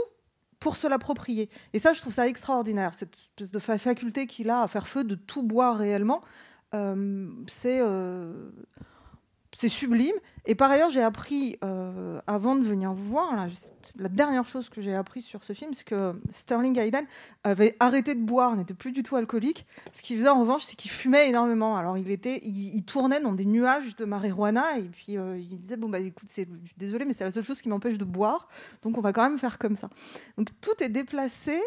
pour 0.66 0.74
se 0.74 0.88
l'approprier. 0.88 1.48
Et 1.74 1.78
ça, 1.78 1.92
je 1.92 2.00
trouve 2.00 2.12
ça 2.12 2.26
extraordinaire, 2.26 2.92
cette 2.92 3.14
espèce 3.14 3.52
de 3.52 3.60
faculté 3.60 4.26
qu'il 4.26 4.50
a 4.50 4.62
à 4.62 4.66
faire 4.66 4.88
feu 4.88 5.04
de 5.04 5.14
tout 5.14 5.44
boire 5.44 5.76
réellement. 5.76 6.22
Euh, 6.74 7.28
c'est 7.46 7.80
c'est 9.56 9.70
sublime. 9.70 10.14
Et 10.44 10.54
par 10.54 10.70
ailleurs, 10.70 10.90
j'ai 10.90 11.02
appris, 11.02 11.58
euh, 11.64 12.20
avant 12.26 12.56
de 12.56 12.62
venir 12.62 12.92
vous 12.92 13.08
voir, 13.08 13.34
la 13.96 14.08
dernière 14.10 14.44
chose 14.44 14.68
que 14.68 14.82
j'ai 14.82 14.94
appris 14.94 15.22
sur 15.22 15.42
ce 15.44 15.54
film, 15.54 15.72
c'est 15.72 15.86
que 15.86 16.12
Sterling 16.28 16.78
Hayden 16.78 17.06
avait 17.42 17.74
arrêté 17.80 18.14
de 18.14 18.20
boire, 18.20 18.54
n'était 18.54 18.74
plus 18.74 18.92
du 18.92 19.02
tout 19.02 19.16
alcoolique. 19.16 19.66
Ce 19.92 20.02
qu'il 20.02 20.18
faisait 20.18 20.28
en 20.28 20.40
revanche, 20.40 20.64
c'est 20.64 20.76
qu'il 20.76 20.90
fumait 20.90 21.30
énormément. 21.30 21.74
Alors, 21.78 21.96
il, 21.96 22.10
était, 22.10 22.42
il, 22.44 22.82
tournait 22.84 23.18
dans 23.18 23.32
des 23.32 23.46
nuages 23.46 23.96
de 23.96 24.04
marijuana, 24.04 24.78
et 24.78 24.82
puis 24.82 25.16
euh, 25.16 25.38
il 25.38 25.56
disait, 25.56 25.78
bon, 25.78 25.88
bah 25.88 26.00
écoute, 26.00 26.28
c'est, 26.30 26.46
désolé, 26.76 27.06
mais 27.06 27.14
c'est 27.14 27.24
la 27.24 27.32
seule 27.32 27.44
chose 27.44 27.62
qui 27.62 27.70
m'empêche 27.70 27.96
de 27.96 28.04
boire, 28.04 28.48
donc 28.82 28.98
on 28.98 29.00
va 29.00 29.14
quand 29.14 29.26
même 29.26 29.38
faire 29.38 29.58
comme 29.58 29.74
ça. 29.74 29.88
Donc 30.36 30.48
tout 30.60 30.82
est 30.82 30.90
déplacé, 30.90 31.58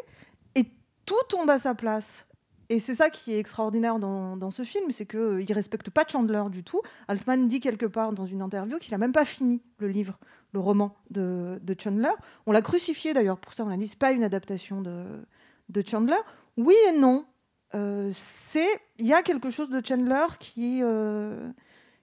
et 0.53 0.63
tout 1.05 1.15
tombe 1.27 1.49
à 1.49 1.57
sa 1.57 1.73
place. 1.73 2.28
Et 2.69 2.77
c'est 2.77 2.93
ça 2.93 3.09
qui 3.09 3.33
est 3.33 3.39
extraordinaire 3.39 3.97
dans, 3.97 4.37
dans 4.37 4.51
ce 4.51 4.63
film, 4.63 4.91
c'est 4.91 5.07
qu'il 5.07 5.19
ne 5.19 5.53
respecte 5.53 5.89
pas 5.89 6.05
Chandler 6.07 6.43
du 6.51 6.63
tout. 6.63 6.81
Altman 7.07 7.47
dit 7.47 7.59
quelque 7.59 7.87
part 7.87 8.13
dans 8.13 8.27
une 8.27 8.43
interview 8.43 8.77
qu'il 8.77 8.91
n'a 8.91 8.99
même 8.99 9.11
pas 9.11 9.25
fini 9.25 9.63
le 9.79 9.87
livre, 9.87 10.19
le 10.53 10.59
roman 10.59 10.95
de, 11.09 11.59
de 11.63 11.75
Chandler. 11.77 12.11
On 12.45 12.51
l'a 12.51 12.61
crucifié 12.61 13.13
d'ailleurs 13.15 13.39
pour 13.39 13.53
ça, 13.53 13.65
on 13.65 13.69
a 13.69 13.77
dit 13.77 13.87
c'est 13.87 13.97
pas 13.97 14.11
une 14.11 14.23
adaptation 14.23 14.81
de, 14.81 15.03
de 15.69 15.83
Chandler. 15.85 16.19
Oui 16.57 16.75
et 16.89 16.97
non. 16.97 17.25
Euh, 17.73 18.11
il 18.97 19.05
y 19.05 19.13
a 19.13 19.23
quelque 19.23 19.49
chose 19.49 19.69
de 19.69 19.81
Chandler 19.83 20.25
qui 20.39 20.81
euh, 20.83 21.49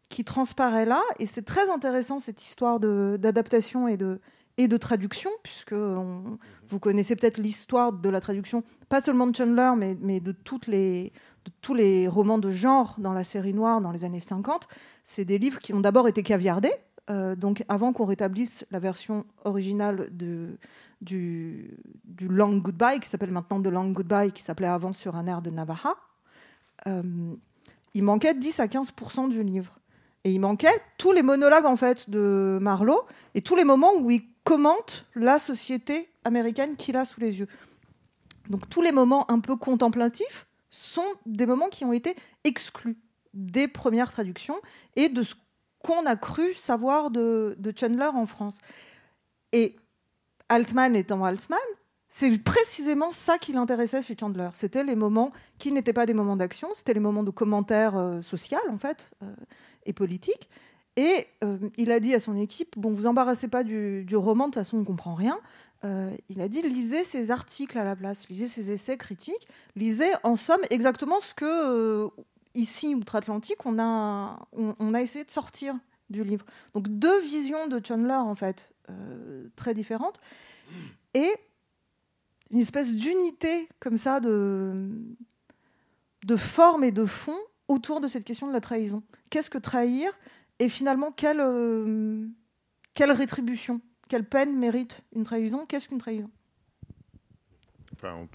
qui 0.08 0.24
transparaît 0.24 0.86
là 0.86 1.02
et 1.18 1.26
c'est 1.26 1.42
très 1.42 1.70
intéressant 1.70 2.20
cette 2.20 2.42
histoire 2.42 2.80
d'adaptation 2.80 3.88
et 3.88 3.96
de 3.96 4.20
et 4.58 4.68
de 4.68 4.76
traduction 4.76 5.30
puisque 5.42 5.72
on- 5.72 6.38
vous 6.68 6.78
connaissez 6.78 7.14
peut-être 7.16 7.38
l'histoire 7.38 7.92
de 7.92 8.08
la 8.08 8.20
traduction 8.20 8.62
pas 8.88 9.00
seulement 9.00 9.26
de 9.26 9.34
Chandler 9.36 9.72
mais, 9.76 9.96
mais 10.00 10.20
de 10.20 10.32
toutes 10.32 10.66
les 10.66 11.12
de 11.44 11.50
tous 11.60 11.74
les 11.74 12.08
romans 12.08 12.38
de 12.38 12.50
genre 12.50 12.96
dans 12.98 13.12
la 13.12 13.22
série 13.24 13.54
noire 13.54 13.80
dans 13.80 13.92
les 13.92 14.04
années 14.04 14.20
50 14.20 14.66
c'est 15.04 15.24
des 15.24 15.38
livres 15.38 15.60
qui 15.60 15.74
ont 15.74 15.80
d'abord 15.80 16.08
été 16.08 16.22
caviardés 16.22 16.72
euh, 17.10 17.36
donc 17.36 17.64
avant 17.68 17.92
qu'on 17.92 18.04
rétablisse 18.06 18.64
la 18.70 18.78
version 18.80 19.24
originale 19.44 20.08
de 20.12 20.58
du, 21.02 21.76
du 22.04 22.26
Long 22.26 22.56
Goodbye, 22.56 23.00
qui 23.00 23.08
s'appelle 23.08 23.30
maintenant 23.30 23.60
The 23.60 23.66
Long 23.66 23.90
Goodbye, 23.90 24.32
qui 24.32 24.42
s'appelait 24.42 24.66
avant 24.66 24.94
sur 24.94 25.14
un 25.14 25.26
air 25.26 25.42
de 25.42 25.50
Navaja, 25.50 25.94
euh, 26.86 27.02
il 27.92 28.02
manquait 28.02 28.32
10 28.32 28.60
à 28.60 28.66
15% 28.66 29.28
du 29.28 29.42
livre. 29.42 29.78
Et 30.24 30.32
il 30.32 30.38
manquait 30.40 30.72
tous 30.96 31.12
les 31.12 31.22
monologues 31.22 31.66
en 31.66 31.76
fait 31.76 32.08
de 32.08 32.58
Marlowe 32.62 33.04
et 33.34 33.42
tous 33.42 33.54
les 33.56 33.64
moments 33.64 33.92
où 34.00 34.10
il 34.10 34.22
commente 34.46 35.06
la 35.16 35.40
société 35.40 36.08
américaine 36.24 36.76
qu'il 36.76 36.96
a 36.96 37.04
sous 37.04 37.20
les 37.20 37.40
yeux. 37.40 37.48
Donc 38.48 38.68
tous 38.70 38.80
les 38.80 38.92
moments 38.92 39.28
un 39.28 39.40
peu 39.40 39.56
contemplatifs 39.56 40.46
sont 40.70 41.08
des 41.26 41.46
moments 41.46 41.68
qui 41.68 41.84
ont 41.84 41.92
été 41.92 42.14
exclus 42.44 42.96
des 43.34 43.66
premières 43.66 44.12
traductions 44.12 44.56
et 44.94 45.08
de 45.08 45.24
ce 45.24 45.34
qu'on 45.82 46.06
a 46.06 46.14
cru 46.14 46.54
savoir 46.54 47.10
de, 47.10 47.56
Chandler 47.76 48.10
en 48.14 48.26
France. 48.26 48.58
Et 49.50 49.74
Altman 50.48 50.94
étant 50.94 51.24
Altman, 51.24 51.58
c'est 52.08 52.38
précisément 52.38 53.10
ça 53.10 53.38
qui 53.38 53.52
l'intéressait 53.52 54.00
chez 54.00 54.16
Chandler. 54.18 54.50
C'était 54.52 54.84
les 54.84 54.94
moments 54.94 55.32
qui 55.58 55.72
n'étaient 55.72 55.92
pas 55.92 56.06
des 56.06 56.14
moments 56.14 56.36
d'action, 56.36 56.68
c'était 56.72 56.94
les 56.94 57.00
moments 57.00 57.24
de 57.24 57.32
commentaires 57.32 57.96
euh, 57.96 58.22
social 58.22 58.62
en 58.70 58.78
fait 58.78 59.10
euh, 59.24 59.34
et 59.86 59.92
politique. 59.92 60.48
Et 60.96 61.26
euh, 61.44 61.58
il 61.76 61.92
a 61.92 62.00
dit 62.00 62.14
à 62.14 62.20
son 62.20 62.36
équipe 62.36 62.78
bon, 62.78 62.90
vous 62.90 63.06
embarrassez 63.06 63.48
pas 63.48 63.64
du, 63.64 64.04
du 64.04 64.16
roman, 64.16 64.46
de 64.46 64.50
toute 64.52 64.62
façon 64.62 64.78
on 64.78 64.84
comprend 64.84 65.14
rien. 65.14 65.38
Euh, 65.84 66.10
il 66.30 66.40
a 66.40 66.48
dit 66.48 66.62
lisez 66.62 67.04
ses 67.04 67.30
articles 67.30 67.76
à 67.76 67.84
la 67.84 67.94
place, 67.94 68.28
lisez 68.28 68.46
ses 68.46 68.72
essais 68.72 68.96
critiques, 68.96 69.46
lisez 69.76 70.10
en 70.22 70.36
somme 70.36 70.62
exactement 70.70 71.20
ce 71.20 71.34
que 71.34 71.44
euh, 71.44 72.08
ici 72.54 72.94
outre-Atlantique 72.94 73.66
on 73.66 73.78
a 73.78 74.48
on, 74.52 74.94
a 74.94 75.02
essayé 75.02 75.24
de 75.24 75.30
sortir 75.30 75.74
du 76.08 76.24
livre. 76.24 76.46
Donc 76.72 76.88
deux 76.88 77.20
visions 77.20 77.68
de 77.68 77.80
Chandler 77.86 78.14
en 78.14 78.34
fait 78.34 78.70
très 79.56 79.74
différentes 79.74 80.20
et 81.12 81.28
une 82.52 82.60
espèce 82.60 82.94
d'unité 82.94 83.68
comme 83.80 83.98
ça 83.98 84.20
de 84.20 84.88
de 86.24 86.36
forme 86.36 86.84
et 86.84 86.92
de 86.92 87.04
fond 87.04 87.38
autour 87.68 88.00
de 88.00 88.08
cette 88.08 88.24
question 88.24 88.46
de 88.46 88.52
la 88.52 88.60
trahison. 88.60 89.02
Qu'est-ce 89.28 89.50
que 89.50 89.58
trahir? 89.58 90.10
Et 90.58 90.68
finalement 90.68 91.12
quelle 91.12 91.40
euh, 91.40 92.26
quelle 92.94 93.12
rétribution, 93.12 93.80
quelle 94.08 94.24
peine 94.24 94.56
mérite 94.56 95.02
une 95.14 95.24
trahison? 95.24 95.66
Qu'est-ce 95.66 95.88
qu'une 95.88 95.98
trahison? 95.98 96.30
Enfin, 97.92 98.26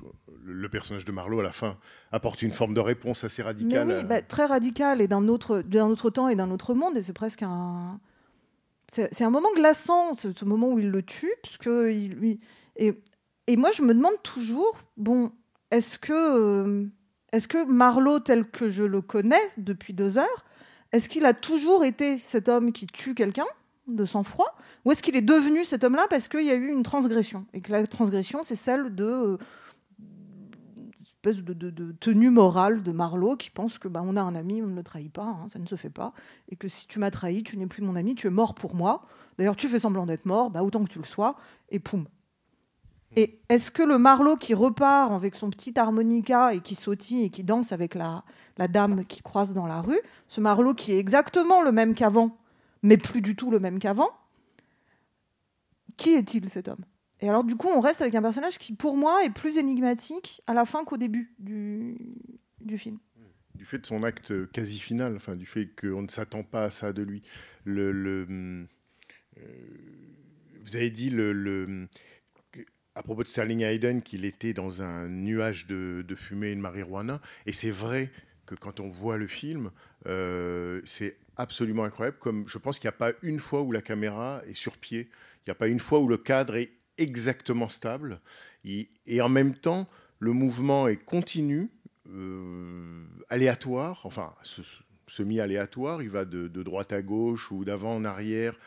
le, 0.44 0.70
personnage 0.70 1.06
de 1.06 1.12
Marlowe, 1.12 1.40
à 1.40 1.44
la 1.44 1.52
fin, 1.52 1.78
apporte 2.12 2.42
une 2.42 2.52
forme 2.52 2.74
de 2.74 2.80
réponse 2.80 3.24
assez 3.24 3.42
Mais 3.44 3.48
radicale. 3.48 3.88
oui, 3.88 3.94
à- 3.94 4.04
bah, 4.04 4.22
très 4.22 4.46
radical 4.46 5.02
et 5.02 5.08
d'un 5.08 5.28
autre, 5.28 5.60
d'un 5.62 5.88
autre 5.88 6.10
temps 6.10 6.30
et 6.30 6.36
d'un 6.36 6.50
autre 6.50 6.74
monde. 6.74 6.98
Et 6.98 7.02
c'est 7.02 7.14
presque 7.14 7.44
un. 7.44 8.00
C'est 8.92 9.14
c'est 9.14 9.24
un 9.24 9.30
moment 9.30 9.54
glaçant, 9.56 10.14
ce, 10.16 10.34
ce 10.34 10.46
moment 10.46 10.70
où 10.70 10.80
il 10.80 10.90
le 10.90 11.04
tue, 11.04 11.32
parce 11.44 11.58
que 11.58 11.92
il, 11.92 12.14
lui. 12.14 12.40
Et, 12.76 12.94
et 13.48 13.56
moi, 13.56 13.72
je 13.72 13.84
me 13.84 13.94
demande 13.94 14.22
toujours, 14.24 14.78
bon, 14.98 15.32
est-ce 15.70 15.98
que, 16.00 16.12
euh, 16.14 16.86
est-ce 17.32 17.48
que 17.48 17.64
Marlowe, 17.66 18.20
tel 18.20 18.50
que 18.50 18.70
je 18.70 18.84
le 18.84 19.02
connais 19.02 19.42
depuis 19.58 19.94
deux 19.94 20.18
heures, 20.18 20.46
est-ce 20.92 21.10
qu'il 21.10 21.26
a 21.26 21.34
toujours 21.34 21.86
été 21.86 22.18
cet 22.18 22.50
homme 22.50 22.72
qui 22.72 22.88
tue 22.88 23.16
quelqu'un 23.16 23.46
de 23.88 24.06
sang-froid, 24.06 24.56
ou 24.86 24.92
est-ce 24.92 25.04
qu'il 25.04 25.16
est 25.16 25.22
devenu 25.22 25.66
cet 25.66 25.84
homme-là 25.84 26.08
parce 26.10 26.28
qu'il 26.28 26.46
y 26.46 26.52
a 26.52 26.56
eu 26.56 26.70
une 26.70 26.84
transgression 26.84 27.46
et 27.54 27.62
que 27.62 27.72
la 27.72 27.86
transgression, 27.88 28.44
c'est 28.44 28.56
celle 28.56 28.96
de 28.96 29.04
euh, 29.04 29.38
espèce 31.24 31.44
de, 31.44 31.96
tenue 32.00 32.32
morale 32.32 32.82
de 32.82 32.92
Marlowe 32.92 33.36
qui 33.36 33.52
pense 33.52 33.78
que 33.78 33.88
bah, 33.88 34.02
on 34.04 34.18
a 34.18 34.22
un 34.22 34.34
ami, 34.34 34.62
on 34.62 34.68
ne 34.68 34.76
le 34.76 34.84
trahit 34.84 35.12
pas, 35.12 35.24
hein, 35.24 35.48
ça 35.50 35.60
ne 35.60 35.68
se 35.68 35.76
fait 35.76 35.90
pas, 35.90 36.14
et 36.50 36.56
que 36.56 36.68
si 36.68 36.88
tu 36.88 37.00
m'as 37.00 37.12
trahi, 37.12 37.44
tu 37.44 37.58
n'es 37.58 37.68
plus 37.68 37.84
mon 37.84 37.96
ami, 37.96 38.16
tu 38.16 38.28
es 38.28 38.32
mort 38.32 38.56
pour 38.56 38.76
moi. 38.76 39.04
D'ailleurs, 39.38 39.56
tu 39.56 39.68
fais 39.68 39.80
semblant 39.80 40.06
d'être 40.06 40.26
mort, 40.26 40.50
bah, 40.50 40.64
autant 40.64 40.84
que 40.84 40.90
tu 40.90 41.00
le 41.00 41.06
sois, 41.06 41.36
et 41.70 41.80
poum. 41.80 42.06
Et 43.16 43.40
est-ce 43.50 43.72
que 43.72 43.84
le 43.84 43.98
Marlowe 43.98 44.38
qui 44.38 44.54
repart 44.54 45.12
avec 45.12 45.36
son 45.36 45.50
petit 45.50 45.78
harmonica 45.78 46.54
et 46.54 46.62
qui 46.62 46.76
sautille 46.76 47.26
et 47.26 47.30
qui 47.30 47.44
danse 47.44 47.74
avec 47.74 47.94
la, 47.94 48.24
la 48.58 48.68
dame 48.68 49.06
qui 49.06 49.22
croise 49.22 49.54
dans 49.54 49.68
la 49.68 49.82
rue, 49.82 50.00
ce 50.28 50.40
Marlowe 50.40 50.74
qui 50.74 50.94
est 50.94 50.98
exactement 50.98 51.62
le 51.62 51.72
même 51.72 51.94
qu'avant, 51.94 52.38
mais 52.84 52.98
plus 52.98 53.22
du 53.22 53.36
tout 53.36 53.52
le 53.52 53.60
même 53.60 53.80
qu'avant, 53.80 54.10
qui 55.98 56.12
est-il 56.12 56.50
cet 56.50 56.68
homme? 56.70 56.86
Et 57.20 57.30
alors 57.30 57.44
du 57.44 57.56
coup, 57.56 57.68
on 57.68 57.82
reste 57.82 58.02
avec 58.02 58.16
un 58.16 58.22
personnage 58.22 58.58
qui, 58.58 58.74
pour 58.74 58.96
moi, 58.96 59.24
est 59.26 59.30
plus 59.30 59.58
énigmatique 59.58 60.42
à 60.48 60.54
la 60.54 60.66
fin 60.66 60.86
qu'au 60.86 60.98
début 60.98 61.36
du, 61.38 61.98
du 62.62 62.78
film. 62.78 62.98
du 63.56 63.66
fait 63.66 63.78
de 63.78 63.86
son 63.86 64.04
acte 64.04 64.50
quasi 64.52 64.80
final, 64.80 65.16
enfin, 65.18 65.36
du 65.36 65.46
fait 65.46 65.70
qu'on 65.80 66.02
ne 66.02 66.08
s'attend 66.08 66.44
pas 66.44 66.64
à 66.64 66.70
ça 66.72 66.94
de 66.94 67.04
lui. 67.04 67.22
Le, 67.64 67.92
le, 67.92 68.66
euh, 69.38 69.42
vous 70.64 70.76
avez 70.76 70.90
dit 70.90 71.12
le, 71.12 71.88
à 72.96 73.04
propos 73.04 73.24
de 73.24 73.28
Sterling 73.28 73.64
Hayden 73.64 74.02
qu'il 74.02 74.26
était 74.26 74.54
dans 74.54 74.82
un 74.82 75.08
nuage 75.08 75.68
de, 75.68 76.16
fumée 76.16 76.52
et 76.52 76.56
de 76.56 76.60
marijuana, 76.60 77.22
et 77.46 77.52
c'est 77.52 77.72
vrai 77.72 78.12
que 78.46 78.56
quand 78.56 78.80
on 78.80 78.90
voit 78.90 79.18
le 79.18 79.28
film, 79.28 79.72
euh, 80.08 80.82
c'est 80.84 81.18
absolument 81.38 81.84
incroyable. 81.84 82.18
Comme 82.20 82.48
je 82.48 82.58
pense 82.58 82.80
qu'il 82.80 82.88
n'y 82.88 82.96
a 82.96 82.98
pas 82.98 83.12
une 83.22 83.40
fois 83.40 83.62
où 83.62 83.72
la 83.72 83.82
caméra 83.82 84.42
est 84.48 84.56
sur 84.56 84.78
pied, 84.78 85.10
il 85.12 85.50
n'y 85.50 85.52
a 85.52 85.56
pas 85.56 85.68
une 85.68 85.80
fois 85.80 86.00
où 86.00 86.08
le 86.08 86.18
cadre 86.18 86.56
est 86.56 86.72
exactement 86.98 87.70
stable, 87.70 88.20
et, 88.64 89.22
en 89.22 89.30
même 89.30 89.56
temps, 89.56 89.88
le 90.20 90.34
mouvement 90.34 90.88
est 90.88 90.98
continu, 90.98 91.70
euh, 92.10 93.06
aléatoire, 93.30 94.02
enfin 94.04 94.36
semi-aléatoire, 95.08 96.02
il 96.04 96.10
va 96.10 96.26
de, 96.26 96.48
de 96.48 96.64
droite 96.64 96.94
à 96.94 97.02
gauche 97.02 97.52
ou 97.52 97.66
d'avant 97.66 97.96
en 97.96 98.06
arrière 98.06 98.58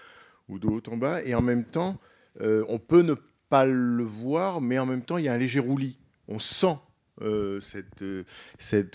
ou 0.48 0.58
de 0.58 0.66
haut 0.66 0.82
en 0.88 0.96
bas, 0.96 1.22
et 1.22 1.34
en 1.34 1.42
même 1.42 1.64
temps, 1.64 1.98
euh, 2.40 2.64
on 2.68 2.78
peut 2.78 3.02
ne 3.02 3.14
pas 3.14 3.22
le 3.62 4.02
voir, 4.02 4.60
mais 4.60 4.80
en 4.80 4.86
même 4.86 5.02
temps, 5.02 5.18
il 5.18 5.26
y 5.26 5.28
a 5.28 5.32
un 5.32 5.38
léger 5.38 5.60
roulis. 5.60 5.96
On 6.26 6.40
sent 6.40 6.76
euh, 7.22 7.60
cette, 7.60 8.02
euh, 8.02 8.24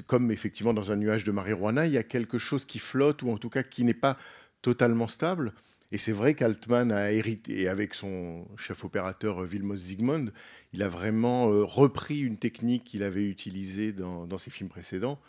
comme 0.05 0.31
effectivement 0.31 0.73
dans 0.73 0.91
un 0.91 0.97
nuage 0.97 1.23
de 1.23 1.31
marijuana, 1.31 1.85
il 1.85 1.93
y 1.93 1.97
a 1.97 2.03
quelque 2.03 2.37
chose 2.37 2.65
qui 2.65 2.79
flotte 2.79 3.23
ou 3.23 3.29
en 3.29 3.37
tout 3.37 3.49
cas 3.49 3.63
qui 3.63 3.85
n'est 3.85 3.93
pas 3.93 4.17
totalement 4.61 5.07
stable. 5.07 5.53
Et 5.91 5.97
c'est 5.97 6.11
vrai 6.11 6.35
qu'Altman 6.35 6.91
a 6.91 7.11
hérité, 7.11 7.61
et 7.61 7.67
avec 7.67 7.95
son 7.95 8.47
chef 8.57 8.83
opérateur 8.83 9.41
euh, 9.41 9.45
Vilmos 9.45 9.77
Zsigmond, 9.77 10.31
il 10.73 10.83
a 10.83 10.89
vraiment 10.89 11.51
euh, 11.51 11.63
repris 11.63 12.19
une 12.19 12.37
technique 12.37 12.83
qu'il 12.83 13.01
avait 13.03 13.27
utilisée 13.27 13.91
dans, 13.91 14.37
ses 14.37 14.51
films 14.51 14.69
précédents, 14.69 15.19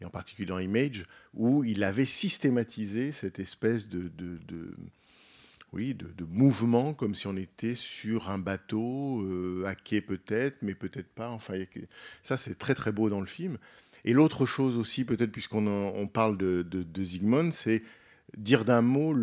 et 0.00 0.04
en 0.04 0.10
particulier 0.10 0.46
dans 0.46 0.58
Image, 0.58 1.04
où 1.34 1.62
il 1.62 1.84
avait 1.84 2.06
systématisé 2.06 3.12
cette 3.12 3.38
espèce 3.38 3.88
de- 3.88 4.10
oui, 5.72 5.94
de, 5.94 6.24
mouvement, 6.24 6.94
comme 6.94 7.14
si 7.14 7.26
on 7.26 7.36
était 7.36 7.74
sur 7.74 8.30
un 8.30 8.38
bateau, 8.38 9.20
euh, 9.22 9.64
à 9.66 9.74
quai 9.74 10.00
peut-être, 10.00 10.62
mais 10.62 10.74
peut-être 10.74 11.08
pas. 11.08 11.28
Enfin, 11.28 11.54
ça, 12.22 12.36
c'est 12.36 12.56
très 12.56 12.74
très 12.74 12.90
beau 12.90 13.10
dans 13.10 13.20
le 13.20 13.26
film. 13.26 13.58
Et 14.04 14.14
l'autre 14.14 14.46
chose 14.46 14.78
aussi, 14.78 15.04
peut-être 15.04 15.30
puisqu'on 15.32 15.66
on 15.66 16.06
parle 16.06 16.38
de, 16.38 16.62
de, 16.62 17.02
Zygmunt, 17.02 17.50
c'est 17.50 17.82
dire 18.36 18.64
d'un 18.64 18.80
mot 18.80 19.14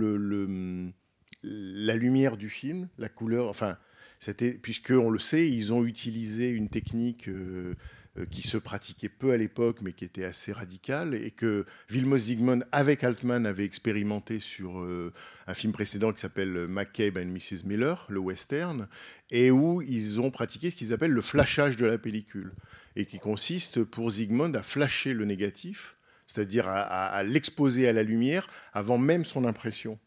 la 1.43 1.95
lumière 1.95 2.37
du 2.37 2.49
film, 2.49 2.89
la 2.99 3.09
couleur. 3.09 3.47
Enfin, 3.47 3.77
c'était 4.19 4.51
puisque 4.53 4.91
on 4.91 5.09
le 5.09 5.19
sait, 5.19 5.49
ils 5.49 5.73
ont 5.73 5.83
utilisé 5.83 6.49
une 6.49 6.69
technique 6.69 7.27
euh, 7.27 7.75
qui 8.23 8.41
se 8.41 8.57
pratiquait 8.57 9.09
peu 9.09 9.31
à 9.31 9.37
l'époque, 9.37 9.79
mais 9.81 9.91
qui 9.91 10.05
était 10.05 10.23
assez 10.23 10.51
radicale, 10.53 11.15
et 11.15 11.31
que 11.31 11.65
Vilmos 11.89 12.17
Zsigmond, 12.17 12.61
avec 12.71 13.03
Altman, 13.03 13.45
avait 13.45 13.65
expérimenté 13.65 14.39
sur 14.39 14.79
euh, 14.79 15.11
un 15.47 15.53
film 15.53 15.73
précédent 15.73 16.13
qui 16.13 16.21
s'appelle 16.21 16.67
McCabe 16.67 17.17
and 17.17 17.25
Mrs. 17.25 17.65
Miller, 17.65 18.05
le 18.09 18.19
western, 18.19 18.87
et 19.31 19.51
où 19.51 19.81
ils 19.81 20.21
ont 20.21 20.31
pratiqué 20.31 20.69
ce 20.69 20.75
qu'ils 20.75 20.93
appellent 20.93 21.11
le 21.11 21.21
flashage 21.21 21.75
de 21.75 21.85
la 21.85 21.97
pellicule, 21.97 22.53
et 22.95 23.05
qui 23.05 23.19
consiste 23.19 23.83
pour 23.83 24.11
Zygmunt 24.11 24.53
à 24.53 24.63
flasher 24.63 25.13
le 25.13 25.25
négatif, 25.25 25.97
c'est-à-dire 26.27 26.67
à 26.67 27.21
l'exposer 27.23 27.87
à 27.87 27.93
la 27.93 28.01
lumière 28.01 28.47
avant 28.73 28.97
même 28.97 29.25
son 29.25 29.45
impression 29.45 29.99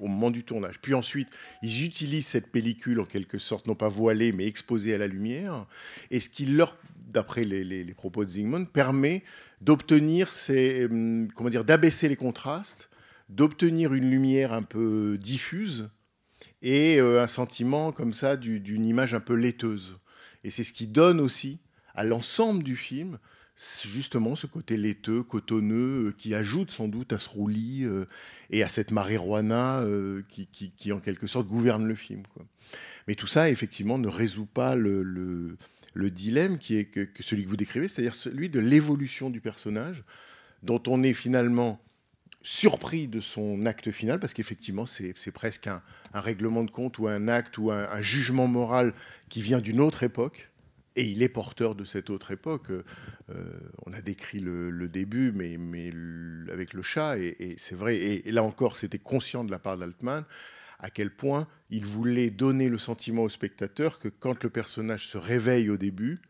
au 0.00 0.06
moment 0.06 0.30
du 0.30 0.44
tournage. 0.44 0.80
Puis 0.80 0.94
ensuite, 0.94 1.28
ils 1.62 1.84
utilisent 1.84 2.26
cette 2.26 2.50
pellicule 2.50 3.00
en 3.00 3.04
quelque 3.04 3.38
sorte, 3.38 3.66
non 3.66 3.74
pas 3.74 3.88
voilée, 3.88 4.32
mais 4.32 4.46
exposée 4.46 4.94
à 4.94 4.98
la 4.98 5.06
lumière. 5.06 5.66
Et 6.10 6.20
ce 6.20 6.28
qui 6.28 6.46
leur 6.46 6.76
d'après 7.08 7.44
les, 7.44 7.64
les- 7.64 7.94
propos 7.94 8.24
de 8.24 8.30
Zygmunt, 8.30 8.64
permet 8.66 9.22
d'obtenir 9.60 10.30
ces, 10.30 10.86
hum, 10.86 11.28
comment 11.34 11.50
dire, 11.50 11.64
d'abaisser 11.64 12.08
les 12.08 12.16
contrastes, 12.16 12.88
d'obtenir 13.28 13.92
une 13.94 14.10
lumière 14.10 14.52
un 14.52 14.62
peu 14.62 15.18
diffuse 15.20 15.90
et 16.62 16.98
euh, 17.00 17.22
un 17.22 17.26
sentiment 17.26 17.92
comme 17.92 18.12
ça 18.12 18.36
du- 18.36 18.60
d'une 18.60 18.84
image 18.86 19.14
un 19.14 19.20
peu 19.20 19.34
laiteuse. 19.34 19.98
Et 20.44 20.50
c'est 20.50 20.64
ce 20.64 20.72
qui 20.72 20.86
donne 20.86 21.20
aussi 21.20 21.58
à 21.94 22.04
l'ensemble 22.04 22.62
du 22.62 22.76
film 22.76 23.18
justement 23.82 24.36
ce 24.36 24.46
côté 24.46 24.76
laiteux, 24.76 25.24
cotonneux, 25.24 26.06
euh, 26.08 26.14
qui 26.16 26.32
ajoute 26.32 26.70
sans 26.70 26.86
doute 26.86 27.12
à 27.12 27.18
ce 27.18 27.28
roulis 27.28 27.82
euh, 27.84 28.04
et 28.50 28.62
à 28.62 28.68
cette 28.68 28.92
marijuana 28.92 29.80
euh, 29.80 30.22
qui, 30.28 30.46
qui- 30.46 30.70
qui, 30.70 30.92
en 30.92 31.00
quelque 31.00 31.26
sorte 31.26 31.48
gouverne 31.48 31.84
le 31.88 31.96
film. 31.96 32.22
quoi. 32.32 32.44
Mais 33.08 33.16
tout 33.16 33.26
ça, 33.26 33.50
effectivement, 33.50 33.98
ne 33.98 34.06
résout 34.06 34.46
pas 34.46 34.76
le, 34.76 35.02
le- 35.02 35.56
le 35.98 36.12
dilemme 36.12 36.58
qui 36.58 36.76
est 36.76 36.88
celui 37.20 37.42
que 37.42 37.48
vous 37.48 37.56
décrivez, 37.56 37.88
c'est-à-dire 37.88 38.14
celui 38.14 38.48
de 38.48 38.60
l'évolution 38.60 39.30
du 39.30 39.40
personnage, 39.40 40.04
dont 40.62 40.80
on 40.86 41.02
est 41.02 41.12
finalement 41.12 41.76
surpris 42.40 43.08
de 43.08 43.20
son 43.20 43.66
acte 43.66 43.90
final, 43.90 44.20
parce 44.20 44.32
qu'effectivement, 44.32 44.86
c'est 44.86 45.32
presque 45.32 45.66
un, 45.66 45.82
règlement 46.14 46.62
de 46.62 46.70
compte 46.70 46.98
ou 47.00 47.08
un 47.08 47.26
acte 47.26 47.58
ou 47.58 47.72
un, 47.72 48.00
jugement 48.00 48.46
moral 48.46 48.94
qui 49.28 49.42
vient 49.42 49.58
d'une 49.58 49.80
autre 49.80 50.04
époque. 50.04 50.50
Et 50.94 51.02
il 51.02 51.20
est 51.20 51.28
porteur 51.28 51.74
de 51.74 51.84
cette 51.84 52.10
autre 52.10 52.30
époque. 52.30 52.70
Euh, 52.70 52.84
on 53.84 53.92
a 53.92 54.00
décrit 54.00 54.38
le, 54.38 54.88
début, 54.88 55.32
mais, 55.32 55.56
avec 56.52 56.74
le 56.74 56.82
chat, 56.82 57.18
et, 57.18 57.34
et 57.40 57.54
c'est 57.58 57.74
vrai, 57.74 57.96
et, 57.96 58.28
et 58.28 58.30
là 58.30 58.44
encore, 58.44 58.76
c'était 58.76 58.98
conscient 59.00 59.42
de 59.42 59.50
la 59.50 59.58
part 59.58 59.76
d'Altman, 59.76 60.24
à 60.78 60.90
quel 60.90 61.14
point 61.14 61.48
il 61.70 61.84
voulait 61.84 62.30
donner 62.30 62.68
le 62.68 62.78
sentiment 62.78 63.24
au 63.24 63.28
spectateur 63.28 63.98
que 63.98 64.08
quand 64.08 64.44
le 64.44 64.50
personnage 64.50 65.08
se 65.08 65.18
réveille 65.18 65.70
au 65.70 65.76
début, 65.76 66.20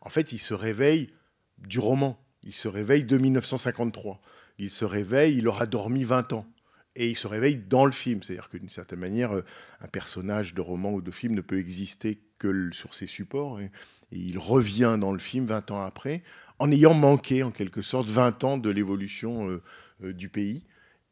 en 0.00 0.08
fait, 0.08 0.32
il 0.32 0.38
se 0.38 0.54
réveille 0.54 1.10
du 1.58 1.78
roman, 1.78 2.24
il 2.42 2.54
se 2.54 2.68
réveille 2.68 3.04
de 3.04 3.18
1953. 3.18 4.20
Il 4.58 4.70
se 4.70 4.84
réveille, 4.84 5.36
il 5.38 5.48
aura 5.48 5.66
dormi 5.66 6.04
20 6.04 6.32
ans. 6.32 6.46
Et 6.94 7.10
il 7.10 7.16
se 7.16 7.26
réveille 7.26 7.56
dans 7.56 7.84
le 7.84 7.92
film. 7.92 8.22
C'est-à-dire 8.22 8.48
que 8.48 8.56
d'une 8.56 8.70
certaine 8.70 9.00
manière, 9.00 9.32
euh, 9.32 9.42
un 9.80 9.88
personnage 9.88 10.54
de 10.54 10.60
roman 10.62 10.92
ou 10.92 11.02
de 11.02 11.10
film 11.10 11.34
ne 11.34 11.42
peut 11.42 11.58
exister 11.58 12.20
que 12.38 12.70
sur 12.72 12.94
ses 12.94 13.06
supports. 13.06 13.60
Et, 13.60 13.70
il 14.12 14.38
revient 14.38 14.96
dans 15.00 15.12
le 15.12 15.18
film 15.18 15.46
20 15.46 15.72
ans 15.72 15.82
après, 15.82 16.22
en 16.60 16.70
ayant 16.70 16.94
manqué 16.94 17.42
en 17.42 17.50
quelque 17.50 17.82
sorte 17.82 18.08
20 18.08 18.44
ans 18.44 18.56
de 18.56 18.70
l'évolution 18.70 19.50
euh, 19.50 19.62
euh, 20.04 20.12
du 20.12 20.28
pays. 20.28 20.62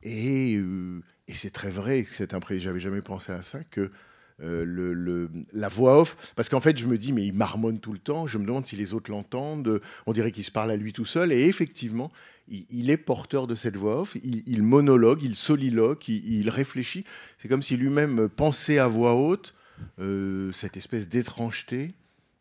Et, 0.04 0.62
et 1.28 1.34
c'est 1.34 1.50
très 1.50 1.70
vrai, 1.70 2.04
c'est 2.06 2.34
impré- 2.34 2.58
j'avais 2.58 2.80
jamais 2.80 3.02
pensé 3.02 3.32
à 3.32 3.42
ça, 3.42 3.62
que 3.64 3.90
euh, 4.42 5.28
la 5.52 5.68
voix 5.68 6.00
off, 6.00 6.16
parce 6.34 6.48
qu'en 6.48 6.60
fait 6.60 6.76
je 6.76 6.87
me 6.87 6.98
dis, 6.98 7.12
mais 7.12 7.24
il 7.24 7.32
marmonne 7.32 7.78
tout 7.78 7.92
le 7.92 7.98
temps, 7.98 8.26
je 8.26 8.38
me 8.38 8.44
demande 8.44 8.66
si 8.66 8.76
les 8.76 8.92
autres 8.92 9.10
l'entendent, 9.10 9.80
on 10.06 10.12
dirait 10.12 10.32
qu'il 10.32 10.44
se 10.44 10.50
parle 10.50 10.70
à 10.70 10.76
lui 10.76 10.92
tout 10.92 11.04
seul, 11.04 11.32
et 11.32 11.44
effectivement, 11.46 12.10
il, 12.48 12.90
est 12.90 12.96
porteur 12.96 13.46
de 13.46 13.54
cette 13.54 13.76
voix 13.76 14.02
off, 14.02 14.16
il, 14.22 14.62
monologue, 14.62 15.22
il 15.22 15.37
soliloque, 15.37 16.08
il, 16.08 16.40
il 16.40 16.50
réfléchit, 16.50 17.04
c'est 17.38 17.48
comme 17.48 17.62
si 17.62 17.76
lui-même 17.76 18.28
pensait 18.28 18.78
à 18.78 18.88
voix 18.88 19.14
haute 19.14 19.54
euh, 19.98 20.52
cette 20.52 20.76
espèce 20.76 21.08
d'étrangeté 21.08 21.94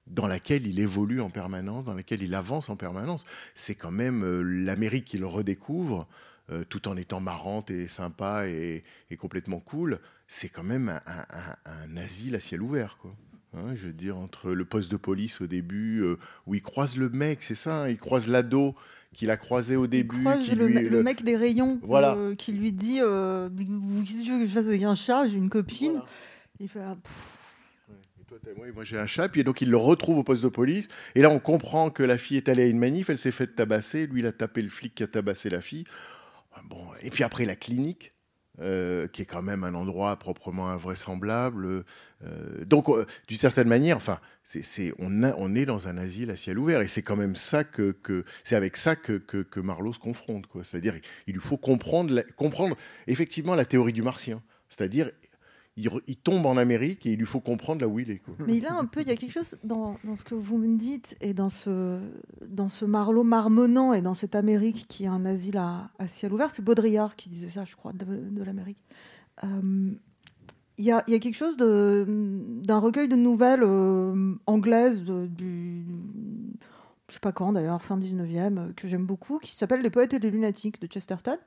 dans 0.07 0.27
laquelle 0.27 0.67
il 0.67 0.79
évolue 0.79 1.21
en 1.21 1.29
permanence, 1.29 1.85
dans 1.85 1.93
laquelle 1.93 2.21
il 2.21 2.35
avance 2.35 2.69
en 2.69 2.75
permanence. 2.75 3.23
C'est 3.55 3.75
quand 3.75 3.91
même 3.91 4.23
euh, 4.23 4.41
l'Amérique 4.41 5.05
qu'il 5.05 5.25
redécouvre, 5.25 6.07
euh, 6.51 6.63
tout 6.67 6.87
en 6.87 6.97
étant 6.97 7.19
marrante 7.19 7.71
et 7.71 7.87
sympa 7.87 8.47
et, 8.47 8.83
et 9.11 9.17
complètement 9.17 9.59
cool. 9.59 9.99
C'est 10.27 10.49
quand 10.49 10.63
même 10.63 10.89
un, 10.89 11.01
un- 11.05 11.25
un- 11.29 11.57
un 11.93 11.97
asile 11.97 12.35
à 12.35 12.39
ciel 12.39 12.61
ouvert, 12.61 12.97
quoi. 13.01 13.15
Hein, 13.55 13.75
je 13.75 13.85
veux 13.87 13.93
dire, 13.93 14.17
entre 14.17 14.51
le 14.51 14.65
poste 14.65 14.91
de 14.91 14.97
police 14.97 15.39
au 15.41 15.45
début, 15.47 15.99
euh, 16.01 16.17
où 16.47 16.55
il 16.55 16.61
croise 16.63 16.97
le 16.97 17.09
mec, 17.09 17.43
c'est 17.43 17.53
ça, 17.55 17.83
hein, 17.83 17.87
il 17.89 17.97
croise 17.97 18.27
l'ado 18.27 18.73
qu'il 19.13 19.29
a 19.29 19.37
croisé 19.37 19.75
au 19.75 19.85
Il 19.85 19.89
début. 19.89 20.19
croise 20.21 20.43
qui 20.43 20.55
le, 20.55 20.65
lui- 20.65 20.73
me- 20.83 20.89
le 20.89 21.03
mec 21.03 21.23
des 21.23 21.37
rayons 21.37 21.79
Voilà. 21.83 22.15
euh, 22.15 22.33
qui 22.33 22.51
lui 22.51 22.73
dit 22.73 22.97
euh, 22.99 23.47
Vous- 23.55 24.01
Qu'est-ce 24.03 24.21
que 24.21 24.25
tu 24.25 24.31
veux 24.31 24.39
que 24.39 24.47
je 24.47 24.51
fasse 24.51 24.65
avec 24.67 24.81
un 24.81 24.95
chat? 24.95 25.27
J'ai 25.27 25.37
une 25.37 25.51
copine. 25.51 25.91
Voilà. 25.91 26.05
Il 26.59 26.67
fait 26.67 26.79
ah, 26.83 26.95
pff. 26.95 27.37
Ouais. 27.89 27.95
Et 28.21 28.25
toi, 28.25 28.37
t'as- 28.43 28.59
ouais, 28.59 28.71
moi 28.71 28.83
j'ai 28.83 28.97
un 28.97 29.05
chat, 29.05 29.29
puis 29.29 29.43
donc 29.43 29.61
il 29.61 29.69
le 29.69 29.77
retrouve 29.77 30.17
au 30.17 30.23
poste 30.23 30.41
de 30.41 30.49
police. 30.49 30.87
Et 31.13 31.21
là, 31.21 31.29
on 31.29 31.37
comprend 31.39 31.91
que 31.91 32.01
la 32.01 32.17
fille 32.17 32.37
est 32.37 32.49
allée 32.49 32.63
à 32.63 32.67
une 32.67 32.79
manif, 32.79 33.11
elle 33.11 33.19
s'est 33.19 33.29
faite 33.29 33.55
tabasser. 33.55 34.07
Lui, 34.07 34.21
il 34.21 34.25
a 34.25 34.31
tapé 34.31 34.63
le 34.63 34.69
flic 34.71 34.95
qui 34.95 35.03
a 35.03 35.07
tabassé 35.07 35.51
la 35.51 35.61
fille. 35.61 35.83
Bon, 36.65 36.85
et 37.01 37.09
puis 37.09 37.23
après, 37.23 37.45
la 37.45 37.55
clinique, 37.55 38.13
euh, 38.61 39.07
qui 39.07 39.23
est 39.23 39.25
quand 39.25 39.41
même 39.41 39.63
un 39.63 39.73
endroit 39.73 40.15
proprement 40.17 40.69
invraisemblable. 40.69 41.83
Euh, 42.23 42.65
donc, 42.65 42.87
euh, 42.87 43.07
d'une 43.27 43.39
certaine 43.39 43.67
manière, 43.67 43.97
enfin, 43.97 44.19
c'est, 44.43 44.93
on, 44.99 45.55
est 45.55 45.65
dans 45.65 45.87
un 45.87 45.97
asile 45.97 46.29
à 46.29 46.35
ciel 46.35 46.59
ouvert. 46.59 46.81
Et 46.81 46.87
c'est 46.87 47.01
quand 47.01 47.15
même 47.15 47.35
ça 47.35 47.63
que, 47.63 47.95
c'est 48.43 48.55
avec 48.55 48.77
ça 48.77 48.95
que, 48.95 49.13
que, 49.13 49.37
que 49.37 49.59
Marlowe 49.59 49.93
se 49.93 49.97
confronte. 49.97 50.45
Quoi. 50.45 50.63
C'est-à-dire, 50.63 50.93
il 51.25 51.33
lui 51.33 51.41
faut 51.41 51.57
comprendre, 51.57 52.21
comprendre 52.35 52.77
effectivement 53.07 53.55
la 53.55 53.65
théorie 53.65 53.91
du 53.91 54.03
martien. 54.03 54.39
C'est-à-dire, 54.69 55.09
il, 55.75 56.17
tombe 56.17 56.45
en 56.45 56.57
Amérique 56.57 57.05
et 57.05 57.13
il 57.13 57.19
lui 57.19 57.25
faut 57.25 57.39
comprendre 57.39 57.81
là 57.81 57.87
où 57.87 57.99
il 57.99 58.11
est. 58.11 58.19
Quoi. 58.19 58.35
Mais 58.45 58.57
il 58.57 58.65
a 58.67 58.75
un 58.75 58.85
peu, 58.85 59.01
il 59.01 59.07
y 59.07 59.11
a 59.11 59.15
quelque 59.15 59.31
chose 59.31 59.57
dans, 59.63 59.97
ce 60.17 60.23
que 60.23 60.35
vous 60.35 60.57
me 60.57 60.77
dites 60.77 61.17
et 61.19 61.33
dans 61.33 61.49
ce, 61.49 61.99
dans 62.47 62.69
ce 62.69 62.85
Marlowe 62.85 63.23
marmonnant 63.23 63.93
et 63.93 64.01
dans 64.01 64.13
cette 64.13 64.35
Amérique 64.35 64.85
qui 64.87 65.05
est 65.05 65.07
un 65.07 65.25
asile 65.25 65.57
à, 65.57 65.89
ciel 66.07 66.31
ouvert. 66.31 66.51
C'est 66.51 66.63
Baudrillard 66.63 67.15
qui 67.15 67.29
disait 67.29 67.49
ça, 67.49 67.65
je 67.65 67.75
crois, 67.75 67.91
de, 67.93 68.43
l'Amérique. 68.43 68.83
Euh, 69.43 69.91
Il 70.77 70.85
y, 70.85 70.91
a, 70.91 71.03
y 71.07 71.15
a 71.15 71.19
quelque 71.19 71.37
chose 71.37 71.57
d'un 71.57 72.79
recueil 72.79 73.07
de 73.07 73.15
nouvelles 73.15 73.63
euh, 73.63 74.35
anglaises 74.45 75.01
du. 75.03 75.85
Je 77.09 77.15
sais 77.15 77.19
pas 77.19 77.31
quand 77.31 77.51
d'ailleurs, 77.51 77.81
fin 77.81 77.97
19e, 77.97 78.57
euh, 78.57 78.73
que 78.73 78.87
j'aime 78.87 79.05
beaucoup, 79.05 79.39
qui 79.39 79.55
s'appelle 79.55 79.81
Les 79.81 79.89
poètes 79.89 80.13
et 80.13 80.19
les 80.19 80.31
lunatiques 80.31 80.81
de 80.81 80.87
Chesterton, 80.87 81.37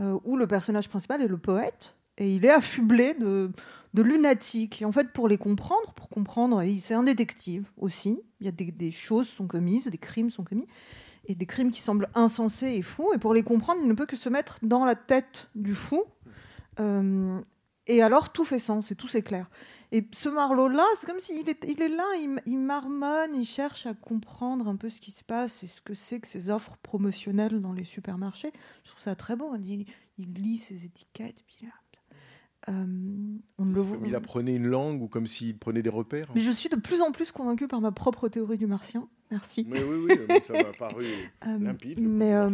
euh, 0.00 0.18
où 0.24 0.36
le 0.36 0.46
personnage 0.46 0.88
principal 0.88 1.22
est 1.22 1.28
le 1.28 1.38
poète 1.38 1.96
et 2.18 2.34
il 2.34 2.44
est 2.44 2.50
affublé 2.50 3.14
de, 3.14 3.50
de 3.94 4.02
lunatiques. 4.02 4.82
Et 4.82 4.84
en 4.84 4.92
fait, 4.92 5.12
pour 5.12 5.28
les 5.28 5.38
comprendre, 5.38 5.92
pour 5.94 6.08
comprendre, 6.08 6.62
c'est 6.80 6.94
un 6.94 7.02
détective 7.02 7.70
aussi. 7.76 8.20
Il 8.40 8.46
y 8.46 8.48
a 8.48 8.52
des, 8.52 8.72
des 8.72 8.90
choses 8.90 9.28
sont 9.28 9.46
commises, 9.46 9.88
des 9.88 9.98
crimes 9.98 10.30
sont 10.30 10.44
commis, 10.44 10.66
et 11.26 11.34
des 11.34 11.46
crimes 11.46 11.70
qui 11.70 11.80
semblent 11.80 12.08
insensés 12.14 12.72
et 12.72 12.82
fous. 12.82 13.12
Et 13.14 13.18
pour 13.18 13.34
les 13.34 13.42
comprendre, 13.42 13.80
il 13.82 13.88
ne 13.88 13.94
peut 13.94 14.06
que 14.06 14.16
se 14.16 14.28
mettre 14.28 14.58
dans 14.62 14.84
la 14.84 14.94
tête 14.94 15.48
du 15.54 15.74
fou. 15.74 16.04
Euh, 16.80 17.40
et 17.86 18.02
alors, 18.02 18.32
tout 18.32 18.44
fait 18.44 18.58
sens 18.58 18.90
et 18.90 18.94
tout 18.94 19.08
s'éclaire. 19.08 19.50
Et 19.90 20.06
ce 20.12 20.28
Marlowe-là, 20.28 20.86
c'est 20.96 21.06
comme 21.06 21.18
s'il 21.18 21.48
est, 21.48 21.64
il 21.68 21.82
est 21.82 21.88
là, 21.88 22.04
il, 22.46 22.58
marmonne, 22.58 23.34
il 23.34 23.44
cherche 23.44 23.86
à 23.86 23.92
comprendre 23.92 24.68
un 24.68 24.76
peu 24.76 24.88
ce 24.88 25.00
qui 25.00 25.10
se 25.10 25.22
passe 25.24 25.62
et 25.64 25.66
ce 25.66 25.82
que 25.82 25.92
c'est 25.92 26.20
que 26.20 26.28
ces 26.28 26.48
offres 26.48 26.78
promotionnelles 26.78 27.60
dans 27.60 27.72
les 27.72 27.84
supermarchés. 27.84 28.52
Je 28.84 28.90
trouve 28.90 29.02
ça 29.02 29.14
très 29.14 29.36
beau. 29.36 29.54
Il, 29.56 29.86
lit 30.18 30.58
ces 30.58 30.86
étiquettes, 30.86 31.42
puis 31.46 31.66
là, 31.66 31.72
euh, 32.68 32.84
on 33.58 33.64
ne 33.64 33.74
le 33.74 33.80
voit. 33.80 33.96
Comme 33.96 34.06
il 34.06 34.14
apprenait 34.14 34.54
une 34.54 34.66
langue 34.66 35.02
ou 35.02 35.08
comme 35.08 35.26
s'il 35.26 35.58
prenait 35.58 35.82
des 35.82 35.90
repères. 35.90 36.24
Mais 36.34 36.40
je 36.40 36.50
suis 36.50 36.68
de 36.68 36.76
plus 36.76 37.00
en 37.02 37.10
plus 37.12 37.32
convaincue 37.32 37.66
par 37.66 37.80
ma 37.80 37.90
propre 37.92 38.28
théorie 38.28 38.58
du 38.58 38.66
martien. 38.66 39.08
Merci. 39.30 39.66
Mais 39.68 39.82
oui, 39.82 39.96
oui, 40.08 40.18
mais 40.28 40.40
ça 40.40 40.52
m'a 40.52 40.64
paru 40.78 41.04
Euh, 41.46 41.58
limpide. 41.58 41.98
mais, 42.00 42.34
euh, 42.34 42.50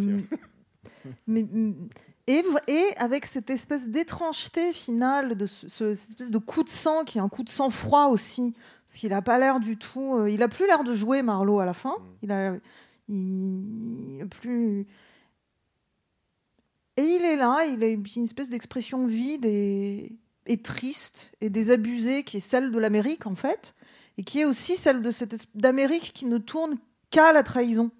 et, 2.27 2.43
avec 2.97 3.27
cette 3.27 3.51
espèce 3.51 3.89
d'étrangeté 3.89 4.73
finale, 4.73 5.35
de 5.37 5.47
ce, 5.47 5.69
ce- 5.69 5.95
cette 5.95 6.11
espèce 6.11 6.31
de 6.31 6.39
coup 6.39 6.63
de 6.63 6.69
sang 6.71 7.05
qui 7.05 7.19
est 7.19 7.21
un 7.21 7.29
coup 7.29 7.43
de 7.43 7.51
sang 7.51 7.71
froid 7.71 8.07
aussi, 8.07 8.55
parce 8.87 8.99
qu'il 8.99 9.11
n'a 9.11 9.23
pas 9.23 9.39
l'air 9.39 9.61
du 9.61 9.77
tout. 9.77 10.15
euh, 10.15 10.31
il 10.31 10.43
a 10.43 10.49
plus 10.49 10.67
l'air 10.67 10.85
de 10.85 10.95
jouer 10.95 11.23
Marlowe 11.23 11.61
à 11.61 11.67
la 11.67 11.75
fin. 11.75 11.91
Mm. 11.99 12.03
Il 12.23 12.33
a, 12.33 12.57
il, 13.09 14.15
il 14.17 14.23
a 14.23 14.27
plus. 14.27 14.87
Et 16.99 17.03
il 17.03 17.25
est 17.25 17.37
là, 17.37 17.65
il 17.65 17.85
a 17.85 17.87
une 17.87 18.25
espèce 18.25 18.51
d'expression 18.51 19.07
vide 19.07 19.45
et, 19.47 20.19
triste 20.65 21.31
et 21.41 21.49
désabusée 21.49 22.25
qui 22.25 22.39
est 22.39 22.41
celle 22.41 22.73
de 22.73 22.79
l'Amérique 22.81 23.29
en 23.29 23.37
fait, 23.37 23.77
et 24.17 24.25
qui 24.25 24.41
est 24.41 24.45
aussi 24.45 24.77
celle 24.77 25.01
de 25.01 25.13
cette 25.13 25.47
d'Amérique 25.55 26.11
qui 26.13 26.27
ne 26.27 26.39
tourne 26.39 26.77
qu'à 27.11 27.33
la 27.33 27.45
trahison. 27.45 27.93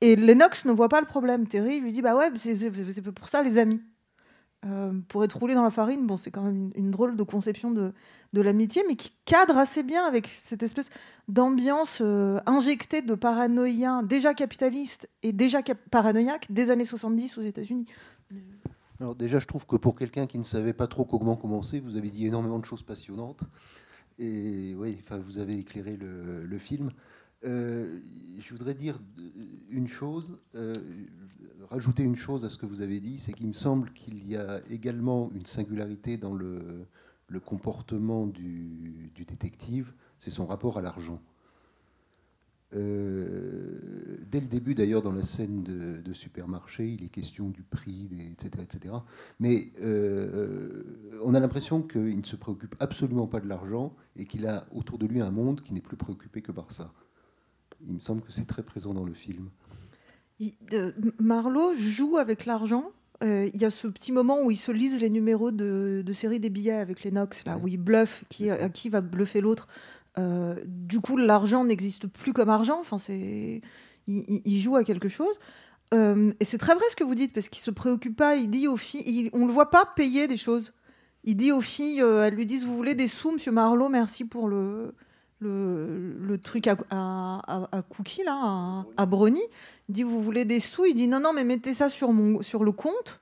Et 0.00 0.16
Lennox 0.16 0.64
ne 0.64 0.72
voit 0.72 0.88
pas 0.88 1.02
le 1.02 1.06
problème. 1.06 1.46
Terry 1.46 1.80
lui 1.80 1.92
dit 1.92 2.00
bah 2.00 2.16
ouais, 2.16 2.30
c'est 2.34 3.12
pour 3.12 3.28
ça 3.28 3.42
les 3.42 3.58
amis. 3.58 3.82
Euh, 4.64 4.94
pour 5.08 5.22
être 5.22 5.38
roulé 5.38 5.52
dans 5.52 5.62
la 5.62 5.70
farine, 5.70 6.06
bon, 6.06 6.16
c'est 6.16 6.30
quand 6.30 6.40
même 6.40 6.70
une, 6.74 6.90
drôle 6.90 7.16
de 7.16 7.22
conception 7.22 7.70
de, 7.70 7.92
de 8.32 8.40
l'amitié, 8.40 8.82
mais 8.88 8.96
qui 8.96 9.12
cadre 9.26 9.58
assez 9.58 9.82
bien 9.82 10.02
avec 10.06 10.26
cette 10.26 10.62
espèce 10.62 10.88
d'ambiance 11.28 11.98
euh, 12.00 12.40
injectée 12.46 13.02
de 13.02 13.14
paranoïa 13.14 14.00
déjà 14.02 14.32
capitaliste 14.32 15.10
et 15.22 15.32
déjà 15.32 15.60
paranoïaque 15.90 16.46
des 16.50 16.70
années 16.70 16.86
70 16.86 17.36
aux 17.36 17.42
États-Unis. 17.42 17.84
Alors 19.00 19.14
déjà, 19.14 19.38
je 19.38 19.46
trouve 19.46 19.66
que 19.66 19.76
pour 19.76 19.96
quelqu'un 19.96 20.26
qui 20.26 20.38
ne 20.38 20.44
savait 20.44 20.72
pas 20.72 20.86
trop 20.86 21.04
comment 21.04 21.36
commencer, 21.36 21.80
vous 21.80 21.96
avez 21.96 22.10
dit 22.10 22.26
énormément 22.26 22.58
de 22.58 22.64
choses 22.64 22.82
passionnantes. 22.82 23.44
Et 24.18 24.74
oui, 24.76 24.96
enfin, 25.02 25.18
vous 25.18 25.38
avez 25.38 25.54
éclairé 25.54 25.96
le, 25.96 26.58
film. 26.58 26.92
Euh, 27.44 27.98
je 28.38 28.54
voudrais 28.54 28.74
dire 28.74 28.98
une 29.68 29.88
chose, 29.88 30.38
euh, 30.54 30.72
rajouter 31.68 32.04
une 32.04 32.16
chose 32.16 32.44
à 32.44 32.48
ce 32.48 32.56
que 32.56 32.66
vous 32.66 32.80
avez 32.80 33.00
dit, 33.00 33.18
c'est 33.18 33.32
qu'il 33.32 33.48
me 33.48 33.52
semble 33.52 33.92
qu'il 33.92 34.26
y 34.26 34.36
a 34.36 34.60
également 34.70 35.30
une 35.34 35.46
singularité 35.46 36.16
dans 36.16 36.34
le, 36.34 36.86
comportement 37.44 38.28
du 38.28 39.10
détective, 39.26 39.92
c'est 40.18 40.30
son 40.30 40.46
rapport 40.46 40.78
à 40.78 40.82
l'argent. 40.82 41.20
Euh, 42.74 43.78
dès 44.30 44.40
le 44.40 44.46
début, 44.46 44.74
d'ailleurs, 44.74 45.02
dans 45.02 45.12
la 45.12 45.22
scène 45.22 45.62
de, 45.62 46.00
de 46.00 46.12
supermarché, 46.12 46.88
il 46.88 47.04
est 47.04 47.08
question 47.08 47.48
du 47.48 47.62
prix, 47.62 48.08
des- 48.10 48.26
etc., 48.32 48.50
etc. 48.62 48.94
Mais 49.40 49.72
euh, 49.82 50.82
on 51.22 51.34
a 51.34 51.40
l'impression 51.40 51.82
qu'il 51.82 52.18
ne 52.18 52.24
se 52.24 52.36
préoccupe 52.36 52.74
absolument 52.80 53.26
pas 53.26 53.40
de 53.40 53.48
l'argent 53.48 53.94
et 54.16 54.26
qu'il 54.26 54.46
a 54.46 54.66
autour 54.74 54.98
de 54.98 55.06
lui 55.06 55.20
un 55.20 55.30
monde 55.30 55.60
qui 55.60 55.72
n'est 55.72 55.80
plus 55.80 55.96
préoccupé 55.96 56.42
que 56.42 56.52
par 56.52 56.70
ça. 56.72 56.92
Il 57.86 57.94
me 57.94 58.00
semble 58.00 58.22
que 58.22 58.32
c'est 58.32 58.46
très 58.46 58.62
présent 58.62 58.94
dans 58.94 59.04
le 59.04 59.14
film. 59.14 59.48
Il- 60.40 60.54
euh, 60.72 60.92
Marlowe 61.20 61.74
joue 61.74 62.16
avec 62.16 62.44
l'argent. 62.46 62.90
Euh, 63.22 63.48
Il 63.54 63.60
y 63.60 63.64
a 63.64 63.70
ce 63.70 63.86
petit 63.86 64.10
moment 64.10 64.42
où 64.42 64.50
il 64.50 64.56
se 64.56 64.72
lise 64.72 65.00
les 65.00 65.10
numéros 65.10 65.52
de, 65.52 66.02
de 66.04 66.12
série 66.12 66.40
des 66.40 66.50
billets 66.50 66.72
avec 66.72 67.04
les 67.04 67.12
Nox, 67.12 67.44
là, 67.44 67.56
Ouais. 67.56 67.62
où 67.62 67.68
il 67.68 67.76
bluffe, 67.78 68.24
qui, 68.28 68.50
à 68.50 68.68
qui 68.68 68.88
va 68.88 69.00
bluffer 69.00 69.40
l'autre. 69.40 69.68
Euh, 70.18 70.54
du 70.66 71.00
coup, 71.00 71.16
l'argent 71.16 71.64
n'existe 71.64 72.06
plus 72.06 72.32
comme 72.32 72.48
argent. 72.48 72.78
Enfin, 72.80 72.98
c'est, 72.98 73.60
il, 74.06 74.60
joue 74.60 74.76
à 74.76 74.84
quelque 74.84 75.08
chose. 75.08 75.38
Euh, 75.92 76.32
et 76.40 76.44
c'est 76.44 76.58
très 76.58 76.74
vrai 76.74 76.84
ce 76.90 76.96
que 76.96 77.04
vous 77.04 77.14
dites, 77.14 77.32
parce 77.32 77.48
qu'il 77.48 77.62
se 77.62 77.70
préoccupe 77.70 78.16
pas. 78.16 78.36
Il 78.36 78.50
dit 78.50 78.68
aux 78.68 78.76
filles, 78.76 79.02
il- 79.06 79.30
on 79.32 79.46
le 79.46 79.52
voit 79.52 79.70
pas 79.70 79.86
payer 79.96 80.28
des 80.28 80.36
choses. 80.36 80.72
Il 81.24 81.36
dit 81.36 81.52
aux 81.52 81.60
filles, 81.60 82.02
euh, 82.02 82.26
elles 82.26 82.34
lui 82.34 82.46
disent, 82.46 82.64
vous 82.64 82.76
voulez 82.76 82.94
des 82.94 83.08
sous, 83.08 83.32
Monsieur 83.32 83.52
Marlowe, 83.52 83.88
merci 83.88 84.24
pour 84.24 84.48
le, 84.48 84.94
le, 85.40 86.36
truc 86.42 86.66
à, 86.66 86.76
à, 86.90 87.68
à- 87.72 87.82
cookie 87.82 88.22
là, 88.24 88.84
à, 88.96 89.06
brownie. 89.06 89.42
Il 89.88 89.94
dit, 89.94 90.02
vous 90.02 90.22
voulez 90.22 90.44
des 90.44 90.60
sous? 90.60 90.84
Il 90.86 90.94
dit, 90.94 91.08
non, 91.08 91.20
non, 91.20 91.32
mais 91.32 91.44
mettez 91.44 91.74
ça 91.74 91.88
sur, 91.90 92.12
mon, 92.12 92.42
sur 92.42 92.62
le 92.64 92.72
compte. 92.72 93.20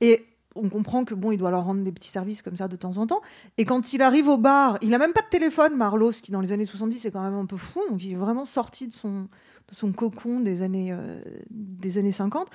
Et 0.00 0.24
on 0.56 0.68
comprend 0.68 1.04
que 1.04 1.14
bon, 1.14 1.32
il 1.32 1.38
doit 1.38 1.50
leur 1.50 1.64
rendre 1.64 1.82
des 1.82 1.92
petits 1.92 2.08
services 2.08 2.42
comme 2.42 2.56
ça 2.56 2.68
de 2.68 2.76
temps 2.76 2.98
en 2.98 3.06
temps. 3.06 3.20
Et 3.58 3.64
quand 3.64 3.92
il 3.92 4.02
arrive 4.02 4.28
au 4.28 4.36
bar, 4.38 4.78
il 4.82 4.94
a 4.94 4.98
même 4.98 5.12
pas 5.12 5.22
de 5.22 5.28
téléphone, 5.30 5.76
Marlowe, 5.76 6.12
ce 6.12 6.22
qui 6.22 6.30
dans 6.32 6.40
les 6.40 6.52
années 6.52 6.66
70 6.66 7.04
est 7.04 7.10
quand 7.10 7.22
même 7.22 7.34
un 7.34 7.46
peu 7.46 7.56
fou. 7.56 7.80
Donc 7.90 8.02
il 8.04 8.12
est 8.12 8.16
vraiment 8.16 8.44
sorti 8.44 8.88
de 8.88 8.94
son, 8.94 9.22
de 9.22 9.74
son 9.74 9.92
cocon 9.92 10.40
des 10.40 10.62
années, 10.62 10.92
euh, 10.92 11.20
des 11.50 11.98
années 11.98 12.12
50. 12.12 12.48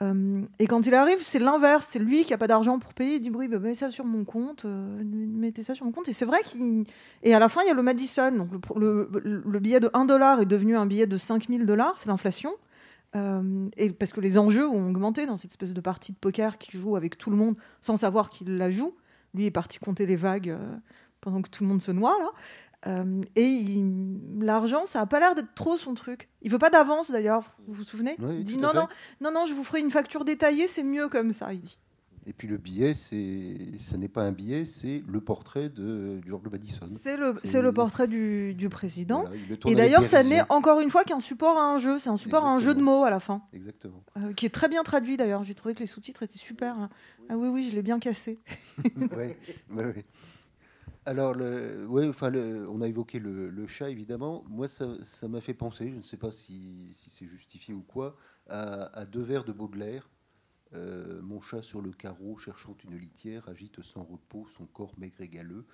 Euh, 0.00 0.42
et 0.60 0.68
quand 0.68 0.86
il 0.86 0.94
arrive, 0.94 1.18
c'est 1.22 1.40
l'inverse. 1.40 1.86
C'est 1.90 1.98
lui 1.98 2.22
qui 2.24 2.32
a 2.32 2.38
pas 2.38 2.46
d'argent 2.46 2.78
pour 2.78 2.94
payer. 2.94 3.16
Il 3.16 3.20
dit 3.20 3.30
oui, 3.34 3.48
bah, 3.48 3.58
mettez 3.58 3.74
ça 3.74 3.90
sur 3.90 4.04
mon 4.04 4.24
compte, 4.24 4.64
euh, 4.64 5.02
mettez 5.04 5.64
ça 5.64 5.74
sur 5.74 5.86
mon 5.86 5.90
compte. 5.92 6.08
Et 6.08 6.12
c'est 6.12 6.24
vrai 6.24 6.38
qu'il. 6.44 6.84
Et 7.24 7.34
à 7.34 7.40
la 7.40 7.48
fin, 7.48 7.62
il 7.64 7.66
y 7.66 7.70
a 7.70 7.74
le 7.74 7.82
Madison. 7.82 8.30
Donc 8.30 8.50
le, 8.76 9.08
le- 9.24 9.42
le 9.44 9.58
billet 9.58 9.80
de 9.80 9.90
1 9.94 10.04
dollar 10.04 10.40
est 10.40 10.46
devenu 10.46 10.76
un 10.76 10.86
billet 10.86 11.06
de 11.08 11.16
5000 11.16 11.66
dollars. 11.66 11.94
C'est 11.96 12.06
l'inflation. 12.08 12.52
Euh, 13.16 13.68
et 13.76 13.90
parce 13.90 14.12
que 14.12 14.20
les 14.20 14.36
enjeux 14.38 14.68
ont 14.68 14.88
augmenté 14.88 15.26
dans 15.26 15.36
cette 15.36 15.50
espèce 15.50 15.72
de 15.72 15.80
partie 15.80 16.12
de 16.12 16.18
poker 16.18 16.58
qu'il 16.58 16.78
joue 16.78 16.96
avec 16.96 17.16
tout 17.16 17.30
le 17.30 17.36
monde 17.36 17.56
sans 17.80 17.96
savoir 17.96 18.28
qu'il 18.30 18.56
la 18.58 18.70
joue. 18.70 18.94
Lui 19.34 19.46
est 19.46 19.50
parti 19.50 19.78
compter 19.78 20.06
les 20.06 20.16
vagues 20.16 20.50
euh, 20.50 20.76
pendant 21.20 21.42
que 21.42 21.48
tout 21.48 21.62
le 21.64 21.68
monde 21.68 21.82
se 21.82 21.90
noie 21.90 22.16
là. 22.18 22.30
Euh, 22.86 23.22
et 23.34 23.82
l'argent, 24.40 24.86
ça 24.86 25.00
a 25.00 25.06
pas 25.06 25.20
l'air 25.20 25.34
d'être 25.34 25.54
trop 25.54 25.76
son 25.76 25.94
truc. 25.94 26.28
Il 26.42 26.50
veut 26.50 26.58
pas 26.58 26.70
d'avance 26.70 27.10
d'ailleurs. 27.10 27.56
Vous 27.66 27.74
vous 27.74 27.84
souvenez? 27.84 28.14
Oui, 28.20 28.36
Il 28.38 28.44
dit 28.44 28.56
non, 28.56 28.72
non, 28.74 28.86
non, 29.20 29.32
non, 29.32 29.46
je 29.46 29.54
vous 29.54 29.64
ferai 29.64 29.80
une 29.80 29.90
facture 29.90 30.24
détaillée, 30.24 30.68
c'est 30.68 30.84
mieux 30.84 31.08
comme 31.08 31.32
ça. 31.32 31.52
Il 31.52 31.60
dit. 31.60 31.78
Et 32.28 32.34
puis 32.34 32.46
le 32.46 32.58
billet, 32.58 32.92
ça 32.92 33.96
n'est 33.96 34.08
pas 34.08 34.22
un 34.22 34.32
billet, 34.32 34.66
c'est 34.66 35.02
le 35.08 35.20
portrait 35.22 35.70
de 35.70 36.20
George 36.26 36.46
Madison. 36.52 36.86
C'est 36.86 37.16
le, 37.16 37.34
c'est 37.42 37.62
le 37.62 37.72
portrait 37.72 38.06
du, 38.06 38.52
du 38.52 38.68
président. 38.68 39.22
Voilà, 39.22 39.36
le 39.48 39.70
Et 39.70 39.74
d'ailleurs, 39.74 40.04
ça 40.04 40.22
n'est 40.22 40.42
encore 40.50 40.80
une 40.80 40.90
fois 40.90 41.04
qu'un 41.04 41.20
support 41.20 41.56
à 41.56 41.72
un 41.72 41.78
jeu. 41.78 41.98
C'est 41.98 42.10
un 42.10 42.18
support 42.18 42.44
à 42.44 42.50
un 42.50 42.58
jeu 42.58 42.74
de 42.74 42.82
mots 42.82 43.04
à 43.04 43.08
la 43.10 43.18
fin, 43.18 43.40
Exactement. 43.54 44.04
euh, 44.18 44.34
qui 44.34 44.44
est 44.44 44.50
très 44.50 44.68
bien 44.68 44.82
traduit 44.82 45.16
d'ailleurs. 45.16 45.42
J'ai 45.42 45.54
trouvé 45.54 45.74
que 45.74 45.80
les 45.80 45.86
sous-titres 45.86 46.22
étaient 46.22 46.36
super. 46.38 46.78
là. 46.78 46.90
Ah 47.30 47.38
oui, 47.38 47.48
oui, 47.48 47.66
je 47.70 47.74
l'ai 47.74 47.82
bien 47.82 47.98
cassé. 47.98 48.40
Ouais, 49.16 49.38
ouais. 49.74 50.04
Alors, 51.06 51.32
le, 51.32 51.86
ouais, 51.88 52.06
enfin, 52.08 52.28
le- 52.28 52.68
on 52.68 52.82
a 52.82 52.88
évoqué 52.88 53.18
le, 53.18 53.48
le 53.48 53.66
chat, 53.66 53.88
évidemment. 53.88 54.44
Moi, 54.50 54.68
ça 54.68 54.86
ça 55.02 55.28
m'a 55.28 55.40
fait 55.40 55.54
penser, 55.54 55.90
je 55.90 55.96
ne 55.96 56.02
sais 56.02 56.18
pas 56.18 56.30
si, 56.30 56.88
si 56.92 57.08
c'est 57.08 57.26
justifié 57.26 57.72
ou 57.72 57.80
quoi, 57.80 58.16
à, 58.50 58.98
à 58.98 59.06
deux 59.06 59.22
vers 59.22 59.44
de 59.44 59.52
Baudelaire. 59.52 60.10
Euh, 60.74 61.20
mon 61.22 61.40
chat 61.40 61.62
sur 61.62 61.80
le 61.80 61.92
carreau, 61.92 62.36
cherchant 62.36 62.76
une 62.84 62.96
litière, 62.96 63.48
agite 63.48 63.82
sans 63.82 64.04
repos 64.04 64.46
son 64.48 64.66
corps 64.66 64.98
maigre 64.98 65.20
et 65.20 65.28
galeux. 65.28 65.64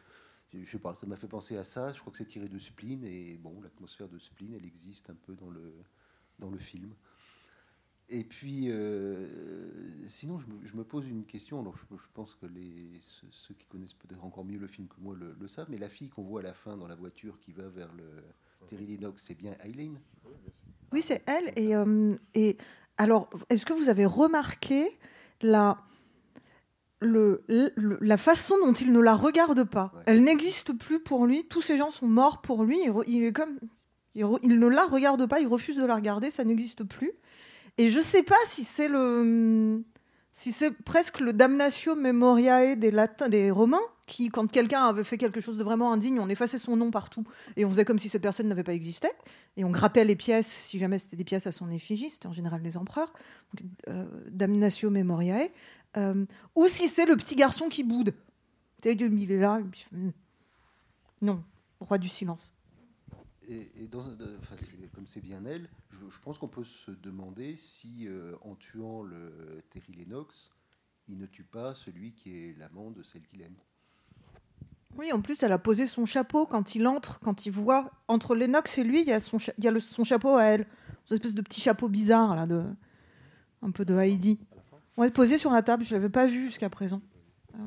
Je, 0.53 0.71
sais 0.71 0.79
pas, 0.79 0.95
ça 0.95 1.07
m'a 1.07 1.17
fait 1.17 1.27
penser 1.27 1.57
à 1.57 1.65
ça. 1.65 1.93
Je 1.93 2.01
crois 2.01 2.13
que 2.13 2.19
c'est 2.19 2.29
tiré 2.29 2.49
de 2.49 2.59
Spleen. 2.59 3.03
Et 3.05 3.37
bon, 3.39 3.61
l'atmosphère 3.61 4.09
de 4.09 4.19
Spleen, 4.19 4.55
elle 4.55 4.65
existe 4.65 5.11
un 5.11 5.17
peu 5.17 5.35
dans 5.35 5.51
le, 5.51 5.75
dans 6.39 6.51
le 6.51 6.59
film. 6.59 6.95
Et 8.09 8.23
puis, 8.23 8.71
euh, 8.71 9.27
sinon, 10.07 10.39
je 10.39 10.77
me, 10.77 10.85
pose 10.85 11.09
une 11.09 11.25
question. 11.25 11.61
Alors, 11.61 11.77
je, 11.77 12.07
pense 12.13 12.37
que 12.37 12.47
les, 12.47 13.01
ceux, 13.31 13.55
qui 13.55 13.67
connaissent 13.67 13.95
peut-être 13.95 14.25
encore 14.25 14.45
mieux 14.45 14.59
le 14.59 14.69
film 14.69 14.87
que 14.87 15.01
moi 15.01 15.17
le, 15.17 15.35
le 15.41 15.49
savent, 15.49 15.71
mais 15.71 15.79
la 15.79 15.89
fille 15.89 16.11
qu'on 16.11 16.23
voit 16.23 16.41
à 16.41 16.45
la 16.45 16.55
fin 16.55 16.77
dans 16.77 16.87
la 16.87 16.95
voiture 16.95 17.41
qui 17.41 17.53
va 17.53 17.69
vers 17.69 17.93
le 17.95 18.05
Terry 18.69 18.87
Lennox, 18.87 19.23
c'est 19.23 19.35
bien 19.35 19.57
Eileen? 19.61 19.99
Oui, 20.93 21.03
c'est 21.03 21.23
elle. 21.27 21.53
Et, 21.57 21.75
euh, 21.75 22.17
et 22.35 22.57
alors, 22.99 23.29
est-ce 23.51 23.67
que 23.67 23.73
vous 23.73 23.89
avez 23.89 24.07
remarqué 24.07 24.97
la, 25.43 25.79
le, 27.01 27.43
le- 27.49 27.99
la 28.01 28.17
façon 28.17 28.57
dont 28.65 28.73
il 28.73 28.93
ne 28.93 29.01
la 29.01 29.15
regarde 29.15 29.65
pas? 29.65 29.93
Ouais. 29.95 30.03
Elle 30.07 30.23
n'existe 30.23 30.73
plus 30.73 31.01
pour 31.01 31.27
lui. 31.27 31.47
Tous 31.49 31.63
ces 31.63 31.77
gens 31.77 31.91
sont 31.91 32.07
morts 32.07 32.41
pour 32.41 32.65
lui. 32.65 32.79
Il, 33.07 33.25
est 33.25 33.33
comme, 33.33 33.59
il, 34.15 34.27
ne 34.59 34.67
la 34.69 34.85
regarde 34.85 35.27
pas. 35.27 35.41
Il 35.41 35.47
refuse 35.49 35.77
de 35.77 35.85
la 35.85 35.97
regarder. 35.97 36.31
Ça 36.31 36.45
n'existe 36.45 36.85
plus. 36.85 37.13
Et 37.79 37.91
je 37.91 38.01
sais 38.01 38.23
pas 38.23 38.37
si 38.47 38.63
c'est 38.65 38.89
le, 38.89 39.83
si 40.37 40.51
c'est 40.51 40.73
presque 40.73 41.21
le 41.21 41.33
damnatio 41.33 41.95
memoriae 41.95 42.75
des 42.75 42.91
latins, 42.91 43.29
des 43.29 43.53
romains, 43.53 43.79
qui, 44.07 44.31
quand 44.31 44.51
quelqu'un 44.51 44.85
avait 44.85 45.05
fait 45.05 45.17
quelque 45.17 45.41
chose 45.41 45.57
de 45.57 45.63
vraiment 45.63 45.93
indigne, 45.93 46.19
on 46.19 46.29
effaçait 46.29 46.59
son 46.59 46.77
nom 46.77 46.91
partout 46.91 47.25
et 47.57 47.65
on 47.65 47.71
faisait 47.71 47.85
comme 47.85 48.01
si 48.01 48.09
cette 48.09 48.21
personne 48.21 48.49
n'avait 48.49 48.65
pas 48.65 48.75
existé 48.75 49.09
et 49.57 49.65
on 49.65 49.71
grattait 49.71 50.05
les 50.05 50.17
pièces 50.17 50.49
si 50.49 50.81
jamais 50.81 50.99
c'était 50.99 51.17
des 51.17 51.25
pièces 51.25 51.47
à 51.47 51.53
son 51.53 51.71
effigie, 51.71 52.11
c'était 52.11 52.27
en 52.27 52.33
général 52.33 52.63
les 52.63 52.77
empereurs, 52.77 53.13
euh, 53.89 54.05
damnatio 54.29 54.91
memoriae, 54.91 55.51
euh, 55.97 56.27
ou 56.57 56.67
si 56.67 56.89
c'est 56.89 57.07
le 57.07 57.17
petit 57.17 57.37
garçon 57.37 57.69
qui 57.69 57.85
boude. 57.85 58.13
Il 58.85 59.31
est 59.31 59.39
là, 59.39 59.61
hum, 59.93 60.13
non, 61.23 61.45
roi 61.79 61.97
du 61.97 62.09
silence. 62.09 62.53
Et, 63.49 63.89
dans, 63.89 64.07
de- 64.09 64.39
comme 64.95 65.07
c'est 65.07 65.21
bien 65.21 65.45
elle, 65.45 65.69
je, 65.91 65.99
je 66.11 66.19
pense 66.21 66.39
qu'on 66.39 66.49
peut 66.49 66.65
se 66.65 66.91
demander 66.91 67.57
si, 67.57 68.07
euh, 68.09 68.35
en 68.43 68.55
tuant 68.55 69.03
le 69.03 69.63
Terry 69.71 69.93
Lennox, 69.93 70.51
il 71.09 71.19
ne 71.19 71.27
tue 71.27 71.45
pas 71.45 71.75
celui 71.75 72.13
qui 72.15 72.31
est 72.37 72.57
l'amant 72.59 72.91
de 72.91 73.03
celle 73.03 73.23
qu'il 73.23 73.43
aime. 73.43 73.57
Oui, 74.97 75.13
en 75.13 75.21
plus, 75.21 75.43
elle 75.43 75.53
a 75.53 75.59
posé 75.59 75.87
son 75.87 76.07
chapeau 76.07 76.47
quand 76.47 76.75
il 76.75 76.87
entre, 76.87 77.19
quand 77.21 77.47
il 77.47 77.51
voit 77.53 77.91
entre 78.09 78.35
Lennox 78.35 78.79
et 78.79 78.85
lui, 78.85 79.01
il 79.03 79.09
y 79.09 79.13
a 79.13 79.21
son, 79.21 79.39
cha- 79.39 79.53
il 79.59 79.65
y 79.65 79.69
a 79.69 79.71
le- 79.71 79.81
son 79.81 80.05
chapeau 80.05 80.37
à 80.37 80.45
elle, 80.45 80.67
une 81.11 81.15
espèce 81.17 81.35
de 81.35 81.43
petit 81.43 81.61
chapeau 81.61 81.89
bizarre 81.89 82.35
là, 82.37 82.47
de 82.47 82.65
un 83.61 83.71
peu 83.73 83.85
de 83.85 83.95
Heidi. 83.95 84.39
Ouais, 84.97 85.11
posé 85.11 85.37
sur 85.37 85.51
la 85.51 85.63
table, 85.63 85.85
je 85.85 85.95
l'avais 85.95 86.09
pas 86.09 86.27
vu 86.27 86.47
jusqu'à 86.47 86.71
présent. 86.71 87.03
Euh, 87.55 87.59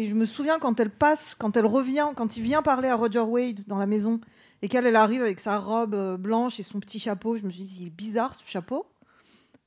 Et 0.00 0.06
je 0.06 0.14
me 0.14 0.24
souviens 0.24 0.58
quand 0.58 0.80
elle 0.80 0.88
passe, 0.88 1.34
quand 1.34 1.58
elle 1.58 1.66
revient, 1.66 2.08
quand 2.16 2.38
il 2.38 2.42
vient 2.42 2.62
parler 2.62 2.88
à 2.88 2.96
Roger 2.96 3.20
Wade 3.20 3.60
dans 3.66 3.76
la 3.76 3.84
maison 3.84 4.18
et 4.62 4.68
qu'elle 4.68 4.86
elle 4.86 4.96
arrive 4.96 5.20
avec 5.20 5.40
sa 5.40 5.58
robe 5.58 5.94
euh, 5.94 6.16
blanche 6.16 6.58
et 6.58 6.62
son 6.62 6.80
petit 6.80 6.98
chapeau, 6.98 7.36
je 7.36 7.44
me 7.44 7.50
suis 7.50 7.60
dit 7.60 7.78
il 7.82 7.86
est 7.88 7.90
bizarre 7.90 8.34
ce 8.34 8.42
chapeau. 8.48 8.86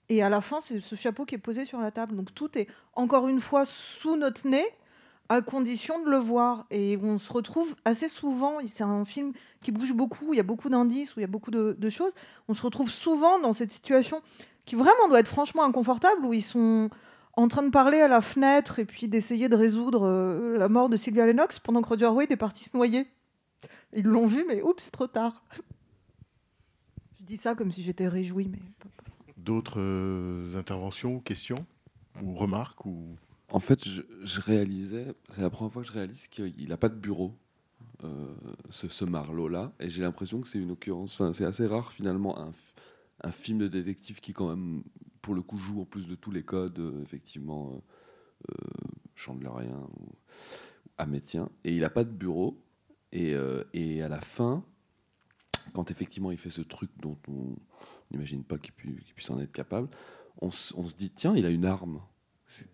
Et 0.09 0.23
à 0.23 0.29
la 0.29 0.41
fin, 0.41 0.59
c'est 0.59 0.79
ce 0.79 0.95
chapeau 0.95 1.25
qui 1.25 1.35
est 1.35 1.37
posé 1.37 1.65
sur 1.65 1.79
la 1.79 1.91
table. 1.91 2.15
Donc 2.15 2.33
tout 2.33 2.57
est 2.57 2.67
encore 2.95 3.27
une 3.27 3.39
fois 3.39 3.63
sous 3.67 4.15
notre 4.15 4.47
nez 4.47 4.65
à 5.29 5.43
condition 5.43 6.03
de 6.03 6.09
le 6.09 6.17
voir. 6.17 6.65
Et 6.71 6.97
on 7.03 7.19
se 7.19 7.31
retrouve 7.31 7.75
assez 7.85 8.09
souvent, 8.09 8.57
c'est 8.65 8.83
un 8.83 9.05
film 9.05 9.33
qui 9.61 9.71
bouge 9.71 9.93
beaucoup, 9.93 10.33
il 10.33 10.37
y 10.37 10.39
a 10.39 10.43
beaucoup 10.43 10.69
d'indices, 10.69 11.15
où 11.15 11.19
il 11.19 11.21
y 11.21 11.25
a 11.25 11.27
beaucoup 11.27 11.51
de, 11.51 11.75
de 11.77 11.89
choses. 11.89 12.13
On 12.47 12.55
se 12.55 12.63
retrouve 12.63 12.89
souvent 12.89 13.37
dans 13.37 13.53
cette 13.53 13.69
situation 13.69 14.19
qui 14.65 14.73
vraiment 14.73 15.09
doit 15.09 15.19
être 15.19 15.27
franchement 15.27 15.63
inconfortable, 15.63 16.25
où 16.25 16.33
ils 16.33 16.41
sont 16.41 16.89
en 17.33 17.47
train 17.47 17.63
de 17.63 17.69
parler 17.71 17.99
à 17.99 18.07
la 18.07 18.21
fenêtre 18.21 18.79
et 18.79 18.85
puis 18.85 19.07
d'essayer 19.07 19.49
de 19.49 19.55
résoudre 19.55 20.03
euh, 20.03 20.57
la 20.57 20.69
mort 20.69 20.89
de 20.89 20.97
Sylvia 20.97 21.25
Lennox 21.25 21.59
pendant 21.59 21.81
que 21.81 21.89
Roger 21.89 22.07
Wade 22.07 22.31
est 22.31 22.37
parti 22.37 22.63
se 22.63 22.77
noyer. 22.77 23.07
Ils 23.95 24.05
l'ont 24.05 24.27
vu, 24.27 24.45
mais 24.47 24.61
oups, 24.61 24.91
trop 24.91 25.07
tard. 25.07 25.43
Je 27.19 27.25
dis 27.25 27.37
ça 27.37 27.55
comme 27.55 27.71
si 27.71 27.81
j'étais 27.81 28.07
réjouie, 28.07 28.47
mais 28.47 28.59
D'autres 29.37 29.79
euh, 29.79 30.55
interventions, 30.57 31.19
questions 31.19 31.65
ou 32.21 32.35
remarques 32.35 32.85
ou... 32.85 33.15
En 33.51 33.59
fait, 33.59 33.87
je, 33.87 34.01
je 34.23 34.41
réalisais, 34.41 35.13
c'est 35.31 35.41
la 35.41 35.49
première 35.49 35.73
fois 35.73 35.81
que 35.81 35.87
je 35.87 35.93
réalise 35.93 36.27
qu'il 36.27 36.67
n'a 36.69 36.77
pas 36.77 36.89
de 36.89 36.95
bureau, 36.95 37.35
euh, 38.03 38.33
ce, 38.69 38.87
ce 38.87 39.05
Marlowe-là, 39.05 39.73
et 39.79 39.89
j'ai 39.89 40.01
l'impression 40.01 40.41
que 40.41 40.47
c'est 40.47 40.59
une 40.59 40.71
occurrence, 40.71 41.13
enfin, 41.13 41.33
c'est 41.33 41.45
assez 41.45 41.67
rare 41.67 41.91
finalement, 41.91 42.37
un 42.39 43.31
film 43.31 43.59
de 43.59 43.67
détective 43.67 44.21
qui 44.21 44.33
quand 44.33 44.49
même, 44.49 44.83
pour 45.23 45.33
le 45.33 45.41
coup, 45.41 45.57
joue 45.57 45.81
en 45.81 45.85
plus 45.85 46.05
de 46.05 46.15
tous 46.15 46.31
les 46.31 46.43
codes, 46.43 46.77
euh, 46.79 47.01
effectivement, 47.01 47.71
euh, 47.71 48.51
euh, 48.51 48.67
Chandlerien 49.15 49.79
ou 49.97 50.09
Amétien, 50.97 51.49
et 51.63 51.73
il 51.73 51.79
n'a 51.79 51.89
pas 51.89 52.03
de 52.03 52.11
bureau, 52.11 52.61
et, 53.13 53.35
et 53.73 54.01
à 54.01 54.09
la 54.09 54.19
fin, 54.21 54.63
quand 55.73 55.91
effectivement 55.91 56.31
il 56.31 56.37
fait 56.39 56.49
ce 56.49 56.61
truc 56.61 56.89
dont 56.99 57.17
on 57.27 57.55
n'imagine 58.11 58.43
pas 58.43 58.57
qu'il 58.57 58.73
pu- 58.73 59.03
qu'il 59.05 59.13
puisse 59.13 59.29
en 59.29 59.39
être 59.39 59.51
capable, 59.51 59.87
on, 60.41 60.49
se 60.49 60.73
dit, 60.95 61.11
tiens, 61.11 61.35
il 61.35 61.45
a 61.45 61.49
une 61.49 61.65
arme. 61.65 62.01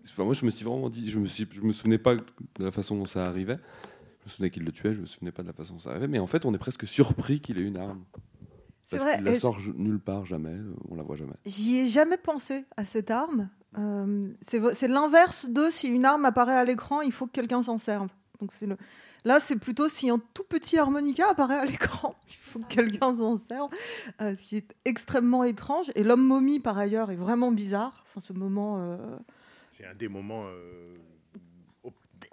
Enfin, 0.06 0.24
moi, 0.24 0.34
je 0.34 0.46
me 0.46 0.50
suis 0.50 0.66
vraiment 0.66 0.90
dit, 0.90 1.10
je 1.10 1.20
me, 1.20 1.26
je 1.26 1.62
me 1.62 1.74
souvenais 1.74 1.98
pas 1.98 2.16
de 2.16 2.24
la 2.58 2.72
façon 2.72 2.98
dont 2.98 3.06
ça 3.06 3.28
arrivait. 3.28 3.60
Je 4.20 4.26
me 4.26 4.30
souvenais 4.30 4.50
qu'il 4.50 4.64
le 4.64 4.72
tuait, 4.72 4.96
je 4.96 5.02
me 5.02 5.06
souvenais 5.06 5.32
pas 5.32 5.44
de 5.44 5.48
la 5.48 5.54
façon 5.54 5.74
dont 5.74 5.80
ça 5.80 5.92
arrivait. 5.92 6.08
Mais 6.08 6.20
en 6.20 6.28
fait, 6.28 6.46
on 6.46 6.54
est 6.54 6.58
presque 6.58 6.88
surpris 6.88 7.42
qu'il 7.42 7.58
ait 7.58 7.68
une 7.68 7.78
arme. 7.78 8.04
C'est 8.90 8.98
Parce 8.98 9.08
vrai. 9.08 9.18
qu'il 9.18 9.26
la 9.26 9.40
sort 9.40 9.60
nulle 9.76 10.00
part, 10.00 10.26
jamais. 10.26 10.50
euh, 10.50 10.74
On 10.90 10.96
la 10.96 11.04
voit 11.04 11.16
jamais. 11.16 11.34
J'y 11.46 11.78
ai 11.78 11.88
jamais 11.88 12.18
pensé 12.18 12.66
à 12.76 12.86
cette 12.86 13.12
arme. 13.12 13.50
Euh, 13.78 14.30
c'est 14.42 14.88
l'inverse 14.88 15.46
de 15.48 15.70
si 15.70 15.88
une 15.90 16.06
arme 16.06 16.26
apparaît 16.26 16.58
à 16.58 16.66
l'écran, 16.66 17.02
il 17.02 17.12
faut 17.12 17.28
que 17.28 17.32
quelqu'un 17.32 17.62
s'en 17.62 17.78
serve. 17.78 18.08
Donc 18.42 18.52
c'est 18.52 18.66
le. 18.66 18.78
Là, 19.26 19.40
c'est 19.40 19.60
plutôt 19.60 19.90
si 19.90 20.10
un 20.10 20.20
tout 20.34 20.44
petit 20.48 20.80
harmonica 20.80 21.30
apparaît 21.30 21.60
à 21.60 21.66
l'écran, 21.66 22.16
il 22.30 22.34
faut 22.36 22.60
que 22.60 22.66
quelqu'un 22.74 23.16
s'en 23.16 23.38
serve. 23.38 23.70
Euh, 24.22 24.36
ce 24.36 24.42
qui 24.42 24.58
est 24.58 24.74
extrêmement 24.86 25.44
étrange. 25.44 25.92
Et 25.94 26.04
l'homme 26.04 26.26
momie, 26.26 26.60
par 26.60 26.78
ailleurs, 26.80 27.12
est 27.12 27.16
vraiment 27.18 27.52
bizarre. 27.52 28.04
Enfin, 28.08 28.22
ce 28.22 28.34
moment 28.34 28.78
euh, 28.80 28.98
C'est 29.70 29.86
un 29.86 29.94
des 29.94 30.08
moments, 30.08 30.46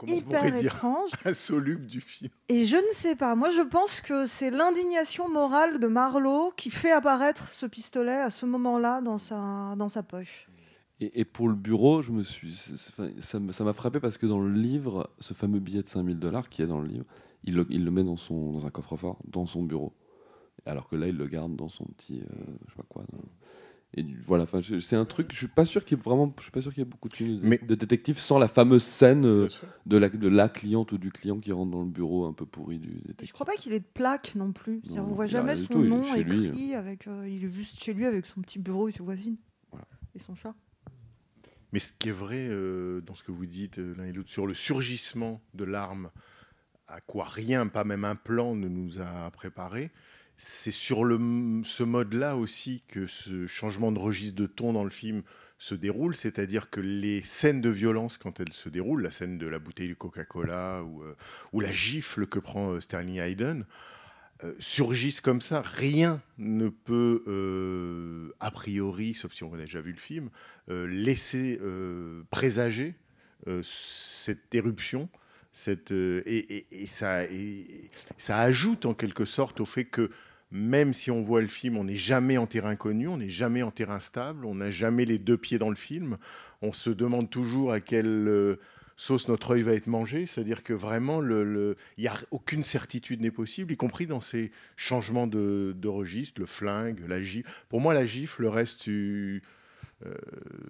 hyper 0.06 0.44
étrange. 0.56 1.10
insolubles 1.24 1.86
du 1.86 2.00
film. 2.00 2.30
Et 2.48 2.64
je 2.64 2.76
ne 2.76 2.94
sais 2.94 3.16
pas. 3.16 3.34
Moi, 3.34 3.50
je 3.50 3.62
pense 3.62 4.00
que 4.00 4.26
c'est 4.26 4.50
l'indignation 4.50 5.28
morale 5.28 5.78
de 5.78 5.86
Marlowe 5.86 6.52
qui 6.56 6.70
fait 6.70 6.92
apparaître 6.92 7.48
ce 7.48 7.66
pistolet 7.66 8.16
à 8.16 8.30
ce 8.30 8.46
moment-là 8.46 9.00
dans 9.00 9.18
sa, 9.18 9.74
dans 9.76 9.88
sa 9.88 10.02
poche. 10.02 10.48
Et, 11.00 11.20
et 11.20 11.24
pour 11.24 11.48
le 11.48 11.54
bureau, 11.54 12.02
je 12.02 12.10
me 12.12 12.22
suis, 12.22 12.54
ça 13.20 13.38
me- 13.40 13.52
ça 13.52 13.64
m'a 13.64 13.72
frappé 13.72 14.00
parce 14.00 14.16
que 14.18 14.26
dans 14.26 14.40
le 14.40 14.52
livre, 14.52 15.10
ce 15.18 15.34
fameux 15.34 15.60
billet 15.60 15.82
de 15.82 15.88
5000 15.88 16.18
dollars 16.18 16.48
qui 16.48 16.62
est 16.62 16.66
dans 16.66 16.80
le 16.80 16.88
livre, 16.88 17.04
il 17.44 17.54
le, 17.54 17.66
il 17.70 17.84
le 17.84 17.90
met 17.90 18.02
dans, 18.04 18.16
son, 18.16 18.52
dans 18.52 18.66
un 18.66 18.70
coffre-fort, 18.70 19.18
dans 19.26 19.46
son 19.46 19.62
bureau. 19.62 19.92
Alors 20.64 20.88
que 20.88 20.96
là, 20.96 21.06
il 21.06 21.16
le 21.16 21.26
garde 21.26 21.54
dans 21.54 21.68
son 21.68 21.84
petit, 21.84 22.20
euh, 22.20 22.34
je 22.66 22.70
sais 22.72 22.76
pas 22.76 22.84
quoi. 22.88 23.04
dans- 23.12 23.18
Et 23.98 24.04
voilà, 24.26 24.44
c'est 24.80 24.96
un 24.96 25.04
truc. 25.06 25.30
Je 25.32 25.36
suis 25.38 25.46
pas 25.48 25.64
sûr 25.64 25.82
qu'il 25.84 25.96
y 25.96 26.00
ait 26.00 26.04
vraiment, 26.04 26.30
je 26.36 26.42
suis 26.42 26.50
pas 26.52 26.60
sûr 26.60 26.70
qu'il 26.72 26.82
y 26.82 26.86
ait 26.86 26.90
beaucoup 26.90 27.08
de 27.08 27.14
films 27.14 27.40
de, 27.40 27.46
Mais- 27.46 27.58
de 27.58 27.74
détectives 27.74 28.18
sans 28.18 28.38
la 28.38 28.46
fameuse 28.48 28.82
scène 28.84 29.24
euh, 29.24 29.48
de 29.86 29.96
la, 29.96 30.10
de 30.10 30.28
la 30.28 30.50
cliente 30.50 30.92
ou 30.92 30.98
du 30.98 31.10
client 31.10 31.40
qui 31.40 31.50
rentre 31.50 31.70
dans 31.72 31.82
le 31.82 31.88
bureau 31.88 32.26
un 32.26 32.34
peu 32.34 32.44
pourri 32.44 32.78
du 32.78 32.88
détective. 32.90 33.28
je 33.28 33.32
crois 33.32 33.46
pas 33.46 33.54
qu'il 33.56 33.72
ait 33.72 33.80
de 33.80 33.84
plaque 33.86 34.34
non 34.34 34.52
plus. 34.52 34.82
Non, 34.90 35.04
on 35.10 35.14
voit 35.14 35.26
jamais 35.26 35.56
son 35.56 35.72
tout, 35.72 35.82
nom 35.82 36.12
lui. 36.14 36.46
écrit 36.48 36.74
avec. 36.74 37.06
euh, 37.06 37.26
il 37.26 37.42
est 37.44 37.52
juste 37.54 37.82
chez 37.82 37.94
lui 37.94 38.04
avec 38.04 38.26
son 38.26 38.42
petit 38.42 38.58
bureau 38.58 38.86
et 38.88 38.92
ses 38.92 39.02
voisines 39.02 39.38
Voilà. 39.70 39.86
et 40.14 40.18
son 40.18 40.34
chat. 40.34 40.54
Mais 41.72 41.78
ce 41.78 41.92
qui 41.98 42.10
est 42.10 42.12
vrai 42.12 42.48
euh, 42.50 43.00
dans 43.00 43.14
ce 43.14 43.22
que 43.22 43.32
vous 43.32 43.46
dites 43.46 43.78
euh, 43.78 43.94
l'un 43.96 44.04
et 44.04 44.12
l'autre 44.12 44.30
sur 44.30 44.46
le 44.46 44.52
surgissement 44.54 45.40
de 45.54 45.64
l'arme, 45.64 46.10
à 46.86 47.00
quoi 47.00 47.24
rien, 47.24 47.66
pas 47.66 47.84
même 47.84 48.04
un 48.04 48.14
plan, 48.14 48.54
ne 48.54 48.68
nous 48.68 49.00
a 49.00 49.30
préparé, 49.32 49.90
c'est 50.36 50.70
sur 50.70 50.98
ce 50.98 51.82
mode-là 51.82 52.36
aussi 52.36 52.82
que 52.88 53.06
ce 53.06 53.46
changement 53.46 53.92
de 53.92 53.98
registre 53.98 54.36
de 54.36 54.46
ton 54.46 54.72
dans 54.72 54.84
le 54.84 54.90
film 54.90 55.22
se 55.58 55.74
déroule, 55.74 56.14
c'est-à-dire 56.14 56.68
que 56.68 56.80
les 56.80 57.22
scènes 57.22 57.62
de 57.62 57.70
violence, 57.70 58.18
quand 58.18 58.40
elles 58.40 58.52
se 58.52 58.68
déroulent, 58.68 59.02
la 59.02 59.10
scène 59.10 59.38
de 59.38 59.46
la 59.46 59.58
bouteille 59.58 59.88
de 59.88 59.94
Coca-Cola 59.94 60.82
ou, 60.82 61.02
euh, 61.02 61.16
ou 61.52 61.60
la 61.60 61.72
gifle 61.72 62.26
que 62.26 62.38
prend 62.38 62.72
euh, 62.72 62.80
Sterling 62.80 63.18
Hayden, 63.18 63.64
euh, 64.44 64.54
surgissent 64.58 65.22
comme 65.22 65.40
ça. 65.40 65.62
Rien 65.62 66.20
ne 66.36 66.68
peut, 66.68 68.34
a 68.38 68.50
priori, 68.50 69.14
sauf 69.14 69.32
si 69.32 69.44
on 69.44 69.54
a 69.54 69.56
déjà 69.56 69.80
vu 69.80 69.92
le 69.92 69.98
film, 69.98 70.28
laisser 70.68 71.58
présager 72.30 72.94
cette 73.62 74.54
éruption. 74.54 75.08
Euh, 75.90 76.22
et, 76.26 76.86
ça, 76.86 78.38
ajoute 78.38 78.86
en 78.86 78.94
quelque 78.94 79.24
sorte 79.24 79.60
au 79.60 79.64
fait 79.64 79.84
que 79.84 80.10
même 80.50 80.94
si 80.94 81.10
on 81.10 81.22
voit 81.22 81.40
le 81.40 81.48
film, 81.48 81.76
on 81.76 81.84
n'est 81.84 81.94
jamais 81.94 82.38
en 82.38 82.46
terrain 82.46 82.76
connu, 82.76 83.08
on 83.08 83.16
n'est 83.16 83.28
jamais 83.28 83.62
en 83.62 83.70
terrain 83.70 84.00
stable, 84.00 84.44
on 84.44 84.54
n'a 84.54 84.70
jamais 84.70 85.04
les 85.04 85.18
deux 85.18 85.36
pieds 85.36 85.58
dans 85.58 85.70
le 85.70 85.76
film. 85.76 86.18
On 86.62 86.72
se 86.72 86.90
demande 86.90 87.30
toujours 87.30 87.72
à 87.72 87.80
quelle 87.80 88.28
euh, 88.28 88.56
sauce 88.96 89.28
notre 89.28 89.52
œil 89.52 89.62
va 89.62 89.72
être 89.74 89.88
mangé. 89.88 90.24
C'est-à-dire 90.26 90.62
que 90.62 90.72
vraiment, 90.72 91.20
il 91.22 91.74
n'y 91.98 92.06
a 92.06 92.16
aucune 92.30 92.62
certitude 92.62 93.20
n'est 93.20 93.30
possible, 93.30 93.72
y 93.72 93.76
compris 93.76 94.06
dans 94.06 94.20
ces 94.20 94.52
changements 94.76 95.26
de, 95.26 95.88
registre, 95.88 96.40
le 96.40 96.46
flingue, 96.46 97.00
la 97.08 97.22
gifle. 97.22 97.48
Pour 97.68 97.80
moi, 97.80 97.92
la 97.92 98.06
gifle 98.06 98.46
reste... 98.46 98.88
euh, 98.88 99.40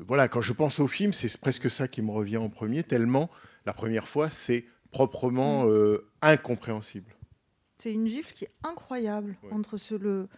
voilà, 0.06 0.28
quand 0.28 0.40
je 0.40 0.52
pense 0.52 0.80
au 0.80 0.86
film, 0.86 1.12
c'est 1.12 1.36
presque 1.36 1.70
ça 1.70 1.86
qui 1.86 2.00
me 2.00 2.10
revient 2.10 2.38
en 2.38 2.48
premier, 2.48 2.82
tellement 2.82 3.28
la 3.66 3.72
première 3.72 4.06
fois, 4.06 4.30
c'est 4.30 4.64
proprement 4.96 5.66
euh, 5.68 6.08
incompréhensible. 6.22 7.12
C'est 7.76 7.92
une 7.92 8.06
gifle 8.06 8.32
qui 8.32 8.44
est 8.44 8.52
incroyable 8.64 9.36
Ouais. 9.42 9.52
entre 9.52 9.76
ce, 9.76 9.94
le, 9.94 10.28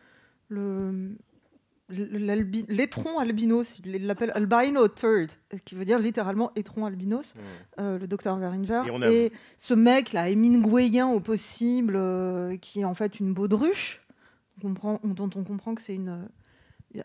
le, 0.49 1.17
l'étron 2.69 3.19
albinos, 3.19 3.79
il 3.85 4.07
l'appelle 4.07 4.33
albino 4.35 4.89
third, 4.89 5.31
qui 5.65 5.75
veut 5.75 5.85
dire 5.85 5.99
littéralement 5.99 6.51
étron 6.57 6.85
albinos, 6.85 7.35
euh, 7.79 7.99
le 7.99 8.07
docteur 8.07 8.37
Veringer, 8.37 8.83
Et 9.11 9.27
et, 9.27 9.33
ce 9.57 9.75
mec 9.75 10.13
là, 10.13 10.29
Hemingwayen 10.29 11.07
au 11.09 11.21
possible, 11.21 11.95
euh, 11.97 12.57
qui 12.59 12.81
est 12.81 12.85
en 12.85 12.95
fait 12.95 13.21
une 13.21 13.33
baudruche, 13.33 14.05
on 14.59 14.61
comprend- 14.69 15.01
dont 15.05 15.31
on 15.37 15.45
comprend 15.45 15.75
que 15.75 15.81
c'est 15.81 15.95
une 15.95 16.29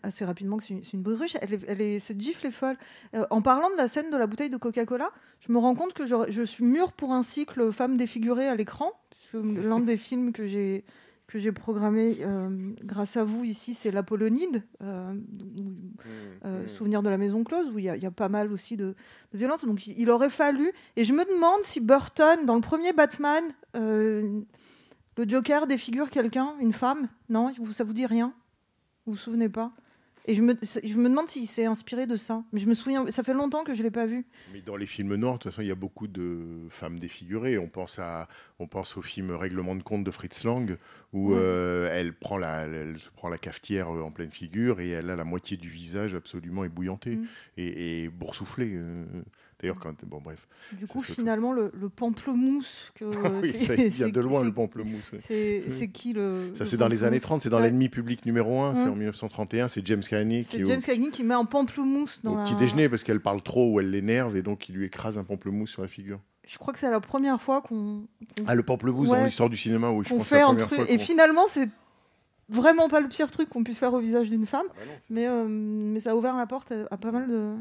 assez 0.02 0.24
rapidement 0.24 0.56
que 0.56 0.64
c'est 0.64 0.74
une, 0.74 0.82
c'est 0.84 0.92
une 0.94 1.02
baudruche. 1.02 1.36
Elle 1.42 1.54
est, 1.54 1.60
elle 1.68 1.80
est- 1.80 1.98
cette 2.00 2.20
gifle 2.20 2.46
est 2.46 2.50
folle. 2.50 2.76
Euh, 3.14 3.26
en 3.30 3.42
parlant 3.42 3.70
de 3.70 3.76
la 3.76 3.86
scène 3.88 4.10
de 4.10 4.16
la 4.16 4.26
bouteille 4.26 4.50
de 4.50 4.56
Coca-Cola, 4.56 5.10
je 5.40 5.52
me 5.52 5.58
rends 5.58 5.74
compte 5.74 5.92
que 5.94 6.06
je, 6.06 6.14
je 6.30 6.42
suis 6.42 6.64
mûre 6.64 6.92
pour 6.92 7.12
un 7.12 7.22
cycle 7.22 7.70
femme 7.72 7.96
défigurée 7.96 8.48
à 8.48 8.54
l'écran. 8.54 8.92
puisque 9.10 9.34
L'un 9.68 9.80
des 9.80 9.96
films 9.96 10.32
que 10.32 10.46
j'ai 10.46 10.84
que 11.26 11.38
j'ai 11.38 11.52
programmé 11.52 12.18
euh, 12.20 12.50
grâce 12.82 13.16
à 13.16 13.24
vous 13.24 13.44
ici, 13.44 13.72
c'est 13.72 13.90
l'Apollonide, 13.90 14.62
euh, 14.82 15.14
où- 15.14 16.44
euh, 16.44 16.66
Souvenir 16.68 17.02
de 17.02 17.08
la 17.08 17.16
maison 17.16 17.42
close, 17.44 17.70
où 17.70 17.78
il 17.78 17.86
y, 17.86 17.88
a- 17.88 17.96
il 17.96 18.02
y 18.02 18.06
a 18.06 18.10
pas 18.10 18.28
mal 18.28 18.52
aussi 18.52 18.76
de, 18.76 18.94
de 19.32 19.38
violence. 19.38 19.64
Donc 19.64 19.86
il 19.86 20.10
aurait 20.10 20.28
fallu. 20.30 20.70
Et 20.96 21.04
je 21.06 21.12
me 21.14 21.24
demande 21.24 21.60
si 21.64 21.80
Burton, 21.80 22.44
dans 22.44 22.54
le 22.54 22.60
premier 22.60 22.92
Batman, 22.92 23.42
le 25.16 25.24
Joker 25.28 25.66
défigure 25.66 26.10
quelqu'un, 26.10 26.54
une 26.60 26.72
femme. 26.72 27.08
Non, 27.28 27.52
ça 27.72 27.84
vous 27.84 27.92
dit 27.94 28.06
rien? 28.06 28.32
Vous 29.06 29.12
vous 29.12 29.18
souvenez 29.18 29.48
pas? 29.48 29.72
Et 30.26 30.34
je 30.34 30.40
me, 30.40 30.54
je 30.62 30.96
me 30.96 31.10
demande 31.10 31.28
s'il 31.28 31.46
s'est 31.46 31.66
inspiré 31.66 32.06
de 32.06 32.16
ça. 32.16 32.42
Mais 32.50 32.58
je 32.58 32.66
me 32.66 32.72
souviens, 32.72 33.10
ça 33.10 33.22
fait 33.22 33.34
longtemps 33.34 33.62
que 33.62 33.74
je 33.74 33.82
l'ai 33.82 33.90
pas 33.90 34.06
vu. 34.06 34.24
Mais 34.54 34.62
dans 34.62 34.76
les 34.76 34.86
films 34.86 35.14
noirs, 35.16 35.34
de 35.34 35.38
toute 35.42 35.52
façon, 35.52 35.60
il 35.60 35.68
y 35.68 35.70
a 35.70 35.74
beaucoup 35.74 36.06
de 36.06 36.38
femmes 36.70 36.98
défigurées. 36.98 37.58
On 37.58 37.68
pense, 37.68 37.98
à, 37.98 38.26
on 38.58 38.66
pense 38.66 38.96
au 38.96 39.02
film 39.02 39.32
Règlement 39.32 39.74
de 39.76 39.82
compte 39.82 40.02
de 40.02 40.10
Fritz 40.10 40.44
Lang, 40.44 40.78
où 41.12 41.32
Ouais. 41.32 41.36
euh, 41.38 41.90
elle, 41.92 42.14
prend 42.14 42.38
la, 42.38 42.62
elle 42.62 42.98
se 42.98 43.10
prend 43.10 43.28
la 43.28 43.36
cafetière 43.36 43.94
euh, 43.94 44.00
en 44.00 44.10
pleine 44.10 44.30
figure 44.32 44.80
et 44.80 44.88
elle 44.88 45.10
a 45.10 45.16
la 45.16 45.24
moitié 45.24 45.58
du 45.58 45.68
visage 45.68 46.14
absolument 46.14 46.64
ébouillanté 46.64 47.16
Mm. 47.16 47.26
et, 47.58 48.04
et 48.04 48.08
boursouflé. 48.08 48.80
D'ailleurs, 49.64 49.80
quand. 49.80 49.94
Bon, 50.04 50.20
bref. 50.22 50.46
Du 50.72 50.86
coup, 50.86 51.00
finalement, 51.00 51.52
le, 51.52 51.72
le 51.74 51.88
pamplemousse 51.88 52.92
que. 52.94 53.04
oui, 53.42 53.50
c'est- 53.50 53.58
il 53.76 53.90
c'est- 53.92 54.04
vient 54.04 54.08
de 54.10 54.20
loin 54.20 54.44
le 54.44 54.52
pamplemousse. 54.52 55.12
C'est 55.18 55.64
Oui. 55.68 55.90
qui 55.90 56.12
le. 56.12 56.52
Ça, 56.54 56.66
c'est 56.66 56.76
dans 56.76 56.86
les 56.88 57.04
années 57.04 57.16
pamplemousse 57.18 57.22
30, 57.22 57.42
c'est 57.42 57.48
dans 57.50 57.58
l'ennemi 57.60 57.88
public 57.88 58.26
numéro 58.26 58.60
1, 58.60 58.74
c'est 58.74 58.82
en 58.88 58.94
1931, 58.94 59.68
c'est 59.68 59.86
James 59.86 60.02
Cagney 60.02 60.44
C'est 60.48 60.64
James 60.66 60.82
Cagney 60.82 61.10
qui 61.10 61.22
met 61.24 61.34
un 61.34 61.44
pamplemousse 61.46 62.20
dans 62.22 62.34
au 62.34 62.36
la. 62.36 62.44
petit 62.44 62.56
déjeuner 62.56 62.88
parce 62.88 63.04
qu'elle 63.04 63.20
parle 63.20 63.42
trop 63.42 63.72
ou 63.72 63.80
elle 63.80 63.90
l'énerve 63.90 64.36
et 64.36 64.42
donc 64.42 64.68
il 64.68 64.74
lui 64.74 64.84
écrase 64.86 65.16
un 65.18 65.24
pamplemousse 65.24 65.70
sur 65.70 65.82
la 65.82 65.88
figure. 65.88 66.20
Je 66.46 66.58
crois 66.58 66.74
que 66.74 66.78
c'est 66.78 66.90
la 66.90 67.00
première 67.00 67.40
fois 67.40 67.62
qu'on 67.62 68.02
Ah, 68.46 68.54
le 68.54 68.62
pamplemousse 68.62 69.08
Ouais. 69.08 69.18
dans 69.18 69.24
l'histoire 69.24 69.48
du 69.48 69.56
cinéma, 69.56 69.90
oui, 69.90 70.04
je 70.06 70.14
pense 70.14 70.28
fait 70.28 70.36
la 70.40 70.44
un 70.44 70.48
première 70.48 70.66
truc. 70.66 70.80
fois 70.80 70.90
Et 70.90 70.98
finalement, 70.98 71.44
c'est 71.48 71.70
vraiment 72.50 72.88
pas 72.90 73.00
le 73.00 73.08
pire 73.08 73.30
truc 73.30 73.48
qu'on 73.48 73.64
puisse 73.64 73.78
faire 73.78 73.94
au 73.94 73.98
visage 73.98 74.28
d'une 74.28 74.44
femme, 74.44 74.66
Ah 74.70 74.74
bah 74.76 74.84
non, 74.86 74.92
mais, 75.08 75.26
euh, 75.26 75.46
mais 75.48 76.00
ça 76.00 76.10
a 76.10 76.14
ouvert 76.14 76.36
la 76.36 76.46
porte 76.46 76.70
à, 76.72 76.86
à 76.90 76.98
pas 76.98 77.10
mal 77.12 77.26
de, 77.28 77.54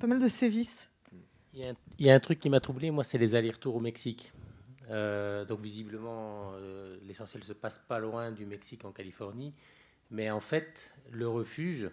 pas 0.00 0.08
mal 0.08 0.18
de 0.18 0.26
sévices. 0.26 0.90
Il 1.56 1.74
y, 2.00 2.10
a 2.10 2.14
un, 2.14 2.20
truc 2.20 2.40
qui 2.40 2.50
m'a 2.50 2.58
troublé, 2.58 2.90
moi, 2.90 3.04
c'est 3.04 3.18
les 3.18 3.36
allers-retours 3.36 3.76
au 3.76 3.80
Mexique. 3.80 4.32
Euh, 4.90 5.44
donc 5.44 5.60
visiblement, 5.60 6.50
euh, 6.54 6.96
l'essentiel 7.06 7.44
se 7.44 7.52
passe 7.52 7.78
pas 7.78 8.00
loin 8.00 8.32
du 8.32 8.44
Mexique 8.44 8.84
en 8.84 8.90
Californie, 8.90 9.54
mais 10.10 10.32
en 10.32 10.40
fait, 10.40 10.92
le 11.12 11.28
refuge, 11.28 11.90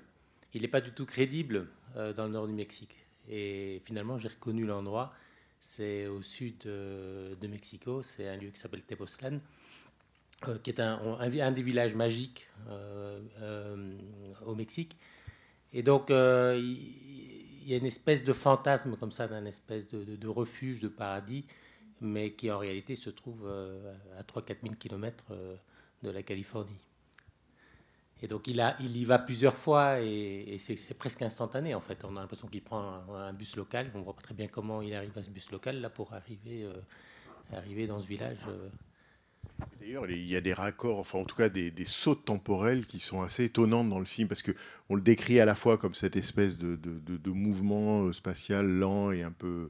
il 0.56 0.64
n'est 0.64 0.68
pas 0.68 0.82
du 0.82 0.92
tout 0.92 1.06
crédible 1.06 1.68
euh, 1.96 2.12
dans 2.12 2.26
le 2.26 2.32
nord 2.32 2.48
du 2.48 2.54
Mexique. 2.54 2.96
Et 3.30 3.82
finalement, 3.86 4.18
j'ai 4.18 4.30
reconnu 4.30 4.66
l'endroit. 4.66 5.14
C'est 5.60 6.08
au 6.08 6.24
sud 6.24 6.64
euh, 6.66 7.36
de 7.36 7.48
Mexico. 7.48 8.02
C'est 8.02 8.28
un 8.28 8.38
lieu 8.38 8.50
qui 8.50 8.60
s'appelle 8.60 8.82
Tepoztlán, 8.82 9.40
euh, 10.48 10.58
qui 10.64 10.72
est 10.72 10.80
un, 10.80 11.52
des 11.52 11.62
villages 11.62 11.94
magiques 11.94 12.50
au 14.46 14.56
Mexique. 14.56 14.98
Et 15.72 15.84
donc, 15.84 16.10
il 17.62 17.70
y 17.70 17.74
a 17.74 17.78
une 17.78 17.86
espèce 17.86 18.24
de 18.24 18.34
fantasme 18.34 18.98
comme 18.98 19.12
ça, 19.12 19.28
d'un 19.28 19.46
espèce 19.46 19.88
de, 19.88 20.28
refuge, 20.28 20.82
de 20.82 20.88
paradis, 20.88 21.46
mais 22.00 22.34
qui 22.34 22.52
en 22.52 22.58
réalité 22.58 22.96
se 22.96 23.10
trouve 23.10 23.44
euh, 23.46 23.94
à 24.18 24.24
3-4 24.24 24.58
000 24.64 24.76
km 24.76 25.26
de 26.04 26.10
la 26.10 26.24
Californie. 26.24 26.80
Et 28.24 28.28
donc 28.28 28.48
il, 28.48 28.62
y 28.98 29.06
va 29.06 29.18
plusieurs 29.18 29.56
fois 29.56 30.00
et, 30.00 30.58
c'est 30.60 30.94
presque 30.98 31.24
instantané 31.24 31.74
en 31.74 31.82
fait. 31.82 32.04
On 32.06 32.16
a 32.18 32.22
l'impression 32.22 32.48
qu'il 32.48 32.62
prend 32.62 32.80
un, 33.10 33.16
un 33.16 33.34
bus 33.34 33.56
local. 33.56 33.90
On 33.96 34.02
voit 34.02 34.16
pas 34.16 34.22
très 34.22 34.36
bien 34.36 34.48
comment 34.48 34.82
il 34.82 34.94
arrive 34.94 35.18
à 35.18 35.24
ce 35.24 35.32
bus 35.32 35.50
local 35.52 35.82
là 35.82 35.90
pour 35.90 36.14
arriver, 36.14 36.64
euh, 36.64 36.74
arriver 37.52 37.88
dans 37.88 38.00
ce 38.00 38.08
village. 38.08 38.38
euh. 38.48 38.70
D'ailleurs, 39.80 40.10
il 40.10 40.26
y 40.26 40.36
a 40.36 40.42
des 40.42 40.54
raccords, 40.54 41.00
enfin 41.00 41.20
en 41.20 41.26
tout 41.26 41.36
cas 41.36 41.50
des, 41.50 41.72
des 41.72 41.86
sauts 41.86 42.16
temporels 42.16 42.86
qui 42.86 43.00
sont 43.00 43.22
assez 43.22 43.46
étonnants 43.46 43.84
dans 43.84 44.00
le 44.00 44.06
film 44.06 44.28
parce 44.28 44.42
que 44.42 44.52
on 44.90 44.96
le 44.96 45.02
décrit 45.02 45.40
à 45.40 45.46
la 45.46 45.56
fois 45.56 45.78
comme 45.78 45.96
cette 45.96 46.16
espèce 46.16 46.58
de, 46.58 47.32
mouvement 47.32 48.04
euh, 48.04 48.14
spatial 48.14 48.68
lent 48.68 49.12
et 49.12 49.24
un 49.24 49.32
peu 49.32 49.70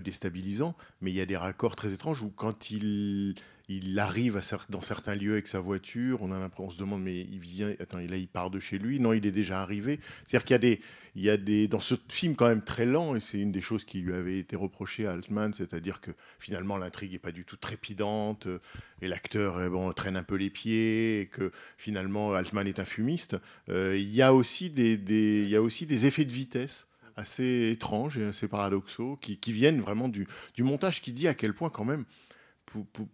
déstabilisant, 0.00 0.74
mais 1.00 1.10
il 1.10 1.16
y 1.16 1.20
a 1.20 1.26
des 1.26 1.36
raccords 1.36 1.76
très 1.76 1.92
étranges 1.92 2.22
où 2.22 2.30
quand 2.30 2.70
il, 2.70 3.34
il 3.68 3.98
arrive 3.98 4.40
dans 4.70 4.80
certains 4.80 5.14
lieux 5.14 5.32
avec 5.32 5.46
sa 5.46 5.60
voiture, 5.60 6.22
on, 6.22 6.32
a 6.32 6.50
on 6.58 6.70
se 6.70 6.78
demande 6.78 7.02
mais 7.02 7.20
il 7.20 7.38
vient, 7.38 7.74
attends, 7.80 7.98
là 7.98 8.16
il 8.16 8.28
part 8.28 8.50
de 8.50 8.58
chez 8.58 8.78
lui, 8.78 8.98
non 8.98 9.12
il 9.12 9.26
est 9.26 9.32
déjà 9.32 9.60
arrivé. 9.60 10.00
C'est-à-dire 10.24 10.44
qu'il 10.44 10.54
y 10.54 10.56
a 10.56 10.58
des, 10.58 10.80
il 11.14 11.22
y 11.22 11.30
a 11.30 11.36
des, 11.36 11.68
dans 11.68 11.80
ce 11.80 11.94
film 12.08 12.34
quand 12.34 12.48
même 12.48 12.62
très 12.62 12.86
lent, 12.86 13.14
et 13.14 13.20
c'est 13.20 13.38
une 13.38 13.52
des 13.52 13.60
choses 13.60 13.84
qui 13.84 14.00
lui 14.00 14.14
avait 14.14 14.38
été 14.38 14.56
reprochée 14.56 15.06
à 15.06 15.12
Altman, 15.12 15.52
c'est-à-dire 15.52 16.00
que 16.00 16.12
finalement 16.38 16.78
l'intrigue 16.78 17.12
n'est 17.12 17.18
pas 17.18 17.32
du 17.32 17.44
tout 17.44 17.56
trépidante, 17.56 18.46
euh, 18.46 18.58
et 19.02 19.08
l'acteur 19.08 19.58
euh, 19.58 19.68
bon, 19.68 19.92
traîne 19.92 20.16
un 20.16 20.22
peu 20.22 20.36
les 20.36 20.50
pieds, 20.50 21.20
et 21.20 21.26
que 21.26 21.52
finalement 21.76 22.32
Altman 22.34 22.66
est 22.66 22.80
un 22.80 22.84
fumiste. 22.86 23.36
Euh, 23.68 23.98
il 23.98 24.14
y 24.14 24.22
a 24.22 24.32
aussi 24.32 24.70
des, 24.70 24.96
des- 24.96 25.42
il 25.44 25.50
y 25.50 25.56
a 25.56 25.62
aussi 25.62 25.84
des 25.84 26.06
effets 26.06 26.24
de 26.24 26.32
vitesse 26.32 26.86
assez 27.16 27.70
étranges 27.72 28.16
et 28.16 28.24
assez 28.24 28.48
paradoxaux 28.48 29.18
qui, 29.20 29.36
qui 29.38 29.52
viennent 29.52 29.80
vraiment 29.80 30.08
du, 30.08 30.26
du 30.54 30.62
montage 30.62 31.02
qui 31.02 31.12
dit 31.12 31.26
à 31.28 31.34
quel 31.34 31.52
point 31.52 31.68
quand 31.68 31.84
même 31.84 32.04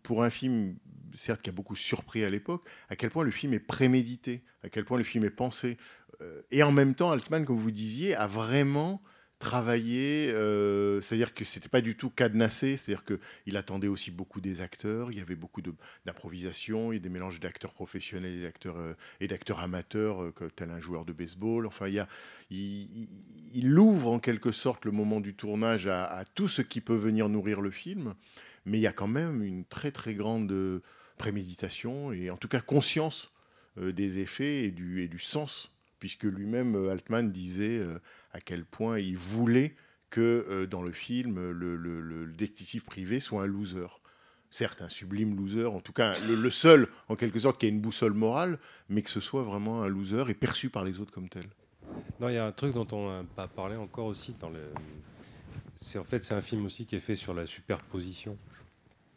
pour, 0.02 0.24
un 0.24 0.30
film, 0.30 0.76
certes, 1.14 1.42
qui 1.42 1.50
a 1.50 1.52
beaucoup 1.52 1.76
surpris 1.76 2.24
à 2.24 2.30
l'époque, 2.30 2.66
à 2.88 2.96
quel 2.96 3.10
point 3.10 3.24
le 3.24 3.30
film 3.30 3.54
est 3.54 3.60
prémédité, 3.60 4.42
à 4.62 4.68
quel 4.68 4.84
point 4.84 4.98
le 4.98 5.04
film 5.04 5.24
est 5.24 5.30
pensé. 5.30 5.76
Euh, 6.20 6.42
et 6.50 6.62
en 6.62 6.72
même 6.72 6.94
temps, 6.94 7.10
Altman, 7.10 7.44
comme 7.44 7.58
vous 7.58 7.70
disiez, 7.70 8.14
a 8.14 8.26
vraiment 8.26 9.00
travaillé, 9.40 10.30
euh, 10.30 11.00
c'est-à-dire 11.00 11.34
que 11.34 11.44
c'était 11.44 11.68
pas 11.68 11.82
du 11.82 11.96
tout 11.96 12.08
cadenassé, 12.08 12.76
c'est-à-dire 12.76 13.04
qu'il 13.04 13.56
attendait 13.56 13.88
aussi 13.88 14.10
beaucoup 14.10 14.40
des 14.40 14.60
acteurs, 14.62 15.10
il 15.10 15.18
y 15.18 15.20
avait 15.20 15.34
beaucoup 15.34 15.60
d'improvisation, 15.60 16.92
il 16.92 16.96
y 16.96 16.98
a 16.98 17.02
des 17.02 17.08
mélanges 17.10 17.40
d'acteurs 17.40 17.74
professionnels 17.74 18.36
et 18.36 18.42
d'acteurs, 18.42 18.78
euh, 18.78 18.94
et 19.20 19.28
d'acteurs 19.28 19.60
amateurs, 19.60 20.32
tel 20.56 20.70
un 20.70 20.80
joueur 20.80 21.04
de 21.04 21.12
baseball. 21.12 21.66
Enfin, 21.66 21.88
il, 21.88 22.06
y 22.50 23.68
ouvre 23.76 24.12
en 24.12 24.18
quelque 24.18 24.52
sorte 24.52 24.86
le 24.86 24.92
moment 24.92 25.20
du 25.20 25.34
tournage 25.34 25.88
à 25.88 26.24
tout 26.34 26.48
ce 26.48 26.62
qui 26.62 26.80
peut 26.80 26.96
venir 26.96 27.28
nourrir 27.28 27.60
le 27.60 27.70
film 27.70 28.14
mais 28.66 28.78
il 28.78 28.82
y 28.82 28.86
a 28.86 28.92
quand 28.92 29.08
même 29.08 29.42
une 29.42 29.64
très 29.64 29.90
très 29.90 30.14
grande 30.14 30.50
euh, 30.52 30.80
préméditation 31.18 32.12
et 32.12 32.30
en 32.30 32.36
tout 32.36 32.48
cas 32.48 32.60
conscience 32.60 33.32
euh, 33.78 33.92
des 33.92 34.18
effets 34.18 34.64
et 34.64 34.70
du, 34.70 35.02
et 35.02 35.08
du 35.08 35.18
sens, 35.18 35.72
puisque 35.98 36.24
lui-même, 36.24 36.74
euh, 36.76 36.90
Altman, 36.90 37.30
disait 37.30 37.80
à 38.32 38.40
quel 38.40 38.64
point 38.64 38.98
il 38.98 39.16
voulait 39.16 39.74
que 40.10 40.66
dans 40.70 40.82
le 40.82 40.92
film, 40.92 41.50
le, 41.50 41.74
le- 41.76 42.00
le 42.00 42.26
détective 42.32 42.84
privé 42.84 43.18
soit 43.18 43.42
un 43.42 43.46
loser. 43.46 43.86
Certes, 44.50 44.82
un 44.82 44.88
sublime 44.88 45.36
loser, 45.36 45.64
en 45.66 45.80
tout 45.80 45.92
cas 45.92 46.16
le, 46.28 46.36
le 46.36 46.50
seul, 46.50 46.86
en 47.08 47.16
quelque 47.16 47.40
sorte, 47.40 47.58
qui 47.58 47.66
a 47.66 47.68
une 47.68 47.80
boussole 47.80 48.12
morale, 48.12 48.60
mais 48.88 49.02
que 49.02 49.10
ce 49.10 49.18
soit 49.18 49.42
vraiment 49.42 49.82
un 49.82 49.88
loser 49.88 50.24
et 50.28 50.34
perçu 50.34 50.70
par 50.70 50.84
les 50.84 51.00
autres 51.00 51.10
comme 51.10 51.28
tel. 51.28 51.46
Non, 52.20 52.28
il 52.28 52.34
y 52.34 52.38
a 52.38 52.46
un 52.46 52.52
truc 52.52 52.72
dont 52.74 52.86
on 52.92 53.10
n'a 53.10 53.24
pas 53.24 53.48
parlé 53.48 53.74
encore 53.74 54.06
aussi 54.06 54.36
dans 54.38 54.50
le. 54.50 54.60
C'est 55.76 55.98
en 55.98 56.04
fait 56.04 56.22
c'est 56.22 56.34
un 56.34 56.40
film 56.40 56.64
aussi 56.66 56.86
qui 56.86 56.94
est 56.94 57.00
fait 57.00 57.16
sur 57.16 57.34
la 57.34 57.46
superposition. 57.46 58.38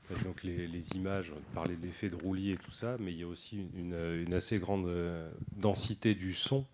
Et 0.09 0.23
donc 0.23 0.43
les, 0.43 0.89
images, 0.95 1.33
on 1.35 1.53
parlait 1.53 1.75
de 1.75 1.81
l'effet 1.81 2.09
de 2.09 2.15
roulis 2.15 2.51
et 2.51 2.57
tout 2.57 2.71
ça, 2.71 2.95
mais 2.99 3.11
il 3.11 3.19
y 3.19 3.23
a 3.23 3.27
aussi 3.27 3.57
une, 3.75 3.93
une 3.93 4.33
assez 4.33 4.57
grande 4.59 4.87
euh, 4.87 5.29
densité 5.57 6.15
du 6.15 6.33
son, 6.33 6.65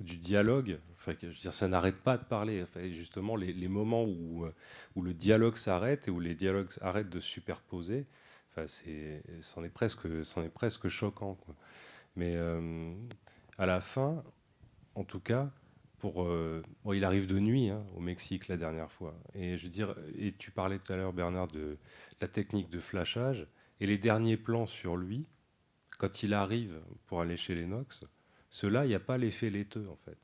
du 0.00 0.16
dialogue. 0.16 0.78
Enfin, 0.92 1.14
je 1.20 1.28
veux 1.28 1.32
dire, 1.32 1.54
ça 1.54 1.68
n'arrête 1.68 1.96
pas 1.96 2.18
de 2.18 2.24
parler. 2.24 2.62
Enfin, 2.62 2.80
justement, 2.90 3.36
les, 3.36 3.68
moments 3.68 4.04
où, 4.04 4.44
euh, 4.44 4.54
où 4.94 5.02
le 5.02 5.14
dialogue 5.14 5.56
s'arrête 5.56 6.08
et 6.08 6.10
où 6.10 6.20
les 6.20 6.34
dialogues 6.34 6.68
arrêtent 6.82 7.08
de 7.08 7.20
se 7.20 7.28
superposer, 7.28 8.06
enfin, 8.50 8.66
c'en 9.40 9.64
est 9.64 9.70
presque, 9.70 10.24
c'en 10.24 10.42
est 10.42 10.50
presque 10.50 10.88
choquant. 10.88 11.38
Mais 12.16 12.34
euh, 12.36 12.92
à 13.56 13.66
la 13.66 13.80
fin, 13.80 14.22
en 14.94 15.04
tout 15.04 15.20
cas, 15.20 15.50
euh, 16.18 16.62
il 16.92 17.04
arrive 17.04 17.26
de 17.26 17.38
nuit 17.38 17.70
hein, 17.70 17.84
au 17.94 18.00
Mexique 18.00 18.48
la 18.48 18.56
dernière 18.56 18.90
fois. 18.90 19.14
Et 19.34 19.56
je 19.56 19.64
veux 19.64 19.70
dire, 19.70 19.94
et 20.16 20.32
tu 20.32 20.50
parlais 20.50 20.78
tout 20.78 20.92
à 20.92 20.96
l'heure, 20.96 21.12
Bernard, 21.12 21.48
de 21.48 21.78
la 22.20 22.28
technique 22.28 22.68
de 22.70 22.80
flashage 22.80 23.46
et 23.80 23.86
les 23.86 23.98
derniers 23.98 24.36
plans 24.36 24.66
sur 24.66 24.96
lui, 24.96 25.26
quand 25.98 26.22
il 26.22 26.34
arrive 26.34 26.80
pour 27.06 27.20
aller 27.20 27.36
chez 27.36 27.54
Lennox, 27.54 28.04
ceux-là, 28.50 28.84
il 28.84 28.88
n'y 28.88 28.94
a 28.94 29.00
pas 29.00 29.18
l'effet 29.18 29.50
laiteux 29.50 29.88
en 29.88 29.96
fait. 29.96 30.18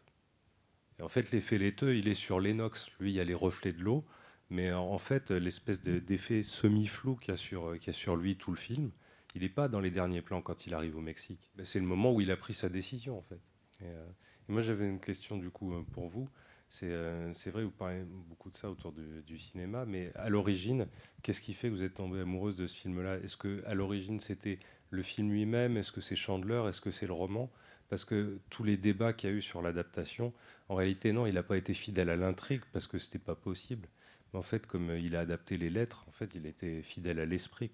Et 0.99 1.03
en 1.03 1.09
fait, 1.09 1.30
l'effet 1.33 1.59
laiteux, 1.59 1.97
il 1.97 2.09
est 2.09 2.14
sur 2.14 2.41
Lennox. 2.41 2.91
Lui, 3.01 3.11
il 3.11 3.14
y 3.14 3.20
a 3.20 3.24
les 3.24 3.35
reflets 3.35 3.72
de 3.72 3.83
l'eau, 3.83 4.05
mais 4.51 4.72
en 4.72 4.99
fait, 4.99 5.30
l'espèce 5.30 5.80
de- 5.80 5.99
d'effet 5.99 6.43
semi-flou 6.43 7.16
qu'il 7.16 7.33
y, 7.33 7.35
a 7.35 7.93
sur- 7.93 8.16
lui 8.16 8.37
tout 8.37 8.51
le 8.51 8.57
film, 8.59 8.91
il 9.35 9.43
n'est 9.43 9.49
pas 9.49 9.68
dans 9.68 9.80
les 9.80 9.91
derniers 9.91 10.20
plans 10.22 10.43
quand 10.43 10.66
il 10.66 10.74
arrive 10.74 10.97
au 10.97 11.01
Mexique. 11.01 11.51
Ben, 11.57 11.64
c'est 11.64 11.80
le 11.80 11.87
moment 11.87 12.12
où 12.12 12.20
il 12.20 12.30
a 12.30 12.37
pris 12.37 12.53
sa 12.55 12.68
décision 12.68 13.18
en 13.18 13.22
fait. 13.22 13.41
Euh, 13.83 14.07
moi, 14.53 14.62
j'avais 14.62 14.88
une 14.88 15.00
question 15.00 15.38
du 15.38 15.50
coup 15.50 15.72
euh, 15.72 15.82
pour 15.92 16.09
vous. 16.09 16.28
C'est 16.68 16.90
euh, 16.90 17.32
c'est 17.34 17.50
vrai, 17.50 17.64
vous 17.64 17.70
parlez 17.70 18.03
beaucoup 18.05 18.50
de 18.50 18.57
ça 18.57 18.70
autour 18.70 18.92
du, 18.92 19.38
cinéma, 19.38 19.84
mais 19.84 20.11
à 20.14 20.30
l'origine, 20.30 20.86
qu'est-ce 21.22 21.40
qui 21.40 21.53
fait 21.55 21.68
que 21.68 21.74
vous 21.74 21.82
êtes 21.82 21.94
tombée 21.94 22.20
amoureuse 22.20 22.57
de 22.57 22.66
ce 22.66 22.76
film-là? 22.76 23.18
Est-ce 23.18 23.36
que 23.36 23.62
à 23.66 23.74
l'origine 23.74 24.20
c'était 24.20 24.59
le 24.90 25.03
film 25.03 25.30
lui-même? 25.30 25.76
Est-ce 25.76 25.92
que 25.92 26.00
c'est 26.00 26.16
Chandler? 26.16 26.62
Est-ce 26.68 26.80
que 26.80 26.90
c'est 26.90 27.07
le 27.07 27.12
roman? 27.12 27.50
Parce 27.90 28.07
que 28.07 28.38
tous 28.48 28.64
les 28.64 28.78
débats 28.78 29.12
qu'il 29.12 29.30
y 29.30 29.32
a 29.32 29.36
eu 29.36 29.42
sur 29.42 29.61
l'adaptation, 29.61 30.32
en 30.70 30.74
réalité 30.74 31.12
non, 31.12 31.26
il 31.26 31.34
n'a 31.34 31.42
pas 31.42 31.59
été 31.59 31.74
fidèle 31.74 32.09
à 32.09 32.16
l'intrigue 32.16 32.62
parce 32.72 32.86
que 32.86 32.98
c'était 32.98 33.18
pas 33.18 33.34
possible. 33.34 33.88
Mais 34.32 34.38
en 34.38 34.42
fait, 34.42 34.66
comme 34.66 34.90
euh, 34.90 34.98
il 34.98 35.14
a 35.16 35.20
adapté 35.20 35.59
les 35.59 35.68
lettres, 35.70 36.05
en 36.09 36.12
fait, 36.12 36.34
il 36.34 36.46
était 36.46 36.82
fidèle 36.82 37.20
à 37.20 37.26
l'esprit. 37.26 37.70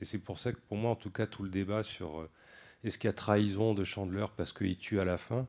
Et 0.00 0.04
c'est 0.06 0.18
pour 0.18 0.38
ça 0.38 0.52
que 0.52 0.60
pour 0.68 0.78
moi, 0.78 0.90
en 0.90 0.96
tout 0.96 1.10
cas, 1.10 1.26
tout 1.26 1.42
le 1.42 1.50
débat 1.50 1.82
sur 1.82 2.28
est-ce 2.84 2.98
qu'il 2.98 3.08
y 3.08 3.10
a 3.10 3.12
trahison 3.12 3.74
de 3.74 3.84
Chandler 3.84 4.26
parce 4.36 4.52
qu'il 4.52 4.76
tue 4.78 5.00
à 5.00 5.04
la 5.04 5.18
fin? 5.18 5.46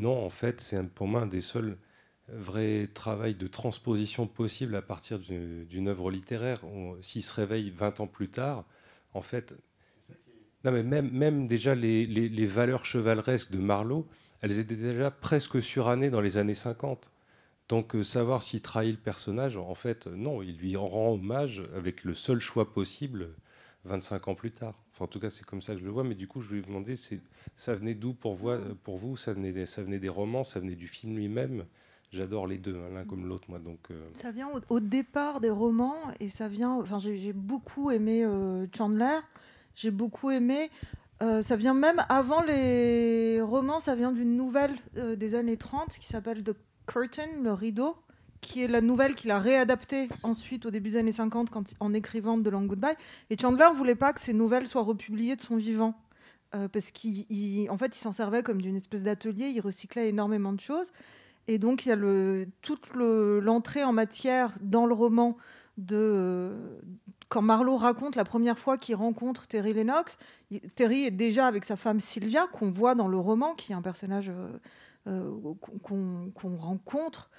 Non, 0.00 0.24
en 0.24 0.30
fait, 0.30 0.60
c'est 0.60 0.82
pour 0.88 1.06
moi 1.08 1.22
un 1.22 1.26
des 1.26 1.40
seuls 1.40 1.78
vrais 2.28 2.88
travail 2.94 3.34
de 3.34 3.46
transposition 3.46 4.26
possible 4.26 4.76
à 4.76 4.82
partir 4.82 5.18
d'une 5.18 5.88
œuvre 5.88 6.10
littéraire. 6.10 6.60
S'il 7.02 7.22
se 7.24 7.34
réveille 7.34 7.70
20 7.70 8.00
ans 8.00 8.06
plus 8.06 8.28
tard, 8.28 8.64
en 9.14 9.22
fait. 9.22 9.54
Non, 10.64 10.72
mais 10.72 10.82
même, 10.82 11.10
même 11.10 11.46
déjà 11.46 11.74
les, 11.74 12.04
les- 12.04 12.28
les 12.28 12.46
valeurs 12.46 12.84
chevaleresques 12.84 13.50
de 13.50 13.58
Marlowe, 13.58 14.06
elles 14.42 14.58
étaient 14.58 14.74
déjà 14.76 15.10
presque 15.10 15.62
surannées 15.62 16.10
dans 16.10 16.20
les 16.20 16.36
années 16.36 16.54
50. 16.54 17.12
Donc 17.68 17.94
euh, 17.94 18.02
savoir 18.04 18.42
s'il 18.42 18.62
trahit 18.62 18.96
le 18.96 19.00
personnage, 19.02 19.56
en 19.56 19.74
fait, 19.74 20.06
euh, 20.06 20.16
non, 20.16 20.42
il 20.42 20.56
lui 20.58 20.76
en 20.76 20.86
rend 20.86 21.12
hommage 21.14 21.62
avec 21.76 22.04
le 22.04 22.14
seul 22.14 22.40
choix 22.40 22.72
possible 22.72 23.28
25 23.84 24.28
ans 24.28 24.34
plus 24.34 24.52
tard. 24.52 24.74
Enfin, 24.98 25.04
en 25.04 25.08
tout 25.08 25.20
cas, 25.20 25.30
c'est 25.30 25.44
comme 25.46 25.62
ça 25.62 25.74
que 25.74 25.78
je 25.78 25.84
le 25.84 25.92
vois. 25.92 26.02
Mais 26.02 26.16
du 26.16 26.26
coup, 26.26 26.40
je 26.40 26.50
lui 26.50 26.58
ai 26.58 26.62
demandé, 26.62 26.94
ça 27.54 27.74
venait 27.76 27.94
d'où 27.94 28.14
pour, 28.14 28.36
pour 28.82 28.96
vous? 28.98 29.16
Ça 29.16 29.32
venait, 29.32 29.52
des, 29.52 29.64
ça 29.64 29.80
venait 29.80 30.00
des 30.00 30.08
romans, 30.08 30.42
ça 30.42 30.58
venait 30.58 30.74
du 30.74 30.88
film 30.88 31.14
lui-même? 31.14 31.64
J'adore 32.10 32.48
les 32.48 32.58
deux, 32.58 32.74
hein, 32.74 32.88
l'un 32.94 33.04
comme 33.04 33.26
l'autre, 33.28 33.44
moi. 33.48 33.60
Donc, 33.60 33.78
euh, 33.92 34.08
Ça 34.14 34.32
vient 34.32 34.48
au, 34.48 34.60
au 34.70 34.80
départ 34.80 35.38
des 35.40 35.50
romans 35.50 35.94
et 36.18 36.28
ça 36.28 36.48
vient. 36.48 36.72
Enfin, 36.72 36.98
j'ai 36.98 37.32
beaucoup 37.32 37.92
aimé 37.92 38.24
euh, 38.24 38.66
Chandler. 38.76 39.18
J'ai 39.76 39.92
beaucoup 39.92 40.30
aimé. 40.30 40.68
euh, 41.22 41.42
ça 41.42 41.54
vient 41.54 41.74
même 41.74 42.02
avant 42.08 42.42
les 42.42 43.40
romans. 43.40 43.78
Ça 43.78 43.94
vient 43.94 44.10
d'une 44.10 44.36
nouvelle 44.36 44.74
des 45.16 45.34
années 45.36 45.56
30 45.58 45.90
qui 46.00 46.06
s'appelle 46.06 46.42
The 46.42 46.56
Curtain, 46.86 47.42
le 47.42 47.52
rideau, 47.52 47.94
qui 48.40 48.62
est 48.62 48.68
la 48.68 48.80
nouvelle 48.80 49.14
qu'il 49.14 49.30
a 49.30 49.38
réadaptée 49.38 50.08
ensuite 50.22 50.66
au 50.66 50.70
début 50.70 50.90
des 50.90 50.96
années 50.98 51.12
50 51.12 51.50
quand, 51.50 51.64
en 51.80 51.92
écrivant 51.94 52.40
The 52.40 52.48
Long 52.48 52.64
Goodbye. 52.66 52.94
Et 53.30 53.38
Chandler 53.38 53.66
voulait 53.74 53.94
pas 53.96 54.12
que 54.12 54.20
ces 54.20 54.32
nouvelles 54.32 54.66
soient 54.66 54.82
republiées 54.82 55.36
de 55.36 55.42
son 55.42 55.56
vivant. 55.56 55.94
euh, 56.54 56.66
parce 56.68 56.92
qu'en 56.92 57.78
fait, 57.78 57.96
il 57.96 57.98
s'en 58.00 58.12
servait 58.12 58.42
comme 58.42 58.62
d'une 58.62 58.76
espèce 58.76 59.02
d'atelier, 59.02 59.48
il 59.48 59.60
recyclait 59.60 60.08
énormément 60.08 60.52
de 60.54 60.60
choses. 60.60 60.92
Et 61.46 61.58
donc, 61.58 61.84
il 61.84 61.90
y 61.90 61.92
a 61.92 61.96
toute 62.62 62.94
le- 62.94 63.40
l'entrée 63.40 63.84
en 63.84 63.92
matière 63.92 64.54
dans 64.62 64.86
le 64.86 64.94
roman 64.94 65.36
de. 65.76 66.56
quand 67.28 67.42
Marlowe 67.42 67.76
raconte 67.76 68.16
la 68.16 68.24
première 68.24 68.58
fois 68.58 68.78
qu'il 68.78 68.94
rencontre 68.94 69.46
Terry 69.46 69.72
Lennox, 69.74 70.16
Terry 70.74 71.04
est 71.04 71.10
déjà 71.10 71.46
avec 71.46 71.64
sa 71.66 71.76
femme 71.76 72.00
Sylvia, 72.00 72.46
qu'on 72.52 72.70
voit 72.70 72.94
dans 72.94 73.08
le 73.08 73.18
roman, 73.18 73.54
qui 73.54 73.72
est 73.72 73.74
un 73.74 73.82
personnage 73.82 74.30
euh, 74.30 74.48
euh, 75.06 75.30
qu'on, 75.82 76.56
rencontre 76.56 77.30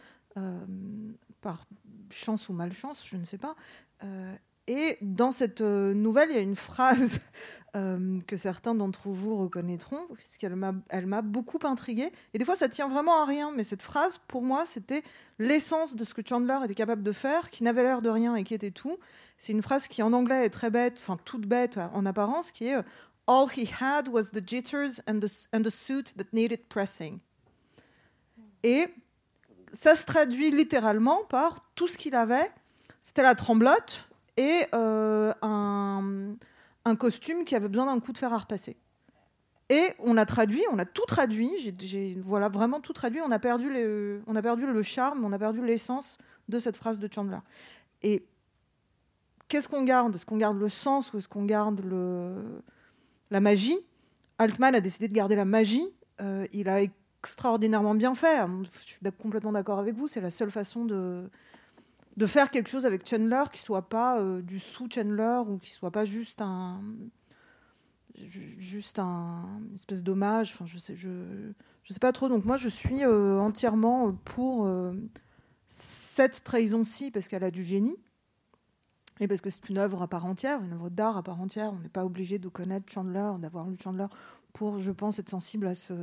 par 1.41 1.65
chance 2.09 2.49
ou 2.49 2.53
malchance, 2.53 3.05
je 3.07 3.17
ne 3.17 3.25
sais 3.25 3.37
pas. 3.37 3.55
Euh, 4.03 4.35
et 4.69 4.99
dans 5.01 5.31
cette 5.31 5.61
euh, 5.61 5.95
nouvelle, 5.95 6.29
il 6.29 6.35
y 6.35 6.37
a 6.37 6.41
une 6.41 6.55
phrase 6.55 7.21
euh, 7.75 8.19
que 8.27 8.37
certains 8.37 8.75
d'entre 8.75 9.09
vous 9.09 9.35
reconnaîtront, 9.35 10.05
puisqu'elle 10.13 10.55
m'a, 10.55 10.73
m'a 11.07 11.21
beaucoup 11.23 11.57
intriguée. 11.63 12.11
Et 12.35 12.37
des 12.37 12.45
fois, 12.45 12.55
ça 12.55 12.69
tient 12.69 12.87
vraiment 12.87 13.23
à 13.23 13.25
rien, 13.25 13.51
mais 13.51 13.63
cette 13.63 13.81
phrase, 13.81 14.19
pour 14.27 14.43
moi, 14.43 14.67
c'était 14.67 15.01
l'essence 15.39 15.95
de 15.95 16.03
ce 16.03 16.13
que 16.13 16.21
Chandler 16.23 16.59
était 16.65 16.75
capable 16.75 17.01
de 17.01 17.11
faire, 17.11 17.49
qui 17.49 17.63
n'avait 17.63 17.81
l'air 17.81 18.03
de 18.03 18.09
rien 18.09 18.35
et 18.35 18.43
qui 18.43 18.53
était 18.53 18.69
tout. 18.69 18.99
C'est 19.39 19.53
une 19.53 19.63
phrase 19.63 19.87
qui, 19.87 20.03
en 20.03 20.13
anglais, 20.13 20.45
est 20.45 20.51
très 20.51 20.69
bête, 20.69 20.97
enfin 20.99 21.17
toute 21.25 21.47
bête 21.47 21.79
en 21.93 22.05
apparence, 22.05 22.51
qui 22.51 22.67
est 22.67 22.75
euh, 22.75 22.83
All 23.25 23.47
he 23.47 23.67
had 23.79 24.07
was 24.07 24.31
the 24.33 24.41
jitters 24.45 25.01
and 25.07 25.19
the, 25.19 25.47
and 25.51 25.63
the 25.63 25.71
suit 25.71 26.13
that 26.15 26.25
needed 26.31 26.67
pressing. 26.69 27.19
Et 28.61 28.87
ça 29.73 29.95
se 29.95 30.05
traduit 30.05 30.51
littéralement 30.51 31.23
par 31.29 31.63
tout 31.75 31.87
ce 31.87 31.97
qu'il 31.97 32.15
avait, 32.15 32.51
c'était 33.01 33.23
la 33.23 33.35
tremblote 33.35 34.07
et 34.37 34.65
euh, 34.73 35.33
un, 35.41 36.95
costume 36.97 37.45
qui 37.45 37.55
avait 37.55 37.69
besoin 37.69 37.85
d'un 37.85 37.99
coup 37.99 38.13
de 38.13 38.17
fer 38.17 38.33
à 38.33 38.37
repasser. 38.37 38.75
Et 39.69 39.89
on 39.99 40.17
a 40.17 40.25
traduit, 40.25 40.63
on 40.71 40.79
a 40.79 40.85
tout 40.85 41.05
traduit, 41.05 41.51
voilà 42.23 42.49
vraiment 42.49 42.79
tout 42.79 42.93
traduit. 42.93 43.21
On 43.21 43.31
a 43.31 43.37
perdu, 43.37 43.71
les, 43.71 44.19
on 44.25 44.35
a 44.35 44.41
perdu 44.41 44.65
le 44.65 44.81
charme, 44.81 45.23
on 45.23 45.31
a 45.31 45.37
perdu 45.37 45.63
l'essence 45.63 46.17
de 46.47 46.57
cette 46.57 46.75
phrase 46.75 46.97
de 46.97 47.07
Chandler. 47.13 47.37
Et 48.01 48.25
qu'est-ce 49.47 49.69
qu'on 49.69 49.83
garde? 49.83 50.15
Est-ce 50.15 50.25
qu'on 50.25 50.37
garde 50.37 50.57
le 50.57 50.69
sens 50.69 51.13
ou 51.13 51.19
est-ce 51.19 51.27
qu'on 51.27 51.45
garde 51.45 51.81
la 53.29 53.39
magie? 53.39 53.77
Altman 54.39 54.73
a 54.73 54.81
décidé 54.81 55.07
de 55.07 55.13
garder 55.13 55.35
la 55.35 55.45
magie. 55.45 55.93
Euh, 56.21 56.47
il 56.53 56.67
a 56.69 56.79
extraordinairement 57.19 57.95
bien 57.95 58.15
fait. 58.15 58.45
Je 58.63 58.79
suis 58.79 58.99
complètement 59.17 59.51
d'accord 59.51 59.79
avec 59.79 59.95
vous. 59.95 60.07
C'est 60.07 60.21
la 60.21 60.31
seule 60.31 60.51
façon 60.51 60.85
de, 60.85 61.29
de 62.17 62.25
faire 62.27 62.49
quelque 62.49 62.69
chose 62.69 62.85
avec 62.85 63.07
Chandler 63.07 63.43
qui 63.51 63.61
soit 63.61 63.89
pas 63.89 64.19
euh, 64.19 64.41
du 64.41 64.59
sous-Chandler 64.59 65.41
ou 65.47 65.57
qui 65.57 65.71
soit 65.71 65.91
pas 65.91 66.05
juste 66.05 66.41
un 66.41 66.81
ju- 68.15 68.55
juste 68.57 68.99
un 68.99 69.45
une 69.69 69.75
espèce 69.75 70.01
d'hommage. 70.01 70.51
Enfin, 70.53 70.65
je 70.65 70.77
sais, 70.77 70.95
je, 70.95 71.09
je 71.83 71.93
sais 71.93 71.99
pas 71.99 72.11
trop. 72.11 72.29
Donc 72.29 72.45
moi, 72.45 72.57
je 72.57 72.69
suis 72.69 73.03
euh, 73.03 73.39
entièrement 73.39 74.13
pour 74.13 74.65
euh, 74.65 74.93
cette 75.67 76.43
trahison-ci 76.43 77.11
parce 77.11 77.27
qu'elle 77.27 77.43
a 77.43 77.51
du 77.51 77.63
génie 77.63 77.97
et 79.19 79.27
parce 79.27 79.41
que 79.41 79.49
c'est 79.49 79.67
une 79.69 79.77
œuvre 79.77 80.01
à 80.01 80.07
part 80.07 80.25
entière, 80.25 80.63
une 80.63 80.71
œuvre 80.71 80.89
d'art 80.89 81.17
à 81.17 81.23
part 81.23 81.41
entière. 81.41 81.73
On 81.73 81.79
n'est 81.79 81.89
pas 81.89 82.05
obligé 82.05 82.39
de 82.39 82.47
connaître 82.47 82.89
Chandler, 82.89 83.31
d'avoir 83.39 83.67
lu 83.67 83.75
Chandler 83.77 84.07
pour, 84.53 84.79
je 84.79 84.91
pense, 84.91 85.19
être 85.19 85.29
sensible 85.29 85.67
à 85.67 85.75
ce, 85.75 85.93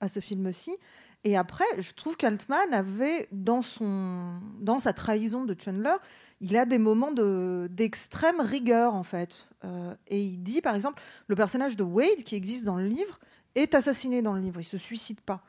à 0.00 0.08
ce 0.08 0.20
film-ci. 0.20 0.76
Et 1.24 1.36
après, 1.36 1.64
je 1.78 1.92
trouve 1.92 2.16
qu'Altman 2.16 2.72
avait, 2.72 3.28
dans, 3.32 3.62
son, 3.62 4.38
dans 4.60 4.78
sa 4.78 4.92
trahison 4.92 5.44
de 5.44 5.56
Chandler, 5.58 5.96
il 6.40 6.56
a 6.56 6.66
des 6.66 6.78
moments 6.78 7.10
de- 7.10 7.68
d'extrême 7.70 8.40
rigueur, 8.40 8.94
en 8.94 9.02
fait. 9.02 9.48
Euh, 9.64 9.94
et 10.06 10.20
il 10.20 10.42
dit, 10.42 10.60
par 10.60 10.74
exemple, 10.74 11.02
le 11.26 11.34
personnage 11.34 11.76
de 11.76 11.82
Wade, 11.82 12.22
qui 12.24 12.36
existe 12.36 12.64
dans 12.64 12.76
le 12.76 12.86
livre, 12.86 13.18
est 13.54 13.74
assassiné 13.74 14.22
dans 14.22 14.34
le 14.34 14.40
livre. 14.40 14.60
Il 14.60 14.64
se 14.64 14.78
suicide 14.78 15.20
pas. 15.20 15.42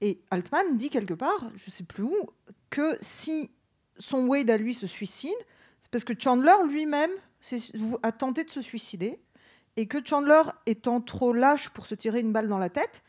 Et 0.00 0.20
Altman 0.30 0.76
dit 0.76 0.90
quelque 0.90 1.14
part, 1.14 1.50
je 1.54 1.70
sais 1.70 1.84
plus 1.84 2.02
où, 2.02 2.16
que 2.70 2.98
si 3.00 3.50
son 3.98 4.26
Wade 4.26 4.50
à 4.50 4.56
lui 4.56 4.74
se 4.74 4.86
suicide, 4.86 5.30
c'est 5.80 5.90
parce 5.90 6.04
que 6.04 6.12
Chandler 6.18 6.52
lui-même 6.68 7.10
a 8.02 8.12
tenté 8.12 8.44
de 8.44 8.50
se 8.50 8.60
suicider 8.60 9.20
et 9.76 9.86
que 9.86 10.04
Chandler 10.04 10.42
étant 10.66 11.00
trop 11.00 11.32
lâche 11.32 11.70
pour 11.70 11.86
se 11.86 11.94
tirer 11.94 12.20
une 12.20 12.32
balle 12.32 12.48
dans 12.48 12.58
la 12.58 12.68
tête, 12.68 13.02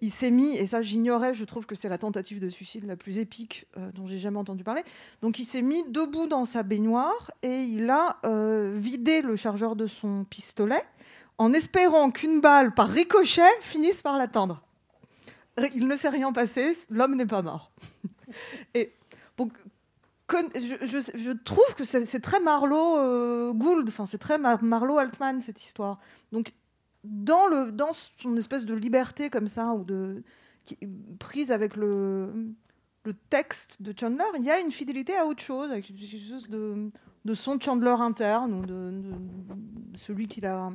il 0.00 0.10
s'est 0.10 0.30
mis, 0.30 0.56
et 0.56 0.66
ça 0.66 0.82
j'ignorais, 0.82 1.34
je 1.34 1.44
trouve 1.44 1.66
que 1.66 1.74
c'est 1.74 1.88
la 1.88 1.98
tentative 1.98 2.40
de 2.40 2.48
suicide 2.48 2.86
la 2.86 2.96
plus 2.96 3.18
épique 3.18 3.66
euh, 3.76 3.90
dont 3.92 4.06
j'ai 4.06 4.18
jamais 4.18 4.38
entendu 4.38 4.64
parler, 4.64 4.82
donc 5.22 5.38
il 5.38 5.44
s'est 5.44 5.62
mis 5.62 5.82
debout 5.88 6.26
dans 6.26 6.44
sa 6.44 6.62
baignoire 6.62 7.30
et 7.42 7.62
il 7.62 7.90
a 7.90 8.18
euh, 8.24 8.74
vidé 8.76 9.22
le 9.22 9.36
chargeur 9.36 9.76
de 9.76 9.86
son 9.86 10.24
pistolet 10.24 10.82
en 11.38 11.52
espérant 11.52 12.10
qu'une 12.10 12.40
balle 12.40 12.74
par 12.74 12.88
ricochet 12.88 13.42
finisse 13.60 14.02
par 14.02 14.18
l'atteindre. 14.18 14.62
Il 15.74 15.88
ne 15.88 15.96
s'est 15.96 16.08
rien 16.08 16.32
passé, 16.32 16.72
l'homme 16.90 17.16
n'est 17.16 17.26
pas 17.26 17.42
mort. 17.42 17.72
et 18.74 18.92
donc, 19.36 19.52
je, 20.54 21.32
trouve 21.32 21.74
que 21.76 21.84
c'est 21.84 22.20
très 22.20 22.40
Marlowe 22.40 22.98
euh, 22.98 23.52
Gould, 23.52 23.88
enfin 23.88 24.06
c'est 24.06 24.18
très 24.18 24.38
Mar- 24.38 24.62
Marlowe 24.62 24.98
Altman 24.98 25.40
cette 25.40 25.62
histoire. 25.62 25.98
Donc 26.32 26.52
dans 27.04 27.92
son 28.18 28.36
espèce 28.36 28.64
de 28.64 28.74
liberté 28.74 29.30
comme 29.30 29.48
ça 29.48 29.72
ou 29.72 29.84
de 29.84 30.22
prise 31.18 31.52
avec 31.52 31.76
le 31.76 32.54
texte 33.30 33.80
de 33.80 33.94
Chandler, 33.98 34.24
il 34.38 34.44
y 34.44 34.50
a 34.50 34.60
une 34.60 34.72
fidélité 34.72 35.16
à 35.16 35.26
autre 35.26 35.42
chose, 35.42 35.70
avec 35.70 35.86
quelque 35.86 36.06
chose 36.06 36.48
de, 36.48 37.34
son 37.34 37.58
Chandler 37.58 37.96
interne 37.98 38.52
ou 38.52 38.66
de, 38.66 38.92
celui 39.94 40.28
qu'il 40.28 40.46
a 40.46 40.70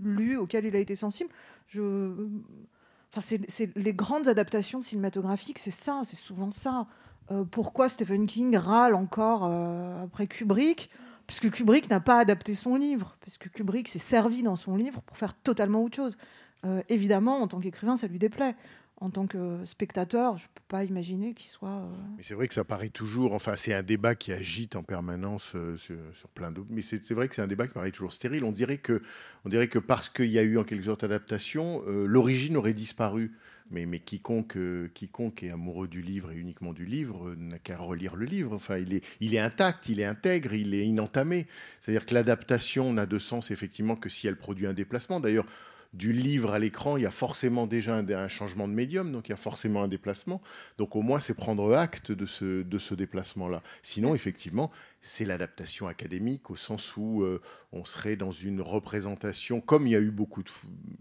lu, 0.00 0.36
auquel 0.36 0.64
il 0.64 0.76
a 0.76 0.78
été 0.78 0.96
sensible. 0.96 1.30
Enfin, 1.74 3.36
c'est 3.48 3.76
les 3.76 3.94
grandes 3.94 4.28
adaptations 4.28 4.82
cinématographiques, 4.82 5.58
c'est 5.58 5.70
ça, 5.70 6.02
c'est 6.04 6.16
souvent 6.16 6.52
ça. 6.52 6.86
Euh, 7.30 7.44
pourquoi 7.44 7.88
Stephen 7.88 8.26
King 8.26 8.56
râle 8.56 8.94
encore 8.94 9.44
euh, 9.44 10.04
après 10.04 10.26
Kubrick? 10.26 10.90
Parce 11.28 11.40
que 11.40 11.48
Kubrick 11.48 11.90
n'a 11.90 12.00
pas 12.00 12.20
adapté 12.20 12.54
son 12.54 12.74
livre, 12.74 13.14
parce 13.20 13.36
que 13.36 13.50
Kubrick 13.50 13.86
s'est 13.86 13.98
servi 13.98 14.42
dans 14.42 14.56
son 14.56 14.76
livre 14.76 15.02
pour 15.02 15.18
faire 15.18 15.34
totalement 15.34 15.84
autre 15.84 15.94
chose. 15.94 16.16
Euh, 16.64 16.82
évidemment, 16.88 17.42
en 17.42 17.46
tant 17.46 17.60
qu'écrivain, 17.60 17.96
ça 17.96 18.06
lui 18.06 18.18
déplaît. 18.18 18.56
En 19.00 19.10
tant 19.10 19.26
que 19.26 19.62
spectateur, 19.66 20.38
je 20.38 20.44
ne 20.44 20.48
peux 20.54 20.62
pas 20.66 20.84
imaginer 20.84 21.34
qu'il 21.34 21.50
soit. 21.50 21.68
euh, 21.68 21.90
Mais 22.16 22.22
c'est 22.22 22.32
vrai 22.32 22.48
que 22.48 22.54
ça 22.54 22.64
paraît 22.64 22.88
toujours, 22.88 23.34
enfin 23.34 23.54
c'est 23.54 23.74
un 23.74 23.82
débat 23.82 24.14
qui 24.14 24.32
agite 24.32 24.74
en 24.74 24.82
permanence 24.82 25.52
euh, 25.54 25.76
sur, 25.76 26.28
plein 26.34 26.50
d'autres, 26.50 26.70
mais 26.70 26.82
c'est 26.82 27.12
vrai 27.12 27.28
que 27.28 27.36
c'est 27.36 27.42
un 27.42 27.46
débat 27.46 27.68
qui 27.68 27.74
paraît 27.74 27.92
toujours 27.92 28.12
stérile. 28.12 28.42
On 28.42 28.50
dirait 28.50 28.78
que, 28.78 29.02
on 29.44 29.50
dirait 29.50 29.68
que 29.68 29.78
parce 29.78 30.08
qu'il 30.08 30.30
y 30.30 30.38
a 30.38 30.42
eu 30.42 30.58
en 30.58 30.64
quelque 30.64 30.86
sorte 30.86 31.04
adaptation, 31.04 31.82
l'origine 31.86 32.56
aurait 32.56 32.74
disparu. 32.74 33.32
Mais, 33.70 33.98
quiconque, 33.98 34.56
euh, 34.56 34.90
quiconque 34.94 35.42
est 35.42 35.50
amoureux 35.50 35.88
du 35.88 36.00
livre 36.00 36.32
et 36.32 36.36
uniquement 36.36 36.72
du 36.72 36.84
livre 36.84 37.28
euh, 37.28 37.36
n'a 37.36 37.58
qu'à 37.58 37.76
relire 37.76 38.16
le 38.16 38.24
livre. 38.24 38.54
Enfin, 38.54 38.78
il 38.78 39.34
est, 39.34 39.38
intact, 39.38 39.88
il 39.88 40.00
est 40.00 40.04
intègre, 40.04 40.54
il 40.54 40.74
est 40.74 40.86
inentamé. 40.86 41.46
C'est-à-dire 41.80 42.06
que 42.06 42.14
l'adaptation 42.14 42.92
n'a 42.92 43.06
de 43.06 43.18
sens 43.18 43.50
effectivement 43.50 43.96
que 43.96 44.08
si 44.08 44.26
elle 44.26 44.36
produit 44.36 44.66
un 44.66 44.72
déplacement. 44.72 45.20
D'ailleurs, 45.20 45.46
du 45.94 46.12
livre 46.12 46.52
à 46.52 46.58
l'écran, 46.58 46.96
il 46.96 47.02
y 47.02 47.06
a 47.06 47.10
forcément 47.10 47.66
déjà 47.66 47.96
un, 47.96 48.28
changement 48.28 48.68
de 48.68 48.74
médium, 48.74 49.10
donc 49.10 49.28
il 49.28 49.30
y 49.30 49.34
a 49.34 49.38
forcément 49.38 49.82
un 49.82 49.88
déplacement. 49.88 50.42
Donc 50.76 50.96
au 50.96 51.02
moins, 51.02 51.20
c'est 51.20 51.34
prendre 51.34 51.74
acte 51.74 52.12
de 52.12 52.26
ce, 52.26 52.94
déplacement-là. 52.94 53.62
Sinon, 53.82 54.14
effectivement, 54.14 54.70
c'est 55.00 55.24
l'adaptation 55.24 55.88
académique 55.88 56.50
au 56.50 56.56
sens 56.56 56.96
où 56.96 57.22
euh, 57.22 57.40
on 57.72 57.84
serait 57.84 58.16
dans 58.16 58.32
une 58.32 58.60
représentation, 58.60 59.60
comme 59.60 59.86
il 59.86 59.92
y 59.92 59.96
a 59.96 60.00
eu 60.00 60.10
beaucoup 60.10 60.42
de, 60.42 60.50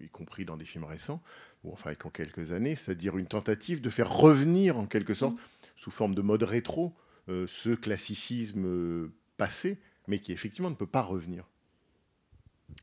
y 0.02 0.10
compris 0.10 0.46
dans 0.46 0.56
des 0.56 0.66
films 0.66 0.86
récents, 0.86 1.22
ou 1.68 1.74
enfin 1.74 1.94
en 2.04 2.10
quelques 2.10 2.52
années, 2.52 2.76
c'est-à-dire 2.76 3.18
une 3.18 3.28
tentative 3.28 3.82
de 3.82 3.90
faire 3.90 4.12
revenir 4.12 4.78
en 4.78 4.86
quelque 4.86 5.14
sorte, 5.14 5.36
sous 5.76 5.92
forme 5.92 6.16
de 6.16 6.22
mode 6.22 6.44
rétro, 6.44 6.94
euh, 7.30 7.46
ce 7.48 7.70
classicisme 7.70 8.66
euh, 8.66 9.12
passé, 9.38 9.78
mais 10.08 10.20
qui 10.20 10.32
effectivement 10.32 10.70
ne 10.70 10.76
peut 10.76 10.88
pas 10.88 11.02
revenir. 11.02 11.46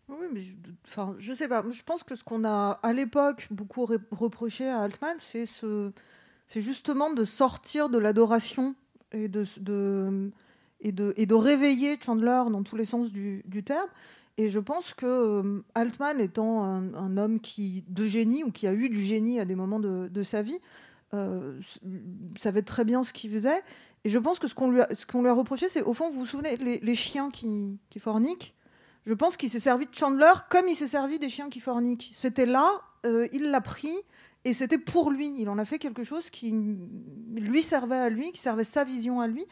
Oui, 0.09 0.27
mais 0.33 0.43
je, 0.43 0.53
enfin, 0.87 1.17
je 1.19 1.33
sais 1.33 1.49
pas. 1.49 1.65
Je 1.71 1.83
pense 1.83 2.03
que 2.03 2.15
ce 2.15 2.25
qu'on 2.25 2.45
a 2.45 2.79
à 2.83 2.93
l'époque 2.93 3.49
beaucoup 3.51 3.87
reproché 4.11 4.69
à 4.69 4.81
Altman, 4.81 5.17
c'est 5.19 5.47
ce, 5.47 5.93
c'est 6.47 6.61
justement 6.61 7.13
de 7.13 7.25
sortir 7.25 7.89
de 7.89 7.99
l'adoration 7.99 8.75
et 9.13 9.29
de, 9.29 9.45
de, 9.61 10.31
et, 10.81 10.93
de, 10.93 11.15
et 11.17 11.27
de 11.27 11.35
réveiller 11.35 11.99
Chandler 12.05 12.43
dans 12.51 12.63
tous 12.63 12.77
les 12.77 12.85
sens 12.85 13.13
du, 13.13 13.43
du 13.47 13.65
terme. 13.65 13.89
Et 14.37 14.49
je 14.49 14.59
pense 14.59 14.95
que 14.95 15.07
euh, 15.07 15.65
Altman 15.75 16.21
étant 16.21 16.65
un, 16.65 17.17
homme 17.17 17.41
qui 17.41 17.85
de 17.89 18.05
génie 18.05 18.43
ou 18.43 18.51
qui 18.51 18.67
a 18.67 18.75
eu 18.75 18.89
du 18.89 19.01
génie 19.01 19.39
à 19.39 19.45
des 19.45 19.55
moments 19.55 19.79
de, 19.79 20.23
sa 20.23 20.43
vie, 20.43 20.59
euh, 21.13 21.61
savait 22.37 22.63
très 22.63 22.85
bien 22.85 23.05
ce 23.05 23.13
qu'il 23.13 23.31
faisait. 23.31 23.63
Et 24.05 24.11
je 24.11 24.19
pense 24.19 24.39
que 24.39 24.49
ce 24.49 24.55
qu'on 24.55 24.71
lui 24.71 24.81
a, 24.81 25.33
reproché, 25.33 25.69
c'est 25.69 25.83
au 25.83 25.95
fond, 25.95 26.11
vous 26.11 26.21
vous 26.21 26.27
souvenez, 26.27 26.57
les, 26.57 26.79
les 26.81 26.95
chiens 26.95 27.31
qui, 27.31 27.79
qui 27.91 28.01
forniquent? 28.01 28.55
Je 29.07 29.13
pense 29.13 29.37
qu'il 29.37 29.51
s'est 29.51 29.61
servi 29.61 29.87
de 29.87 29.95
Chandler 29.95 30.33
comme 30.49 30.67
il 30.69 30.75
s'est 30.75 30.89
servi 30.89 31.19
des 31.19 31.29
chiens 31.29 31.51
qui 31.51 31.61
forniquent. 31.61 32.11
C'était 32.15 32.47
là, 32.47 32.71
euh, 33.05 33.29
il 33.33 33.51
l'a 33.51 33.61
pris 33.61 33.95
et 34.45 34.55
c'était 34.55 34.79
pour 34.79 35.11
lui. 35.11 35.35
Il 35.39 35.49
en 35.49 35.59
a 35.59 35.65
fait 35.65 35.79
quelque 35.79 36.05
chose 36.05 36.31
qui 36.31 36.55
lui 37.37 37.63
servait 37.63 37.97
à 37.97 38.09
lui, 38.09 38.33
qui 38.33 38.41
servait 38.41 38.65
sa 38.65 38.85
vision 38.85 39.21
à 39.21 39.27
lui. 39.27 39.45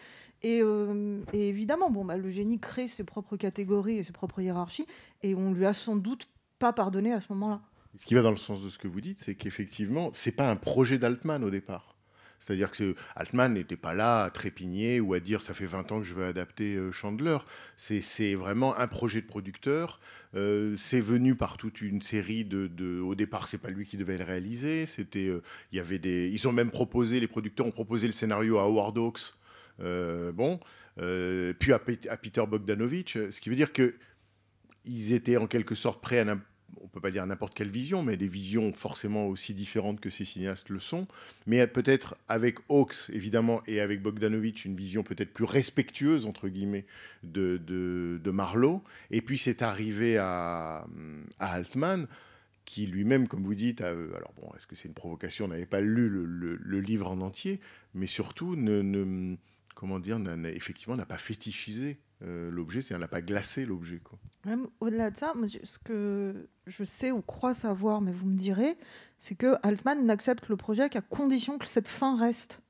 Et, 0.42 0.60
euh, 0.62 1.20
et 1.32 1.48
évidemment, 1.48 1.90
bon, 1.90 2.04
bah, 2.04 2.16
le 2.16 2.30
génie 2.30 2.58
crée 2.58 2.88
ses 2.88 3.04
propres 3.04 3.36
catégories 3.36 3.98
et 3.98 4.02
ses 4.02 4.12
propres 4.12 4.40
hiérarchies, 4.40 4.86
et 5.22 5.34
on 5.34 5.52
lui 5.52 5.66
a 5.66 5.72
sans 5.72 5.96
doute 5.96 6.28
pas 6.58 6.72
pardonné 6.72 7.12
à 7.12 7.20
ce 7.20 7.26
moment-là. 7.30 7.60
Ce 7.96 8.06
qui 8.06 8.14
va 8.14 8.22
dans 8.22 8.30
le 8.30 8.36
sens 8.36 8.64
de 8.64 8.70
ce 8.70 8.78
que 8.78 8.88
vous 8.88 9.00
dites, 9.00 9.18
c'est 9.20 9.34
qu'effectivement, 9.34 10.10
c'est 10.12 10.32
pas 10.32 10.50
un 10.50 10.56
projet 10.56 10.98
d'Altman 10.98 11.44
au 11.44 11.50
départ. 11.50 11.96
C'est-à-dire 12.42 12.72
que 12.72 12.96
Altman 13.14 13.54
n'était 13.54 13.76
pas 13.76 13.94
là 13.94 14.24
à 14.24 14.30
trépigner 14.30 14.98
ou 14.98 15.14
à 15.14 15.20
dire 15.20 15.40
ça 15.42 15.54
fait 15.54 15.66
20 15.66 15.92
ans 15.92 15.98
que 16.00 16.04
je 16.04 16.14
veux 16.14 16.24
adapter 16.24 16.74
euh, 16.74 16.90
Chandler. 16.90 17.38
C'est 17.76 18.34
vraiment 18.34 18.76
un 18.76 18.88
projet 18.88 19.20
de 19.20 19.26
producteur. 19.26 20.00
Euh, 20.34 20.74
c'est 20.76 21.00
venu 21.00 21.36
par 21.36 21.56
toute 21.56 21.80
une 21.82 22.02
série 22.02 22.44
de. 22.44 23.00
au 23.00 23.14
départ, 23.14 23.46
c'est 23.46 23.58
pas 23.58 23.70
lui 23.70 23.86
qui 23.86 23.96
devait 23.96 24.18
le 24.18 24.24
réaliser. 24.24 24.86
C'était, 24.86 25.30
il 25.70 25.76
y 25.76 25.78
avait 25.78 26.00
des. 26.00 26.30
Ils 26.32 26.48
ont 26.48 26.52
même 26.52 26.72
proposé, 26.72 27.20
les 27.20 27.28
producteurs 27.28 27.66
ont 27.66 27.70
proposé 27.70 28.08
le 28.08 28.12
scénario 28.12 28.58
à 28.58 28.62
Howard 28.62 28.98
Hawks. 28.98 29.34
Euh, 29.80 30.32
bon, 30.32 30.60
euh, 30.98 31.52
puis 31.58 31.72
à, 31.72 31.78
Pe- 31.78 32.08
à 32.08 32.16
Peter 32.16 32.44
Bogdanovich, 32.46 33.14
ce 33.30 33.40
qui 33.40 33.48
veut 33.48 33.56
dire 33.56 33.72
que 33.72 33.94
ils 34.84 35.12
étaient 35.12 35.36
en 35.36 35.46
quelque 35.46 35.74
sorte 35.74 36.02
prêts 36.02 36.18
à 36.18 36.24
on 36.80 36.88
peut 36.88 37.00
pas 37.00 37.10
dire 37.10 37.26
n'importe 37.26 37.54
quelle 37.54 37.70
vision, 37.70 38.02
mais 38.02 38.16
des 38.16 38.26
visions 38.26 38.72
forcément 38.72 39.26
aussi 39.26 39.54
différentes 39.54 40.00
que 40.00 40.10
ces 40.10 40.24
cinéastes 40.24 40.68
le 40.68 40.80
sont, 40.80 41.06
mais 41.46 41.66
peut-être 41.66 42.16
avec 42.28 42.58
Hawks 42.68 43.10
évidemment 43.12 43.60
et 43.66 43.80
avec 43.80 44.02
Bogdanovich 44.02 44.64
une 44.64 44.76
vision 44.76 45.02
peut-être 45.02 45.32
plus 45.32 45.44
respectueuse 45.44 46.26
entre 46.26 46.48
guillemets 46.48 46.86
de, 47.22 47.58
de, 47.58 48.30
Marlowe. 48.30 48.82
Et 49.10 49.20
puis 49.20 49.38
c'est 49.38 49.62
arrivé 49.62 50.16
à, 50.18 50.86
Altman 51.38 52.06
qui 52.64 52.86
lui-même, 52.86 53.28
comme 53.28 53.42
vous 53.42 53.54
dites, 53.54 53.80
alors 53.80 54.32
bon, 54.40 54.48
est-ce 54.56 54.66
que 54.66 54.76
c'est 54.76 54.88
une 54.88 54.94
provocation, 54.94 55.48
n'avait 55.48 55.66
pas 55.66 55.80
lu 55.80 56.08
le, 56.08 56.80
livre 56.80 57.10
en 57.10 57.20
entier, 57.20 57.60
mais 57.94 58.06
surtout 58.06 58.56
ne- 58.56 59.36
comment 59.82 59.98
dire, 59.98 60.20
effectivement 60.44 60.94
n'a 60.94 61.06
pas 61.06 61.18
fétichisé 61.18 61.98
euh, 62.22 62.52
l'objet, 62.52 62.80
c'est-à-dire 62.80 63.00
n'a 63.00 63.08
pas 63.08 63.20
glacé 63.20 63.66
l'objet. 63.66 64.00
Même 64.44 64.68
au-delà 64.78 65.10
de 65.10 65.16
ça, 65.16 65.34
ce 65.64 65.80
que 65.80 66.48
je 66.68 66.84
sais 66.84 67.10
ou 67.10 67.20
crois 67.20 67.52
savoir, 67.52 68.00
mais 68.00 68.12
vous 68.12 68.26
me 68.26 68.36
direz, 68.36 68.78
c'est 69.18 69.34
que 69.34 69.56
Altman 69.64 70.06
n'accepte 70.06 70.48
le 70.48 70.56
projet 70.56 70.88
qu'à 70.88 71.00
condition 71.00 71.58
que 71.58 71.66
cette 71.66 71.88
fin 71.88 72.16
reste. 72.16 72.60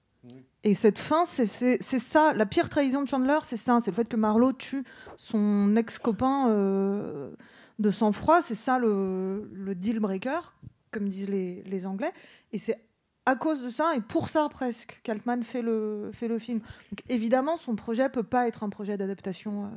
Et 0.64 0.74
cette 0.74 0.98
fin, 0.98 1.26
c'est 1.26 1.44
ça. 1.46 2.32
La 2.32 2.46
pire 2.46 2.70
trahison 2.70 3.02
de 3.02 3.08
Chandler, 3.08 3.40
c'est 3.42 3.58
ça. 3.58 3.78
C'est 3.80 3.90
le 3.90 3.96
fait 3.96 4.08
que 4.08 4.16
Marlowe 4.16 4.54
tue 4.54 4.82
son 5.18 5.76
ex-copain 5.76 6.48
euh, 6.48 7.34
de 7.78 7.90
sang-froid. 7.90 8.40
C'est 8.40 8.54
ça 8.54 8.78
le, 8.78 9.50
le, 9.52 9.74
deal 9.74 10.00
breaker, 10.00 10.54
comme 10.92 11.10
disent 11.10 11.28
les, 11.28 11.62
les 11.64 11.84
Anglais. 11.84 12.12
Et 12.52 12.58
c'est 12.58 12.78
à 13.26 13.36
cause 13.36 13.62
de 13.62 13.70
ça, 13.70 13.94
et 13.96 14.00
pour 14.00 14.28
ça 14.28 14.48
presque, 14.50 15.00
qu'Altman 15.02 15.42
fait 15.42 15.62
le, 15.62 16.10
fait 16.12 16.28
le 16.28 16.38
film. 16.38 16.58
Donc, 16.58 17.02
évidemment, 17.08 17.56
son 17.56 17.76
projet 17.76 18.08
peut 18.08 18.22
pas 18.22 18.48
être 18.48 18.64
un 18.64 18.68
projet 18.68 18.96
d'adaptation. 18.96 19.66
Euh. 19.66 19.68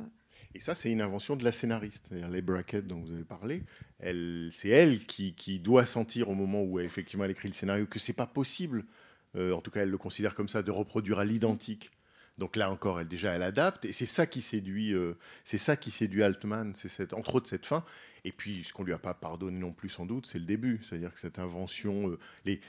Et 0.54 0.58
ça, 0.58 0.74
c'est 0.74 0.90
une 0.90 1.00
invention 1.00 1.36
de 1.36 1.44
la 1.44 1.52
scénariste. 1.52 2.10
Les 2.30 2.42
brackets 2.42 2.86
dont 2.86 3.00
vous 3.00 3.12
avez 3.12 3.24
parlé, 3.24 3.62
c'est 4.00 4.68
elle 4.68 5.00
qui, 5.04 5.60
doit 5.60 5.84
sentir 5.86 6.30
au 6.30 6.34
moment 6.34 6.62
où 6.62 6.78
elle, 6.78 6.86
effectivement 6.86 7.24
elle 7.24 7.30
écrit 7.30 7.48
le 7.48 7.54
scénario 7.54 7.86
que 7.86 7.98
c'est 7.98 8.14
pas 8.14 8.26
possible 8.26 8.84
euh, 9.36 9.52
en 9.52 9.60
tout 9.60 9.70
cas 9.70 9.82
elle 9.82 9.90
le 9.90 9.98
considère 9.98 10.34
comme 10.34 10.48
ça, 10.48 10.62
de 10.62 10.70
reproduire 10.70 11.18
à 11.18 11.24
l'identique. 11.24 11.90
Donc 12.38 12.56
là 12.56 12.70
encore, 12.70 13.00
elle 13.00 13.08
déjà 13.08 13.32
elle 13.32 13.42
adapte 13.42 13.86
et 13.86 13.92
c'est 13.92 14.06
ça 14.06 14.26
qui 14.26 14.42
séduit, 14.42 14.92
euh, 14.92 15.14
c'est 15.44 15.58
ça 15.58 15.76
qui 15.76 15.90
séduit 15.90 16.22
Altman, 16.22 16.72
c'est 16.74 17.12
entre 17.14 17.36
autres 17.36 17.48
cette 17.48 17.64
fin. 17.64 17.84
Et 18.26 18.32
puis 18.32 18.64
ce 18.64 18.72
qu'on 18.72 18.82
lui 18.82 18.92
a 18.92 18.98
pas 18.98 19.14
pardonné 19.14 19.58
non 19.58 19.72
plus 19.72 19.88
sans 19.88 20.04
doute, 20.04 20.26
c'est 20.26 20.38
le 20.38 20.44
début, 20.44 20.80
c'est-à-dire 20.82 21.14
que 21.14 21.20
cette 21.20 21.38
invention, 21.38 22.10
euh, 22.10 22.18
les, 22.44 22.60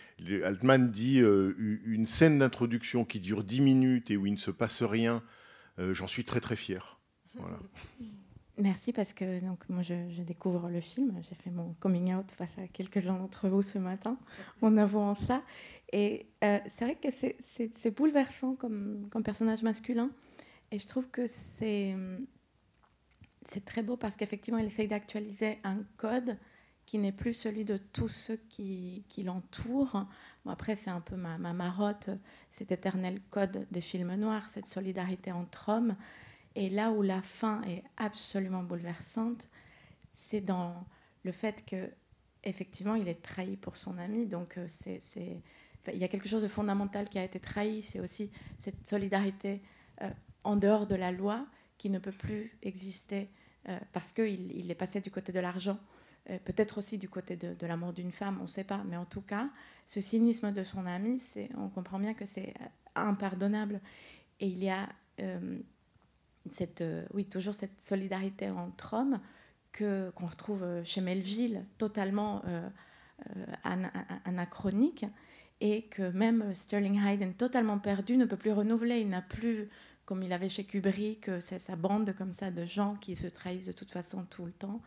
Altman 0.44 0.90
dit 0.90 1.20
une 1.20 2.06
scène 2.06 2.40
d'introduction 2.40 3.04
qui 3.04 3.20
dure 3.20 3.44
10 3.44 3.62
minutes 3.62 4.12
et 4.12 4.18
où 4.18 4.26
il 4.26 4.34
ne 4.34 4.38
se 4.38 4.52
passe 4.52 4.84
rien, 4.84 5.24
j'en 5.78 6.08
suis 6.08 6.24
très 6.24 6.40
très 6.40 6.56
fier. 6.56 7.00
Voilà. 7.36 7.58
Merci 8.60 8.92
parce 8.92 9.14
que 9.14 9.40
donc 9.40 9.70
moi 9.70 9.84
je, 9.84 10.22
découvre 10.24 10.70
le 10.70 10.82
film, 10.82 11.22
j'ai 11.30 11.36
fait 11.36 11.52
mon 11.52 11.76
coming 11.80 12.16
out 12.16 12.32
face 12.32 12.58
à 12.58 12.68
quelques-uns 12.68 13.14
d'entre 13.14 13.50
vous 13.50 13.62
ce 13.62 13.78
matin 13.78 14.18
en 14.64 14.78
avouant 14.78 15.14
ça 15.14 15.44
et 15.94 16.26
euh, 16.44 16.60
c'est 16.68 16.86
vrai 16.86 16.96
que 16.96 17.10
c'est 17.12 17.96
bouleversant 17.96 18.56
comme, 18.56 19.08
comme, 19.12 19.24
personnage 19.24 19.64
masculin. 19.64 20.10
Et 20.72 20.80
je 20.80 20.88
trouve 20.88 21.08
que 21.10 21.28
c'est 21.28 21.96
très 23.66 23.84
beau 23.84 23.98
parce 23.98 24.16
qu'effectivement, 24.16 24.60
il 24.60 24.66
essaye 24.66 24.88
d'actualiser 24.88 25.60
un 25.64 25.80
code 25.98 26.38
qui 26.86 26.98
n'est 26.98 27.12
plus 27.12 27.34
celui 27.34 27.66
de 27.66 27.78
tous 27.78 28.08
ceux 28.08 28.38
qui, 28.50 29.04
l'entourent. 29.24 30.06
Bon, 30.46 30.52
après, 30.52 30.76
c'est 30.76 30.90
un 30.90 31.02
peu 31.02 31.16
ma, 31.16 31.38
ma, 31.38 31.54
marotte, 31.54 32.10
cet 32.50 32.72
éternel 32.72 33.20
code 33.30 33.68
des 33.72 33.82
films 33.82 34.16
noirs, 34.16 34.48
cette 34.50 34.68
solidarité 34.68 35.32
entre 35.32 35.70
hommes. 35.70 35.96
Et 36.56 36.70
là 36.70 36.92
où 36.92 37.02
la 37.02 37.22
fin 37.22 37.62
est 37.64 37.84
absolument 37.98 38.64
bouleversante, 38.64 39.50
c'est 40.14 40.42
dans 40.42 40.86
le 41.24 41.32
fait 41.32 41.66
que 41.66 41.92
effectivement, 42.44 42.96
il 42.96 43.08
est 43.08 43.22
trahi 43.22 43.58
pour 43.58 43.76
son 43.76 43.98
ami. 43.98 44.26
Donc, 44.26 44.58
euh, 44.58 44.66
c'est 44.68 45.02
il 45.94 46.00
y 46.00 46.04
a 46.04 46.08
quelque 46.08 46.28
chose 46.28 46.44
de 46.44 46.48
fondamental 46.48 47.08
qui 47.08 47.20
a 47.20 47.24
été 47.24 47.40
trahi, 47.40 47.82
c'est 47.82 48.00
aussi 48.00 48.30
cette 48.58 48.88
solidarité 48.88 49.62
euh, 50.02 50.10
en 50.44 50.56
dehors 50.56 50.88
de 50.88 50.96
la 50.96 51.12
loi 51.12 51.46
qui 51.78 51.90
ne 51.90 52.00
peut 52.00 52.12
plus 52.12 52.58
exister 52.62 53.30
euh, 53.70 53.78
parce 53.94 54.14
qu'il 54.14 54.52
il 54.52 54.72
est 54.72 54.76
passé 54.76 55.02
du 55.02 55.12
côté 55.12 55.32
de 55.32 55.40
l'argent, 55.40 55.78
euh, 56.30 56.38
peut-être 56.44 56.78
aussi 56.78 56.98
du 56.98 57.10
côté 57.10 57.36
de, 57.36 57.54
de 57.54 57.68
l'amour 57.68 57.94
d'une 57.94 58.12
femme, 58.12 58.38
on 58.40 58.44
ne 58.44 58.48
sait 58.48 58.64
pas, 58.64 58.84
mais 58.88 58.98
en 58.98 59.06
tout 59.06 59.22
cas, 59.22 59.50
ce 59.86 60.02
cynisme 60.02 60.52
de 60.52 60.64
son 60.64 60.86
ami, 60.86 61.22
on 61.58 61.70
comprend 61.70 62.00
bien 62.00 62.14
que 62.14 62.26
c'est 62.26 62.54
impardonnable. 62.96 63.82
Et 64.40 64.48
il 64.48 64.64
y 64.64 64.70
a 64.70 64.88
cette, 66.50 66.84
oui, 67.14 67.26
toujours 67.26 67.56
cette 67.56 67.82
solidarité 67.82 68.52
entre 68.52 68.94
hommes 68.94 69.20
qu'on 69.76 70.28
retrouve 70.28 70.64
chez 70.84 71.02
Melville, 71.02 71.66
totalement 71.80 72.44
anachronique 74.26 75.06
et 75.60 75.84
que 75.84 76.12
même 76.12 76.54
Sterling 76.54 77.00
Hayden, 77.04 77.34
totalement 77.34 77.80
perdu, 77.80 78.18
ne 78.18 78.26
peut 78.26 78.38
plus 78.38 78.52
renouveler. 78.52 79.00
Il 79.00 79.10
n'a 79.10 79.22
plus, 79.22 79.70
comme 80.08 80.24
il 80.24 80.32
avait 80.32 80.48
chez 80.48 80.64
Kubrick, 80.64 81.30
c'est 81.42 81.60
sa 81.60 81.76
bande 81.76 82.16
comme 82.18 82.32
ça 82.32 82.50
de 82.50 82.66
gens 82.66 82.96
qui 82.96 83.18
se 83.18 83.28
trahissent 83.28 83.66
de 83.66 83.74
toute 83.74 83.92
façon 83.92 84.24
tout 84.24 84.46
le 84.46 84.54
temps. 84.54 84.82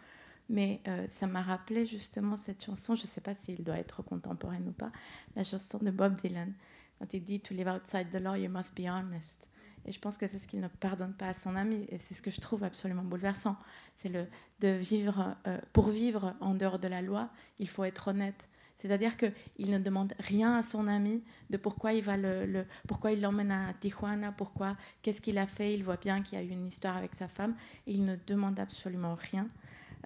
Mais 0.49 0.81
euh, 0.89 1.07
ça 1.11 1.29
m'a 1.29 1.43
rappelé 1.43 1.87
justement 1.87 2.37
cette 2.37 2.65
chanson, 2.65 2.97
je 2.97 3.03
ne 3.03 3.07
sais 3.07 3.21
pas 3.21 3.35
s'il 3.35 3.63
doit 3.63 3.79
être 3.79 4.03
contemporaine 4.03 4.67
ou 4.67 4.73
pas, 4.73 4.91
la 5.37 5.45
chanson 5.45 5.79
de 5.79 5.93
Bob 5.93 6.17
Dylan, 6.17 6.53
quand 6.99 7.15
il 7.15 7.23
dit 7.23 7.39
To 7.39 7.55
live 7.55 7.69
outside 7.69 8.11
the 8.11 8.21
law, 8.21 8.35
you 8.35 8.51
must 8.51 8.75
be 8.75 8.87
honest. 8.89 9.47
Et 9.87 9.93
je 9.93 10.01
pense 10.01 10.19
que 10.19 10.27
c'est 10.27 10.39
ce 10.39 10.49
qu'il 10.49 10.61
ne 10.61 10.69
pardonne 10.69 11.15
pas 11.15 11.29
à 11.29 11.35
son 11.35 11.55
ami, 11.55 11.87
et 11.89 11.99
c'est 11.99 12.15
ce 12.15 12.23
que 12.23 12.31
je 12.31 12.41
trouve 12.41 12.65
absolument 12.65 13.05
bouleversant. 13.05 13.57
C'est 13.97 14.09
le 14.09 14.27
de 14.61 14.69
vivre, 14.69 15.37
euh, 15.47 15.59
pour 15.73 15.91
vivre 15.91 16.35
en 16.41 16.55
dehors 16.55 16.79
de 16.79 16.89
la 16.89 17.01
loi, 17.01 17.31
il 17.59 17.69
faut 17.69 17.85
être 17.85 18.09
honnête. 18.09 18.49
C'est-à-dire 18.81 19.19
qu'il 19.19 19.71
ne 19.71 19.79
demande 19.79 20.15
rien 20.19 20.57
à 20.57 20.63
son 20.63 20.89
ami 20.89 21.23
de 21.51 21.59
pourquoi 21.59 21.93
il 21.93 22.03
va 22.03 22.17
le, 22.17 22.65
pourquoi 22.89 23.13
il 23.13 23.21
l'emmène 23.21 23.53
à 23.53 23.75
Tijuana, 23.75 24.33
pourquoi, 24.33 24.75
qu'est-ce 25.03 25.21
qu'il 25.21 25.37
a 25.37 25.47
fait. 25.47 25.75
Il 25.75 25.85
voit 25.85 25.99
bien 25.99 26.23
qu'il 26.23 26.39
y 26.39 26.41
a 26.41 26.45
eu 26.45 26.49
une 26.49 26.67
histoire 26.67 26.97
avec 26.97 27.15
sa 27.15 27.29
femme. 27.29 27.55
il 27.87 28.07
ne 28.07 28.17
demande 28.27 28.59
absolument 28.59 29.17
rien. 29.17 29.51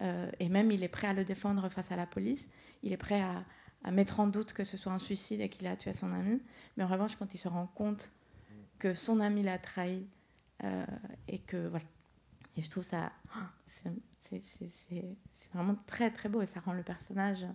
Euh, 0.02 0.28
et 0.40 0.48
même, 0.48 0.72
il 0.72 0.82
est 0.82 0.88
prêt 0.88 1.06
à 1.06 1.12
le 1.12 1.24
défendre 1.24 1.68
face 1.68 1.92
à 1.92 1.96
la 1.96 2.04
police. 2.04 2.48
Il 2.82 2.92
est 2.92 2.96
prêt 2.96 3.22
à, 3.22 3.44
mettre 3.92 4.18
en 4.18 4.26
doute 4.26 4.52
que 4.52 4.64
ce 4.64 4.76
soit 4.76 4.92
un 4.92 4.98
suicide 4.98 5.40
et 5.40 5.48
qu'il 5.48 5.68
a 5.68 5.76
tué 5.76 5.92
son 5.92 6.10
ami. 6.12 6.42
Mais 6.76 6.82
en 6.82 6.88
revanche, 6.88 7.14
quand 7.14 7.32
il 7.32 7.38
se 7.38 7.46
rend 7.46 7.68
compte 7.76 8.10
que 8.80 8.92
son 8.92 9.20
ami 9.20 9.44
l'a 9.44 9.58
trahi 9.58 10.04
euh, 10.64 10.84
et 11.28 11.38
que 11.38 11.68
voilà, 11.68 11.84
et 12.56 12.62
je 12.62 12.70
trouve 12.70 12.82
ça, 12.82 13.12
c'est 14.20 14.42
vraiment 15.52 15.76
très 15.86 16.10
très 16.10 16.28
beau 16.28 16.42
et 16.42 16.46
ça 16.46 16.58
rend 16.58 16.72
le 16.72 16.82
personnage 16.82 17.46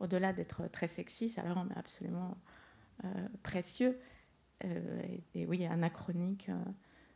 au-delà 0.00 0.32
d'être 0.32 0.68
très 0.70 0.88
sexy, 0.88 1.28
ça 1.28 1.42
le 1.42 1.52
rend 1.52 1.66
absolument 1.76 2.36
euh, 3.04 3.08
précieux 3.42 3.98
euh, 4.64 5.02
et, 5.34 5.46
oui, 5.46 5.66
anachronique. 5.66 6.48
Euh. 6.48 6.64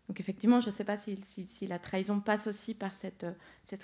Donc 0.09 0.21
effectivement, 0.21 0.61
je 0.61 0.71
ne 0.71 0.75
sais 0.75 0.85
pas 0.85 0.97
si, 0.99 1.67
la 1.67 1.79
trahison 1.79 2.21
passe 2.21 2.47
aussi 2.47 2.75
par 2.75 2.95
cette, 2.95 3.27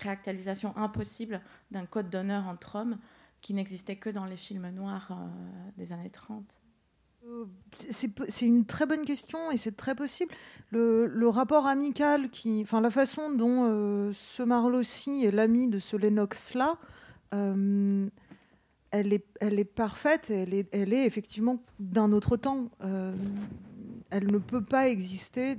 réactualisation 0.00 0.76
impossible 0.76 1.40
d'un 1.70 1.86
code 1.86 2.10
d'honneur 2.10 2.48
entre 2.48 2.76
hommes 2.76 2.98
qui 3.40 3.52
n'existait 3.52 3.96
que 3.96 4.10
dans 4.10 4.24
les 4.24 4.38
films 4.38 4.70
noirs 4.70 5.12
des 5.76 5.92
années 5.92 6.10
30. 6.10 6.60
C'est 7.90 8.46
une 8.46 8.64
très 8.64 8.86
bonne 8.86 9.04
question 9.04 9.50
et 9.50 9.58
c'est 9.58 9.76
très 9.76 9.94
possible. 9.94 10.34
Le, 10.70 11.28
rapport 11.28 11.66
amical, 11.66 12.30
enfin 12.62 12.80
la 12.80 12.90
façon 12.90 13.32
dont 13.32 14.10
ce 14.14 14.42
Marlossi 14.42 15.26
est 15.26 15.30
l'ami 15.30 15.68
de 15.68 15.78
ce 15.78 15.98
Lennox-là, 15.98 16.78
elle 18.94 19.12
est, 19.58 19.64
parfaite, 19.64 20.30
elle 20.30 20.54
est, 20.54 20.68
elle 20.72 20.92
est 20.92 21.04
effectivement 21.04 21.58
d'un 21.80 22.12
autre 22.12 22.36
temps. 22.36 22.70
Euh, 22.84 23.12
elle 24.10 24.30
ne 24.30 24.38
peut 24.38 24.62
pas 24.62 24.88
exister 24.88 25.56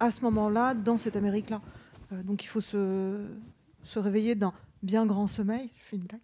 à 0.00 0.10
ce 0.10 0.22
moment-là, 0.22 0.74
dans 0.74 0.96
cette 0.96 1.16
Amérique-là. 1.16 1.60
Euh, 2.12 2.22
donc 2.22 2.42
il 2.42 2.48
faut 2.48 2.60
se, 2.60 3.18
réveiller 3.94 4.34
d'un 4.34 4.52
bien 4.82 5.06
grand 5.06 5.28
sommeil, 5.28 5.70
je 5.78 5.84
fais 5.84 5.96
une 5.96 6.02
blague, 6.02 6.20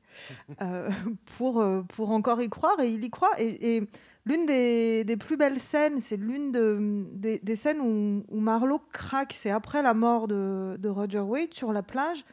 euh, 0.61 0.91
pour, 1.39 2.11
encore 2.11 2.43
y 2.43 2.51
croire, 2.51 2.79
et 2.81 2.91
il 2.91 3.05
y 3.05 3.11
croit. 3.11 3.41
Et, 3.41 3.83
l'une 4.27 4.47
des, 4.47 5.17
plus 5.19 5.37
belles 5.37 5.61
scènes, 5.61 6.01
c'est 6.01 6.17
l'une 6.17 6.51
de, 6.51 7.07
des, 7.15 7.57
scènes 7.57 7.81
où, 7.81 8.25
où 8.29 8.41
Marlowe 8.41 8.83
craque, 8.93 9.33
c'est 9.33 9.51
après 9.51 9.83
la 9.83 9.95
mort 9.95 10.27
de 10.27 10.89
Roger 10.89 11.21
Wade 11.21 11.55
sur 11.55 11.73
la 11.73 11.83
plage, 11.83 12.25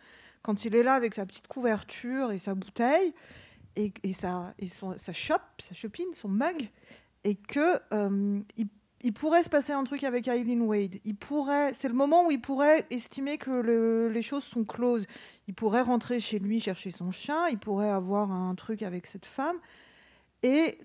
quand 0.41 0.65
il 0.65 0.75
est 0.75 0.83
là 0.83 0.95
avec 0.95 1.13
sa 1.13 1.25
petite 1.25 1.47
couverture 1.47 2.31
et 2.31 2.39
sa 2.39 2.55
bouteille 2.55 3.13
et, 3.77 3.93
et, 4.03 4.13
sa, 4.13 4.53
et 4.59 4.67
son, 4.67 4.95
son 4.97 6.27
mug, 6.27 6.69
et 7.23 7.35
que 7.35 7.79
euh, 7.93 8.41
il, 9.01 9.13
pourrait 9.13 9.43
se 9.43 9.49
passer 9.49 9.71
un 9.71 9.83
truc 9.83 10.03
avec 10.03 10.27
Eileen 10.27 10.63
Wade. 10.63 10.95
Il 11.05 11.15
pourrait, 11.15 11.73
c'est 11.73 11.87
le 11.87 11.93
moment 11.93 12.27
où 12.27 12.31
il 12.31 12.41
pourrait 12.41 12.85
estimer 12.89 13.37
que 13.37 13.51
le, 13.51 14.09
les 14.09 14.21
choses 14.21 14.43
sont 14.43 14.65
closes. 14.65 15.05
Il 15.47 15.53
pourrait 15.53 15.81
rentrer 15.81 16.19
chez 16.19 16.39
lui 16.39 16.59
chercher 16.59 16.91
son 16.91 17.11
chien. 17.11 17.47
Il 17.49 17.59
pourrait 17.59 17.89
avoir 17.89 18.31
un 18.31 18.55
truc 18.55 18.81
avec 18.81 19.07
cette 19.07 19.25
femme. 19.25 19.57
Et 20.43 20.79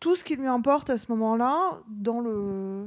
tout 0.00 0.16
ce 0.16 0.24
qui 0.24 0.36
lui 0.36 0.46
importe 0.46 0.90
à 0.90 0.98
ce 0.98 1.10
moment-là, 1.12 1.80
dans 1.88 2.20
le 2.20 2.86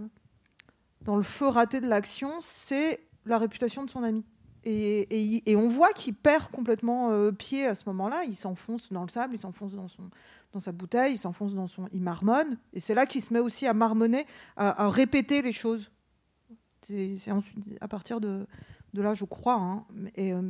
dans 1.02 1.16
le 1.16 1.24
feu 1.24 1.48
raté 1.48 1.80
de 1.80 1.88
l'action, 1.88 2.30
c'est 2.42 3.00
la 3.26 3.38
réputation 3.38 3.84
de 3.84 3.90
son 3.90 4.04
ami. 4.04 4.26
Et, 4.66 5.56
on 5.56 5.68
voit 5.68 5.94
qu'il 5.94 6.14
perd 6.14 6.52
complètement 6.52 7.12
euh, 7.12 7.32
pied 7.32 7.66
à 7.66 7.76
ce 7.76 7.84
moment-là. 7.88 8.24
Il 8.26 8.36
s'enfonce 8.36 8.92
dans 8.92 9.04
le 9.04 9.10
sable, 9.10 9.36
il 9.36 9.40
s'enfonce 9.40 9.74
dans, 9.74 10.60
sa 10.60 10.72
bouteille, 10.72 11.14
il 11.14 11.18
s'enfonce 11.18 11.54
dans 11.54 11.68
son. 11.68 11.88
Il 11.94 12.02
marmonne. 12.02 12.58
Et 12.74 12.80
c'est 12.80 12.94
là 12.94 13.06
qu'il 13.06 13.22
se 13.22 13.34
met 13.34 13.40
aussi 13.40 13.68
à 13.68 13.74
marmonner, 13.74 14.26
à, 14.58 14.90
répéter 14.90 15.42
les 15.42 15.54
choses. 15.54 15.92
C'est 16.82 17.16
à 17.82 17.88
partir 17.88 18.20
de, 18.20 18.46
là, 18.94 19.14
je 19.14 19.26
crois. 19.26 19.56
Hein. 19.56 19.86
Et, 20.16 20.34
euh, 20.34 20.42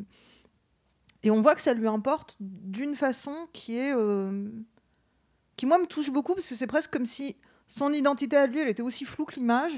et, 1.24 1.32
on 1.32 1.42
voit 1.42 1.56
que 1.56 1.62
ça 1.62 1.74
lui 1.74 1.88
importe 1.88 2.36
d'une 2.40 2.96
façon 2.96 3.36
qui 3.54 3.78
est. 3.78 3.94
Euh, 3.96 4.50
qui, 5.56 5.66
moi, 5.66 5.78
me 5.78 5.86
touche 5.86 6.10
beaucoup, 6.10 6.36
parce 6.36 6.48
que 6.48 6.56
c'est 6.56 6.68
presque 6.68 6.92
comme 6.92 7.06
si 7.06 7.36
son 7.68 7.92
identité 7.92 8.38
à 8.38 8.48
lui, 8.48 8.60
elle 8.60 8.70
était 8.70 8.82
aussi 8.82 9.06
floue 9.06 9.26
que 9.26 9.36
l'image. 9.36 9.74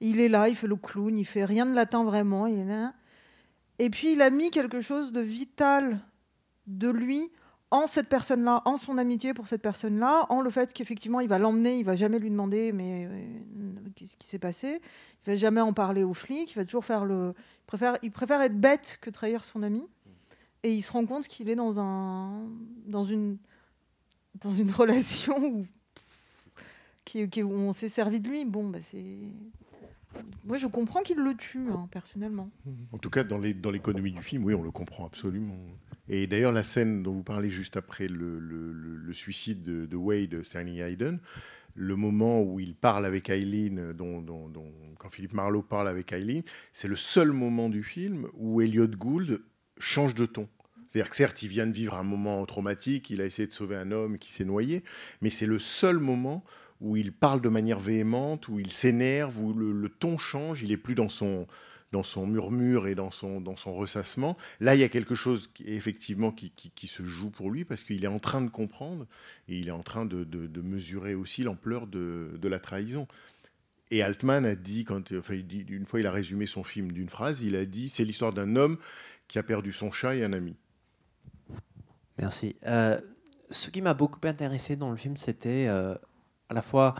Il 0.00 0.18
est 0.20 0.28
là, 0.28 0.48
il 0.48 0.56
fait 0.56 0.66
le 0.66 0.74
clown, 0.74 1.16
il 1.16 1.24
fait 1.24 1.44
rien 1.44 1.64
de 1.64 1.72
latin 1.72 2.02
vraiment. 2.02 2.48
Il 2.48 2.58
est 2.58 2.64
là. 2.64 2.92
Et 3.78 3.90
puis 3.90 4.12
il 4.12 4.22
a 4.22 4.30
mis 4.30 4.50
quelque 4.50 4.80
chose 4.80 5.12
de 5.12 5.20
vital 5.20 6.00
de 6.66 6.88
lui 6.88 7.30
en 7.70 7.86
cette 7.86 8.08
personne-là, 8.08 8.62
en 8.66 8.76
son 8.76 8.98
amitié 8.98 9.32
pour 9.32 9.48
cette 9.48 9.62
personne-là, 9.62 10.26
en 10.28 10.40
le 10.42 10.50
fait 10.50 10.72
qu'effectivement 10.72 11.20
il 11.20 11.28
va 11.28 11.38
l'emmener, 11.38 11.78
il 11.78 11.84
va 11.84 11.96
jamais 11.96 12.18
lui 12.18 12.30
demander 12.30 12.70
mais 12.70 13.06
euh, 13.06 13.24
qu'est-ce 13.96 14.16
qui 14.16 14.26
s'est 14.26 14.38
passé, 14.38 14.80
il 15.26 15.30
va 15.30 15.36
jamais 15.36 15.62
en 15.62 15.72
parler 15.72 16.04
aux 16.04 16.14
flics, 16.14 16.52
il 16.52 16.56
va 16.56 16.64
toujours 16.64 16.84
faire 16.84 17.06
le, 17.06 17.34
il 17.36 17.66
préfère, 17.66 17.96
il 18.02 18.10
préfère 18.10 18.42
être 18.42 18.60
bête 18.60 18.98
que 19.00 19.08
trahir 19.08 19.42
son 19.44 19.62
ami, 19.62 19.88
et 20.62 20.72
il 20.72 20.82
se 20.82 20.92
rend 20.92 21.06
compte 21.06 21.26
qu'il 21.28 21.48
est 21.48 21.56
dans 21.56 21.80
un, 21.80 22.46
dans 22.86 23.04
une, 23.04 23.38
dans 24.40 24.50
une 24.50 24.70
relation 24.72 25.38
où, 25.38 25.66
on 27.14 27.72
s'est 27.72 27.88
servi 27.88 28.20
de 28.20 28.28
lui. 28.28 28.44
Bon, 28.44 28.68
bah 28.68 28.78
c'est, 28.80 29.04
moi 30.44 30.56
je 30.56 30.66
comprends 30.66 31.02
qu'il 31.02 31.18
le 31.18 31.34
tue 31.34 31.70
hein, 31.70 31.88
personnellement. 31.90 32.50
En 32.92 32.98
tout 32.98 33.10
cas, 33.10 33.24
dans 33.24 33.38
l'économie 33.38 34.12
du 34.12 34.22
film, 34.22 34.44
oui, 34.44 34.54
on 34.54 34.62
le 34.62 34.70
comprend 34.70 35.06
absolument. 35.06 35.56
Et 36.08 36.26
d'ailleurs, 36.26 36.52
la 36.52 36.62
scène 36.62 37.02
dont 37.02 37.12
vous 37.12 37.22
parlez 37.22 37.50
juste 37.50 37.76
après 37.76 38.08
le, 38.08 39.12
suicide 39.12 39.62
de, 39.62 39.86
de 39.86 39.96
Wade 39.96 40.42
Sterling 40.42 40.80
Hayden, 40.80 41.20
le 41.74 41.96
moment 41.96 42.42
où 42.42 42.60
il 42.60 42.74
parle 42.74 43.06
avec 43.06 43.30
Eileen, 43.30 43.94
quand 44.98 45.10
Philippe 45.10 45.32
Marlowe 45.32 45.62
parle 45.62 45.88
avec 45.88 46.12
Eileen, 46.12 46.42
c'est 46.72 46.88
le 46.88 46.96
seul 46.96 47.32
moment 47.32 47.68
du 47.68 47.82
film 47.82 48.28
où 48.34 48.60
Elliot 48.60 48.88
Gould 48.88 49.42
change 49.78 50.14
de 50.14 50.26
ton. 50.26 50.48
C'est-à-dire 50.90 51.10
que 51.10 51.16
certes, 51.16 51.42
il 51.42 51.48
vient 51.48 51.66
de 51.66 51.72
vivre 51.72 51.94
un 51.94 52.02
moment 52.02 52.44
traumatique, 52.44 53.08
il 53.08 53.22
a 53.22 53.24
essayé 53.24 53.48
de 53.48 53.54
sauver 53.54 53.76
un 53.76 53.90
homme 53.92 54.18
qui 54.18 54.30
s'est 54.32 54.44
noyé, 54.44 54.84
mais 55.22 55.30
c'est 55.30 55.46
le 55.46 55.58
seul 55.58 55.98
moment 55.98 56.44
où 56.82 56.96
il 56.96 57.12
parle 57.12 57.40
de 57.40 57.48
manière 57.48 57.78
véhémente, 57.78 58.48
où 58.48 58.58
il 58.58 58.72
s'énerve, 58.72 59.40
où 59.40 59.54
le, 59.54 59.88
ton 59.88 60.18
change, 60.18 60.62
il 60.62 60.72
est 60.72 60.76
plus 60.76 60.96
dans 60.96 61.08
son, 61.08 61.46
dans 61.92 62.02
son 62.02 62.26
murmure 62.26 62.88
et 62.88 62.96
dans 62.96 63.12
son, 63.12 63.40
dans 63.40 63.56
son 63.56 63.72
ressassement. 63.72 64.36
Là, 64.58 64.74
il 64.74 64.80
y 64.80 64.84
a 64.84 64.88
quelque 64.88 65.14
chose 65.14 65.48
qui, 65.54 65.62
effectivement 65.68 66.32
qui, 66.32 66.50
qui- 66.50 66.88
se 66.88 67.04
joue 67.04 67.30
pour 67.30 67.50
lui 67.50 67.64
parce 67.64 67.84
qu'il 67.84 68.04
est 68.04 68.08
en 68.08 68.18
train 68.18 68.42
de 68.42 68.50
comprendre 68.50 69.06
et 69.48 69.56
il 69.56 69.68
est 69.68 69.72
en 69.72 69.84
train 69.84 70.04
de, 70.04 70.24
de- 70.24 70.60
mesurer 70.60 71.14
aussi 71.14 71.44
l'ampleur 71.44 71.86
de, 71.86 72.36
de 72.36 72.48
la 72.48 72.58
trahison. 72.58 73.06
Et 73.92 74.02
Altman 74.02 74.44
a 74.44 74.56
dit, 74.56 74.84
quand, 74.84 75.12
enfin, 75.12 75.34
une 75.68 75.86
fois 75.86 76.00
il 76.00 76.06
a 76.06 76.10
résumé 76.12 76.46
son 76.46 76.64
film 76.64 76.90
d'une 76.90 77.08
phrase, 77.08 77.42
il 77.42 77.54
a 77.54 77.64
dit 77.64 77.88
c'est 77.88 78.04
l'histoire 78.04 78.32
d'un 78.32 78.56
homme 78.56 78.78
qui 79.28 79.38
a 79.38 79.42
perdu 79.44 79.72
son 79.72 79.92
chat 79.92 80.16
et 80.16 80.24
un 80.24 80.32
ami. 80.32 80.56
Merci. 82.18 82.56
Euh, 82.66 83.00
ce 83.50 83.70
qui 83.70 83.82
m'a 83.82 83.94
beaucoup 83.94 84.20
intéressé 84.26 84.76
dans 84.76 84.90
le 84.90 84.96
film, 84.96 85.16
c'était 85.16 85.66
euh, 85.68 85.94
à 86.52 86.54
la 86.54 86.62
fois 86.62 86.94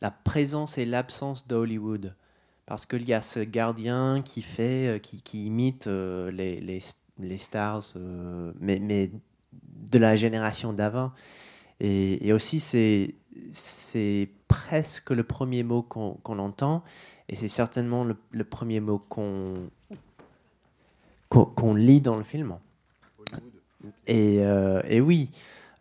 la 0.00 0.10
présence 0.10 0.78
et 0.78 0.84
l'absence 0.84 1.46
d'Hollywood. 1.48 2.14
Parce 2.66 2.84
qu'il 2.84 3.08
y 3.08 3.14
a 3.14 3.22
ce 3.22 3.40
gardien 3.40 4.22
qui 4.22 4.42
fait, 4.42 4.96
euh, 4.96 4.98
qui, 4.98 5.46
imite 5.46 5.86
euh, 5.86 6.30
les, 6.30 6.60
les, 6.60 6.80
les 7.18 7.38
stars, 7.38 7.82
euh, 7.96 8.52
mais, 8.60 8.78
mais 8.78 9.10
de 9.52 9.98
la 9.98 10.14
génération 10.14 10.74
d'avant. 10.74 11.12
Et, 11.80 12.32
aussi, 12.32 12.60
c'est, 12.60 14.28
presque 14.48 15.10
le 15.10 15.22
premier 15.22 15.62
mot 15.62 15.82
qu'on, 15.82 16.14
qu'on 16.22 16.38
entend, 16.38 16.82
et 17.28 17.36
c'est 17.36 17.48
certainement 17.48 18.04
le, 18.04 18.44
premier 18.44 18.80
mot 18.80 18.98
qu'on, 18.98 19.70
qu'on, 21.28 21.74
lit 21.74 22.00
dans 22.00 22.16
le 22.16 22.24
film. 22.24 22.56
Et, 24.06 24.38
et 24.88 25.00
oui, 25.00 25.30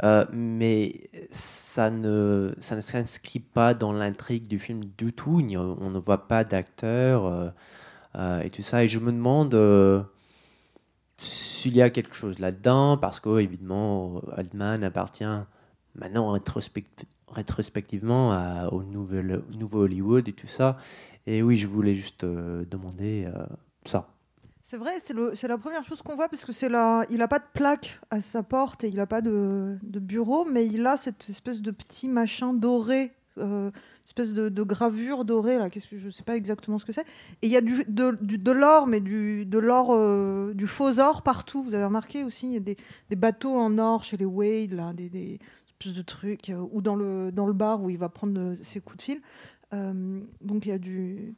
euh, 0.04 0.26
mais 0.32 1.10
ça 1.32 1.90
ne, 1.90 2.54
ça 2.60 2.76
ne 2.76 2.82
s'inscrit 2.82 3.40
pas 3.40 3.74
dans 3.74 3.94
l'intrigue 3.94 4.48
du 4.48 4.60
film 4.60 4.82
du 4.98 5.14
tout. 5.14 5.42
On 5.56 5.90
ne 5.90 6.00
voit 6.00 6.28
pas 6.28 6.44
d'acteurs 6.44 7.26
euh, 7.26 7.50
euh, 8.16 8.42
et 8.42 8.50
tout 8.50 8.64
ça. 8.64 8.84
Et 8.84 8.88
je 8.88 9.00
me 9.00 9.12
demande 9.12 9.56
s'il 11.18 11.76
y 11.76 11.82
a 11.82 11.90
quelque 11.90 12.16
chose 12.16 12.40
là-dedans, 12.40 12.98
parce 12.98 13.20
que 13.20 13.40
évidemment, 13.40 14.22
Altman 14.36 14.84
appartient 14.84 15.26
maintenant 15.96 16.36
rétrospect- 16.38 17.06
rétrospectivement 17.32 18.68
au 18.72 18.84
nouveau 18.84 19.82
Hollywood 19.82 20.28
et 20.28 20.34
tout 20.34 20.48
ça. 20.48 20.78
Et 21.26 21.42
oui, 21.42 21.58
je 21.58 21.68
voulais 21.68 21.96
juste 21.96 22.24
demander 22.24 23.28
ça. 23.86 24.08
C'est 24.70 24.76
vrai, 24.76 25.00
c'est 25.00 25.48
la 25.48 25.58
première 25.58 25.86
chose 25.86 26.02
qu'on 26.02 26.18
voit 26.18 26.28
parce 26.28 26.44
que 26.44 26.52
il 27.10 27.22
a 27.22 27.28
pas 27.30 27.40
de 27.40 27.46
plaque 27.54 28.02
à 28.10 28.20
sa 28.20 28.44
porte 28.44 28.84
et 28.84 28.90
il 28.90 29.00
a 29.00 29.08
pas 29.08 29.22
de, 29.22 29.80
bureau, 29.82 30.44
mais 30.44 30.68
il 30.68 30.86
a 30.86 30.98
cette 30.98 31.30
espèce 31.30 31.62
de 31.62 31.72
petit 31.72 32.10
machin 32.10 32.52
doré, 32.54 33.14
euh, 33.38 33.72
espèce 34.06 34.34
de, 34.34 34.64
gravure 34.64 35.24
dorée 35.24 35.58
là. 35.58 35.70
Qu'est-ce 35.70 35.88
que 35.88 35.98
je 35.98 36.10
sais 36.10 36.24
pas 36.24 36.36
exactement 36.36 36.80
ce 36.80 36.84
que 36.84 36.92
c'est. 36.92 37.06
Et 37.42 37.48
il 37.48 37.50
y 37.50 37.56
a 37.56 37.62
du, 37.62 37.86
de, 37.88 38.52
l'or, 38.52 38.88
mais 38.88 39.02
euh, 39.02 40.54
du 40.54 40.68
faux 40.68 41.00
or 41.00 41.22
partout. 41.22 41.64
Vous 41.64 41.74
avez 41.74 41.86
remarqué 41.86 42.26
aussi, 42.26 42.48
il 42.48 42.54
y 42.54 42.58
a 42.58 42.60
des, 42.60 43.16
bateaux 43.16 43.58
en 43.58 43.78
or 43.78 44.04
chez 44.04 44.18
les 44.18 44.26
Wade 44.26 44.74
là, 44.74 44.92
des, 44.92 45.40
de 45.86 46.02
trucs 46.02 46.50
euh, 46.50 46.68
ou 46.74 46.82
dans 46.82 46.98
le 46.98 47.32
dans 47.32 47.48
le 47.48 47.54
bar 47.54 47.82
où 47.82 47.90
il 47.90 47.98
va 47.98 48.10
prendre 48.10 48.38
euh, 48.38 48.56
ses 48.62 48.82
coups 48.82 48.98
de 48.98 49.02
fil. 49.02 49.22
Donc 49.72 50.66
il 50.66 50.70
y 50.70 50.74
a 50.74 50.78
du, 50.78 51.38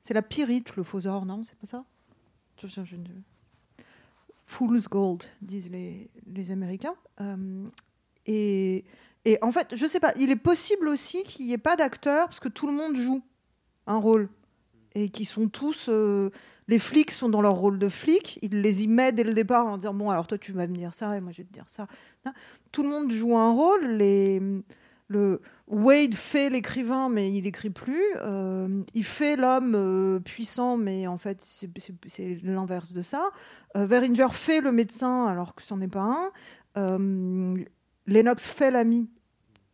c'est 0.00 0.14
la 0.14 0.22
pyrite 0.22 0.74
le 0.74 0.82
faux 0.82 1.06
or, 1.06 1.26
non? 1.26 1.42
C'est 1.44 1.58
pas 1.58 1.66
ça? 1.66 1.84
Je- 2.68 2.96
Fool's 4.46 4.88
Gold, 4.88 5.24
disent 5.40 5.70
les, 5.70 6.10
les 6.26 6.50
Américains. 6.50 6.94
Euh, 7.20 7.66
et, 8.26 8.84
et 9.24 9.38
en 9.42 9.50
fait, 9.52 9.74
je 9.74 9.86
sais 9.86 10.00
pas, 10.00 10.12
il 10.18 10.30
est 10.30 10.36
possible 10.36 10.88
aussi 10.88 11.22
qu'il 11.24 11.46
n'y 11.46 11.52
ait 11.52 11.58
pas 11.58 11.76
d'acteurs 11.76 12.26
parce 12.26 12.40
que 12.40 12.48
tout 12.48 12.66
le 12.66 12.72
monde 12.72 12.96
joue 12.96 13.22
un 13.86 13.96
rôle. 13.96 14.28
Et 14.94 15.08
qui 15.08 15.24
sont 15.24 15.48
tous. 15.48 15.86
euh, 15.88 16.30
les 16.68 16.78
flics 16.78 17.10
sont 17.12 17.30
dans 17.30 17.40
leur 17.40 17.54
rôle 17.54 17.78
de 17.78 17.88
flics, 17.88 18.38
il 18.42 18.60
les 18.60 18.84
y 18.84 18.86
met 18.88 19.10
dès 19.10 19.24
le 19.24 19.32
départ 19.32 19.66
en 19.66 19.78
disant 19.78 19.94
Bon, 19.94 20.10
alors 20.10 20.26
toi, 20.26 20.36
tu 20.36 20.52
vas 20.52 20.66
me 20.66 20.76
dire 20.76 20.92
ça, 20.92 21.16
et 21.16 21.20
moi, 21.22 21.32
je 21.32 21.38
vais 21.38 21.44
te 21.48 21.52
dire 21.52 21.64
ça. 21.68 21.86
Tout 22.72 22.82
le 22.82 22.90
monde 22.90 23.10
joue 23.10 23.36
un 23.38 23.52
rôle. 23.52 23.96
Le, 25.12 25.40
Wade 25.72 26.14
fait 26.14 26.50
l'écrivain, 26.50 27.08
mais 27.08 27.32
il 27.32 27.46
écrit 27.46 27.70
plus. 27.70 28.02
Euh, 28.16 28.82
il 28.92 29.04
fait 29.04 29.36
l'homme 29.36 29.74
euh, 29.74 30.20
puissant, 30.20 30.76
mais 30.76 31.06
en 31.06 31.16
fait, 31.16 31.40
c'est- 31.40 32.38
l'inverse 32.42 32.92
de 32.92 33.00
ça. 33.00 33.30
Euh, 33.76 33.86
Veringer 33.86 34.28
fait 34.32 34.60
le 34.60 34.70
médecin, 34.70 35.26
alors 35.26 35.54
que 35.54 35.62
c'en 35.62 35.80
est 35.80 35.88
pas 35.88 36.02
un. 36.02 36.30
Euh, 36.76 37.56
Lennox 38.06 38.46
fait 38.46 38.70
l'ami, 38.70 39.08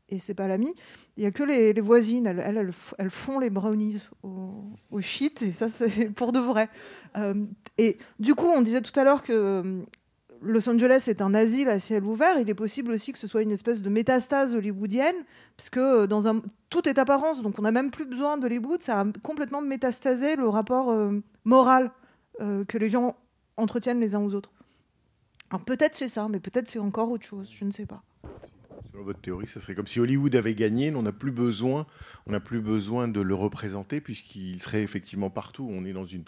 et 0.08 0.20
c'est 0.20 0.34
pas 0.34 0.46
l'ami. 0.46 0.72
Il 1.16 1.24
y 1.24 1.26
a 1.26 1.32
que 1.32 1.42
les, 1.42 1.72
voisines, 1.80 2.28
elles, 2.28 2.38
elles, 2.38 2.70
elles 2.98 3.10
font 3.10 3.40
les 3.40 3.50
brownies 3.50 4.00
au, 4.22 4.70
au 4.90 5.00
shit, 5.00 5.42
et 5.42 5.50
ça, 5.50 5.68
c'est 5.68 6.10
pour 6.10 6.30
de 6.30 6.38
vrai. 6.38 6.68
Et 7.76 7.98
du 8.20 8.36
coup, 8.36 8.46
on 8.46 8.62
disait 8.62 8.82
tout 8.82 8.98
à 9.00 9.02
l'heure 9.02 9.24
que 9.24 9.84
Los 10.42 10.68
Angeles 10.68 11.04
est 11.08 11.20
un 11.20 11.34
asile 11.34 11.68
à 11.68 11.78
ciel 11.78 12.04
ouvert. 12.04 12.38
Il 12.40 12.48
est 12.48 12.54
possible 12.54 12.92
aussi 12.92 13.12
que 13.12 13.18
ce 13.18 13.26
soit 13.26 13.42
une 13.42 13.50
espèce 13.50 13.82
de 13.82 13.88
métastase 13.90 14.54
hollywoodienne, 14.54 15.16
parce 15.56 15.70
que 15.70 15.80
euh, 15.80 16.06
dans 16.06 16.40
tout 16.70 16.88
est 16.88 16.98
apparence, 16.98 17.42
donc 17.42 17.58
on 17.58 17.62
n'a 17.62 17.72
même 17.72 17.90
plus 17.90 18.06
besoin 18.06 18.38
d'Hollywood. 18.38 18.82
Ça 18.82 19.00
a 19.00 19.06
complètement 19.22 19.62
métastasé 19.62 20.36
le 20.36 20.48
rapport 20.48 20.90
euh, 20.90 21.20
moral 21.44 21.90
euh, 22.40 22.64
que 22.64 22.78
les 22.78 22.90
gens 22.90 23.16
entretiennent 23.56 24.00
les 24.00 24.14
uns 24.14 24.20
aux 24.20 24.34
autres. 24.34 24.52
Alors 25.50 25.64
peut-être 25.64 25.94
c'est 25.94 26.08
ça, 26.08 26.28
mais 26.28 26.40
peut-être 26.40 26.68
c'est 26.68 26.78
encore 26.78 27.10
autre 27.10 27.24
chose, 27.26 27.50
je 27.52 27.64
ne 27.64 27.70
sais 27.70 27.86
pas. 27.86 28.02
Selon 28.92 29.02
votre 29.04 29.20
théorie, 29.20 29.46
ça 29.46 29.60
serait 29.60 29.74
comme 29.74 29.86
si 29.86 29.98
Hollywood 29.98 30.34
avait 30.36 30.54
gagné, 30.54 30.94
on 30.94 31.02
n'a 31.02 31.12
plus 31.12 31.30
besoin, 31.32 31.86
on 32.26 32.32
n'a 32.32 32.40
plus 32.40 32.60
besoin 32.60 33.08
de 33.08 33.20
le 33.20 33.34
représenter 33.34 34.00
puisqu'il 34.00 34.60
serait 34.62 34.82
effectivement 34.82 35.30
partout. 35.30 35.68
On 35.70 35.84
est 35.84 35.92
dans 35.92 36.06
une- 36.06 36.24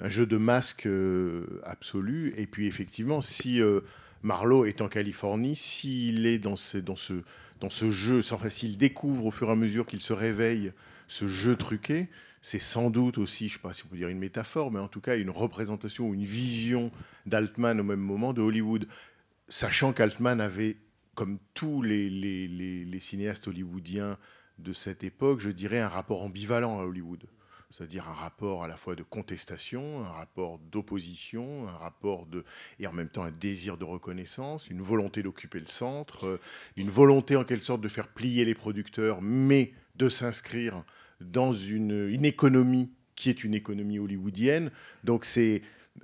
un 0.00 0.08
jeu 0.08 0.26
de 0.26 0.36
masques 0.36 0.86
euh, 0.86 1.60
absolu. 1.62 2.32
Et 2.36 2.46
puis 2.46 2.66
effectivement, 2.66 3.22
si 3.22 3.60
euh, 3.60 3.80
Marlowe 4.22 4.66
est 4.66 4.80
en 4.80 4.88
Californie, 4.88 5.56
s'il 5.56 6.26
est 6.26 6.38
dans 6.38 6.56
ce, 6.56 6.78
dans 6.78 6.96
ce, 6.96 7.22
dans 7.60 7.70
ce 7.70 7.90
jeu, 7.90 8.20
enfin 8.32 8.48
s'il 8.48 8.76
découvre 8.76 9.26
au 9.26 9.30
fur 9.30 9.48
et 9.48 9.52
à 9.52 9.56
mesure 9.56 9.86
qu'il 9.86 10.00
se 10.00 10.12
réveille 10.12 10.72
ce 11.08 11.28
jeu 11.28 11.56
truqué, 11.56 12.08
c'est 12.42 12.58
sans 12.58 12.90
doute 12.90 13.18
aussi, 13.18 13.48
je 13.48 13.54
ne 13.54 13.58
sais 13.58 13.62
pas 13.62 13.74
si 13.74 13.84
on 13.84 13.88
peut 13.88 13.96
dire 13.96 14.08
une 14.08 14.18
métaphore, 14.18 14.70
mais 14.70 14.80
en 14.80 14.88
tout 14.88 15.00
cas 15.00 15.16
une 15.16 15.30
représentation 15.30 16.08
ou 16.08 16.14
une 16.14 16.24
vision 16.24 16.90
d'Altman 17.26 17.80
au 17.80 17.84
même 17.84 18.00
moment 18.00 18.32
de 18.32 18.42
Hollywood. 18.42 18.86
Sachant 19.48 19.92
qu'Altman 19.92 20.40
avait, 20.40 20.76
comme 21.14 21.38
tous 21.54 21.80
les- 21.82 22.10
les 22.10 23.00
cinéastes 23.00 23.48
hollywoodiens 23.48 24.18
de 24.58 24.72
cette 24.72 25.04
époque, 25.04 25.40
je 25.40 25.50
dirais 25.50 25.80
un 25.80 25.88
rapport 25.88 26.22
ambivalent 26.22 26.78
à 26.80 26.84
Hollywood. 26.84 27.24
C'est-à-dire 27.74 28.08
un 28.08 28.14
rapport 28.14 28.62
à 28.62 28.68
la 28.68 28.76
fois 28.76 28.94
de 28.94 29.02
contestation, 29.02 30.04
un 30.04 30.08
rapport 30.08 30.60
d'opposition, 30.60 31.66
un 31.66 31.76
rapport 31.76 32.24
de. 32.24 32.44
et 32.78 32.86
en 32.86 32.92
même 32.92 33.08
temps 33.08 33.24
un 33.24 33.32
désir 33.32 33.76
de 33.76 33.82
reconnaissance, 33.82 34.70
une 34.70 34.80
volonté 34.80 35.24
d'occuper 35.24 35.58
le 35.58 35.66
centre, 35.66 36.24
euh, 36.24 36.40
une 36.76 36.88
volonté 36.88 37.34
en 37.34 37.42
quelque 37.42 37.64
sorte 37.64 37.80
de 37.80 37.88
faire 37.88 38.06
plier 38.06 38.44
les 38.44 38.54
producteurs, 38.54 39.20
mais 39.22 39.72
de 39.96 40.08
s'inscrire 40.08 40.84
dans 41.20 41.52
une, 41.52 42.24
économie 42.24 42.92
qui 43.16 43.28
est 43.28 43.42
une 43.42 43.54
économie 43.54 43.98
hollywoodienne. 43.98 44.70
Donc 45.02 45.24
c'est, 45.24 45.60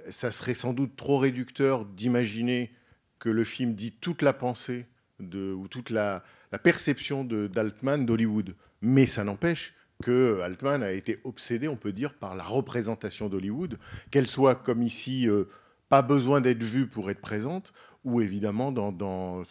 ça 0.09 0.33
serait 0.33 0.55
sans 0.55 0.73
doute 0.73 0.97
trop 0.97 1.19
réducteur 1.19 1.85
d'imaginer 1.85 2.73
que 3.21 3.29
le 3.29 3.45
film 3.45 3.75
dit 3.75 3.93
toute 3.93 4.23
la 4.23 4.33
pensée 4.33 4.87
ou 5.21 5.69
toute 5.69 5.91
la, 5.91 6.25
la 6.51 6.59
perception 6.59 7.23
d'Altman 7.23 8.07
d'Hollywood. 8.07 8.57
Mais 8.83 9.07
ça 9.07 9.23
n'empêche 9.23 9.75
que 10.01 10.41
Altman 10.41 10.83
a 10.83 10.93
été 10.93 11.21
obsédé, 11.25 11.69
on 11.69 11.77
peut 11.77 11.93
dire, 11.93 12.15
par 12.15 12.35
la 12.35 12.45
représentation 12.45 13.29
d'Hollywood, 13.29 13.79
qu'elle 14.11 14.27
soit 14.27 14.55
comme 14.55 14.83
ici, 14.83 15.29
euh, 15.29 15.45
pas 15.89 16.03
besoin 16.03 16.41
d'être 16.41 16.63
vue 16.63 16.87
pour 16.87 17.11
être 17.11 17.21
présente, 17.21 17.73
ou 18.05 18.21
évidemment 18.21 18.73
dans, 18.73 19.43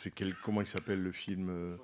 comment 0.44 0.62
il 0.62 0.68
s'appelle 0.68 1.02
le 1.02 1.12
film 1.12 1.50
euh, 1.50 1.76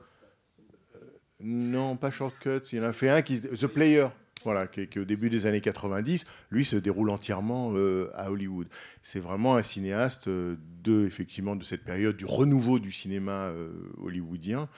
euh, 0.95 0.99
Non, 1.41 1.95
pas 1.95 2.11
Shortcuts. 2.11 2.68
Il 2.72 2.78
y 2.78 2.82
en 2.82 2.86
a 2.86 2.93
fait 2.93 3.09
un 3.09 3.22
qui 3.22 3.41
The 3.41 3.68
Player. 3.68 4.07
Voilà, 4.43 4.68
qui, 4.68 4.99
au 4.99 5.05
début 5.05 5.32
des 5.32 5.47
années 5.47 5.61
90, 5.61 6.28
lui 6.51 6.66
se 6.66 6.76
déroule 6.76 7.09
entièrement 7.09 7.74
à 8.13 8.30
Hollywood. 8.30 8.68
C'est 9.01 9.20
vraiment 9.20 9.55
un 9.55 9.63
cinéaste 9.63 10.30
de 10.30 11.07
effectivement 11.07 11.55
de 11.55 11.63
cette 11.63 11.84
période 11.84 12.16
du 12.16 12.26
renouveau 12.26 12.78
du 12.78 12.91
cinéma 12.91 13.51
hollywoodien 13.97 14.70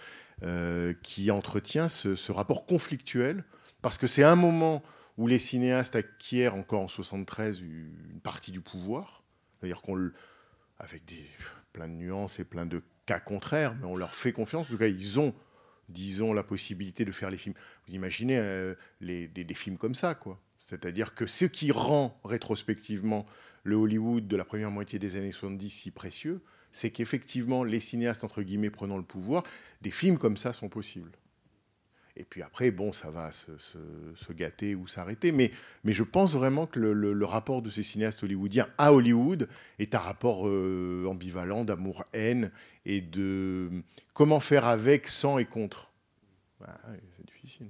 qui 1.04 1.32
entretient 1.32 1.90
ce 1.90 2.32
rapport 2.32 2.66
conflictuel 2.66 3.44
parce 3.88 3.98
que 3.98 4.08
c'est 4.08 4.24
un 4.24 4.36
moment 4.36 4.84
où 5.18 5.28
les 5.28 5.40
cinéastes 5.40 5.96
acquièrent 5.96 6.56
encore 6.56 6.82
en 6.82 6.90
73 6.90 7.62
une 7.62 8.20
partie 8.22 8.52
du 8.52 8.60
pouvoir, 8.60 9.24
c'est-à-dire 9.54 9.82
qu'on 9.82 10.12
avec 10.78 11.06
des 11.06 11.26
plein 11.72 11.88
de 11.88 11.94
nuances 11.94 12.38
et 12.38 12.44
plein 12.44 12.66
de 12.66 12.84
cas 13.06 13.22
contraires, 13.22 13.76
mais 13.80 13.86
on 13.86 13.96
leur 13.96 14.14
fait 14.14 14.34
confiance. 14.34 14.66
En 14.66 14.70
tout 14.72 14.78
cas, 14.78 14.88
ils 14.88 15.22
ont, 15.22 15.34
disons, 15.88 16.34
la 16.34 16.44
possibilité 16.44 17.06
de 17.06 17.14
faire 17.14 17.30
les 17.30 17.38
films. 17.38 17.56
Vous 17.88 17.94
imaginez 17.94 18.38
euh, 18.38 18.76
les, 19.00 19.30
des, 19.30 19.46
des 19.46 19.54
films 19.54 19.78
comme 19.78 19.96
ça, 19.96 20.16
quoi. 20.16 20.38
C'est-à-dire 20.58 21.16
que 21.16 21.26
ce 21.26 21.46
qui 21.46 21.72
rend 21.72 22.20
rétrospectivement 22.26 23.26
le 23.64 23.78
Hollywood 23.78 24.28
de 24.28 24.36
la 24.36 24.44
première 24.44 24.70
moitié 24.70 25.00
des 25.00 25.16
années 25.16 25.32
70 25.32 25.70
si 25.70 25.92
précieux, 25.92 26.42
c'est 26.74 26.92
qu'effectivement, 26.92 27.64
les 27.64 27.80
cinéastes, 27.80 28.26
entre 28.26 28.42
guillemets, 28.42 28.70
prenant 28.70 28.98
le 28.98 29.04
pouvoir, 29.04 29.44
des 29.82 29.92
films 29.92 30.18
comme 30.18 30.36
ça 30.36 30.52
sont 30.52 30.68
possibles. 30.68 31.12
Et 32.20 32.24
puis 32.24 32.42
après, 32.42 32.72
bon, 32.72 32.92
ça 32.94 33.12
va 33.12 33.32
se, 33.32 33.48
gâter 34.34 34.76
ou 34.76 34.88
s'arrêter. 34.88 35.32
Mais, 35.32 35.52
mais 35.84 35.94
je 35.94 36.04
pense 36.04 36.34
vraiment 36.34 36.66
que 36.66 36.80
le, 36.80 37.26
rapport 37.26 37.62
de 37.62 37.70
ces 37.70 37.84
cinéastes 37.84 38.24
hollywoodiens 38.24 38.68
à 38.78 38.92
Hollywood 38.92 39.48
est 39.80 39.94
un 39.94 40.00
rapport 40.00 40.48
euh, 40.48 41.06
ambivalent 41.08 41.64
d'amour-haine 41.64 42.52
et 42.86 43.02
de 43.02 43.70
comment 44.14 44.40
faire 44.40 44.66
avec, 44.66 45.08
sans 45.08 45.38
et 45.38 45.46
contre. 45.46 45.92
Bah, 46.60 46.76
c'est 47.16 47.26
difficile. 47.26 47.68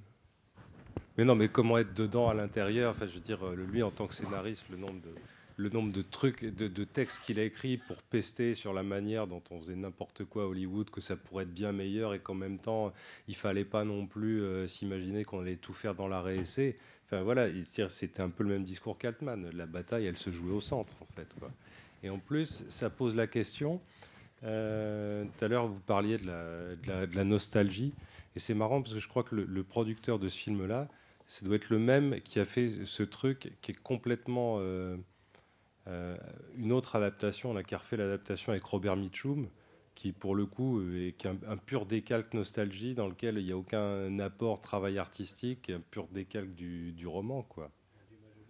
Mais 1.17 1.25
non, 1.25 1.35
mais 1.35 1.49
comment 1.49 1.77
être 1.77 1.93
dedans 1.93 2.29
à 2.29 2.33
l'intérieur? 2.33 2.91
Enfin, 2.91 3.07
je 3.07 3.15
veux 3.15 3.19
dire, 3.19 3.45
euh, 3.45 3.55
lui 3.55 3.83
en 3.83 3.91
tant 3.91 4.07
que 4.07 4.13
scénariste, 4.13 4.65
le 4.69 4.77
nombre 4.77 5.01
de, 5.01 5.13
le 5.57 5.69
nombre 5.69 5.91
de 5.91 6.03
trucs, 6.03 6.45
de, 6.45 6.83
textes 6.83 7.19
qu'il 7.25 7.39
a 7.39 7.43
écrits 7.43 7.77
pour 7.77 8.01
pester 8.03 8.53
sur 8.53 8.73
la 8.73 8.83
manière 8.83 9.25
dont 9.25 9.41
on 9.49 9.59
faisait 9.59 9.75
n'importe 9.75 10.23
quoi 10.23 10.43
à 10.43 10.45
Hollywood, 10.45 10.91
que 10.91 11.01
ça 11.01 11.17
pourrait 11.17 11.43
être 11.43 11.53
bien 11.53 11.71
meilleur 11.71 12.13
et 12.13 12.19
qu'en 12.19 12.35
même 12.35 12.59
temps, 12.59 12.93
il 13.27 13.35
fallait 13.35 13.65
pas 13.65 13.83
non 13.83 14.05
plus 14.05 14.41
euh, 14.41 14.67
s'imaginer 14.67 15.23
qu'on 15.25 15.41
allait 15.41 15.55
tout 15.55 15.73
faire 15.73 15.95
dans 15.95 16.07
la 16.07 16.21
réessai. 16.21 16.77
Enfin 17.05 17.23
voilà, 17.23 17.47
c'était 17.89 18.21
un 18.21 18.29
peu 18.29 18.43
le 18.43 18.49
même 18.49 18.63
discours 18.63 18.99
qu'Altman. 18.99 19.49
La 19.53 19.65
bataille, 19.65 20.05
elle 20.05 20.17
se 20.17 20.29
jouait 20.29 20.51
au 20.51 20.61
centre, 20.61 20.95
en 21.01 21.07
fait. 21.15 21.27
Et 22.03 22.09
en 22.11 22.19
plus, 22.19 22.65
ça 22.69 22.91
pose 22.91 23.15
la 23.15 23.25
question. 23.25 23.81
euh, 24.43 25.25
tout 25.25 25.45
à 25.45 25.47
l'heure, 25.47 25.67
vous 25.67 25.79
parliez 25.79 26.19
de 26.19 26.27
la, 26.27 27.23
nostalgie. 27.23 27.93
Et 28.35 28.39
c'est 28.39 28.53
marrant 28.53 28.83
parce 28.83 28.93
que 28.93 28.99
je 28.99 29.07
crois 29.07 29.23
que 29.23 29.35
le, 29.35 29.63
producteur 29.63 30.19
de 30.19 30.27
ce 30.27 30.37
film-là, 30.37 30.87
ça 31.25 31.45
doit 31.45 31.55
être 31.55 31.69
le 31.69 31.79
même 31.79 32.21
qui 32.21 32.39
a 32.39 32.45
fait 32.45 32.85
ce 32.85 33.01
truc 33.01 33.53
qui 33.61 33.71
est 33.71 33.81
complètement 33.81 34.57
euh, 34.59 34.97
une 36.57 36.71
autre 36.71 36.95
adaptation, 36.95 37.53
là, 37.53 37.63
qui 37.63 37.75
a 37.75 37.77
refait 37.77 37.97
l'adaptation 37.97 38.51
avec 38.51 38.63
Robert 38.63 38.95
Mitchum, 38.95 39.47
qui 39.97 40.11
pour 40.11 40.35
le 40.35 40.45
coup 40.45 40.79
euh, 40.79 41.07
est 41.07 41.25
un, 41.25 41.57
pur 41.57 41.87
décalque 41.87 42.35
nostalgie 42.35 42.93
dans 42.93 43.07
lequel 43.07 43.39
il 43.39 43.45
n'y 43.45 43.51
a 43.51 43.57
aucun 43.57 44.19
apport 44.19 44.61
travail 44.61 44.99
artistique, 44.99 45.71
un 45.71 45.79
pur 45.79 46.07
décalque 46.11 46.53
du, 46.53 46.91
du 46.91 47.07
roman. 47.07 47.41
quoi. 47.41 47.71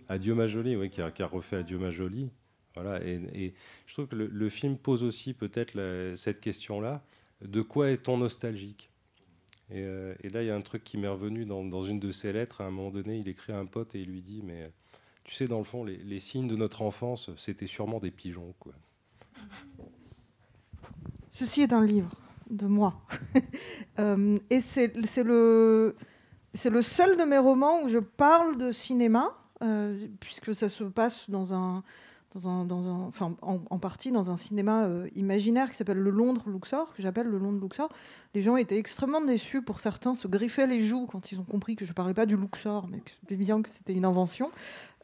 Adieu 0.10 0.36
ma 0.36 0.48
jolie, 0.48 0.76
oui, 0.76 0.90
qui 0.90 1.02
a, 1.02 1.10
a 1.18 1.26
refait 1.26 1.56
Adieu 1.56 1.78
ma 1.80 1.90
jolie. 1.90 2.30
Voilà, 2.76 3.02
et, 3.04 3.54
je 3.88 3.94
trouve 3.94 4.08
que 4.08 4.16
le, 4.16 4.50
film 4.50 4.78
pose 4.78 5.04
aussi 5.04 5.34
peut-être 5.34 6.16
cette 6.16 6.42
question-là 6.42 7.02
de 7.42 7.62
quoi 7.62 7.92
est-on 7.92 8.18
nostalgique? 8.18 8.90
Et, 9.72 9.82
euh, 9.84 10.14
et 10.24 10.30
là, 10.30 10.44
il 10.44 10.48
y 10.48 10.52
a 10.52 10.56
un 10.56 10.62
truc 10.62 10.84
qui 10.84 10.98
m'est 10.98 11.08
revenu 11.08 11.46
dans, 11.46 11.64
dans 11.64 11.84
une 11.84 12.00
de 12.00 12.12
ses 12.12 12.34
lettres. 12.34 12.62
À 12.62 12.66
un 12.66 12.72
moment 12.72 12.92
donné, 12.92 13.18
il 13.18 13.28
écrit 13.28 13.54
à 13.54 13.58
un 13.58 13.66
pote 13.66 13.96
et 13.96 14.02
il 14.02 14.10
lui 14.10 14.22
dit 14.22 14.42
Mais 14.44 14.70
tu 15.28 15.36
sais, 15.36 15.46
dans 15.46 15.58
le 15.60 15.66
fond, 15.66 15.84
les, 15.84 16.20
signes 16.20 16.48
de 16.48 16.56
notre 16.56 16.82
enfance, 16.82 17.30
c'était 17.38 17.68
sûrement 17.68 18.00
des 18.00 18.12
pigeons. 18.12 18.56
Quoi. 18.60 18.74
Ceci 21.34 21.62
est 21.62 21.74
un 21.74 21.86
livre 21.86 22.16
de 22.50 22.66
moi. 22.66 23.00
Euh, 24.00 24.38
et 24.52 24.60
c'est 24.60 24.94
c'est 25.08 25.24
le, 25.24 25.96
c'est 26.54 26.70
le 26.70 26.84
seul 26.84 27.18
de 27.18 27.24
mes 27.24 27.40
romans 27.40 27.82
où 27.82 27.90
je 27.90 27.98
parle 27.98 28.56
de 28.56 28.72
cinéma, 28.72 29.36
euh, 29.64 30.08
puisque 30.20 30.54
ça 30.54 30.70
se 30.70 30.84
passe 30.84 31.32
dans 31.32 31.56
un, 31.56 31.84
en, 32.46 33.80
partie 33.80 34.12
dans 34.12 34.30
un 34.30 34.38
cinéma 34.38 34.86
euh, 34.86 35.10
imaginaire 35.16 35.72
qui 35.72 35.78
s'appelle 35.78 35.98
le 35.98 36.12
Londres 36.12 36.50
Luxor, 36.50 36.94
que 36.94 37.02
j'appelle 37.02 37.28
le 37.28 37.38
Londres 37.38 37.60
Luxor. 37.60 37.90
Les 38.34 38.42
gens 38.42 38.58
étaient 38.58 38.78
extrêmement 38.78 39.22
déçus. 39.22 39.62
Pour 39.62 39.80
certains, 39.80 40.14
se 40.14 40.28
griffaient 40.28 40.68
les 40.68 40.82
joues 40.82 41.08
quand 41.08 41.32
ils 41.32 41.40
ont 41.40 41.46
compris 41.46 41.76
que 41.76 41.86
je 41.86 41.94
parlais 41.94 42.14
pas 42.14 42.26
du 42.26 42.38
Luxor, 42.38 42.88
mais 42.88 43.00
que 43.00 43.12
c'était 43.12 43.36
bien 43.36 43.62
que 43.62 43.70
c'était 43.70 43.94
une 43.94 44.06
invention. 44.06 44.52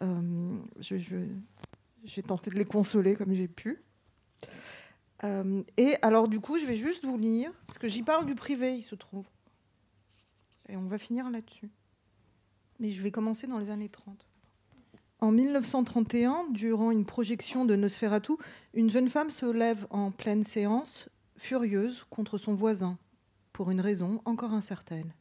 Euh, 0.04 0.58
j'ai 0.80 2.24
tenté 2.24 2.52
de 2.52 2.56
les 2.56 2.66
consoler 2.66 3.16
comme 3.16 3.34
j'ai 3.34 3.48
pu. 3.48 3.82
Euh, 5.24 5.64
et 5.78 5.96
alors, 6.02 6.28
du 6.28 6.40
coup, 6.40 6.58
je 6.58 6.66
vais 6.66 6.76
juste 6.76 7.06
vous 7.06 7.18
lire, 7.18 7.52
parce 7.66 7.78
que 7.78 7.88
j'y 7.88 8.04
parle 8.04 8.26
du 8.26 8.36
privé, 8.36 8.78
il 8.78 8.84
se 8.84 8.96
trouve. 8.96 9.26
Et 10.70 10.78
on 10.78 10.88
va 10.88 10.98
finir 10.98 11.30
là-dessus. 11.30 11.70
Mais 12.80 12.92
je 12.92 13.02
vais 13.02 13.12
commencer 13.12 13.48
dans 13.48 13.58
les 13.58 13.70
années 13.70 13.90
30. 13.90 14.28
En 15.24 15.32
1931, 15.32 16.48
durant 16.50 16.92
une 16.92 17.06
projection 17.06 17.64
de 17.64 17.78
Nosferatu, 17.78 18.34
une 18.74 18.90
jeune 18.90 19.08
femme 19.08 19.30
se 19.30 19.46
lève 19.46 19.88
en 19.90 20.12
pleine 20.12 20.44
séance, 20.44 21.08
furieuse 21.38 22.04
contre 22.10 22.38
son 22.38 22.56
voisin, 22.56 22.98
pour 23.54 23.72
une 23.72 23.80
raison 23.80 24.22
encore 24.26 24.52
incertaine. 24.52 25.14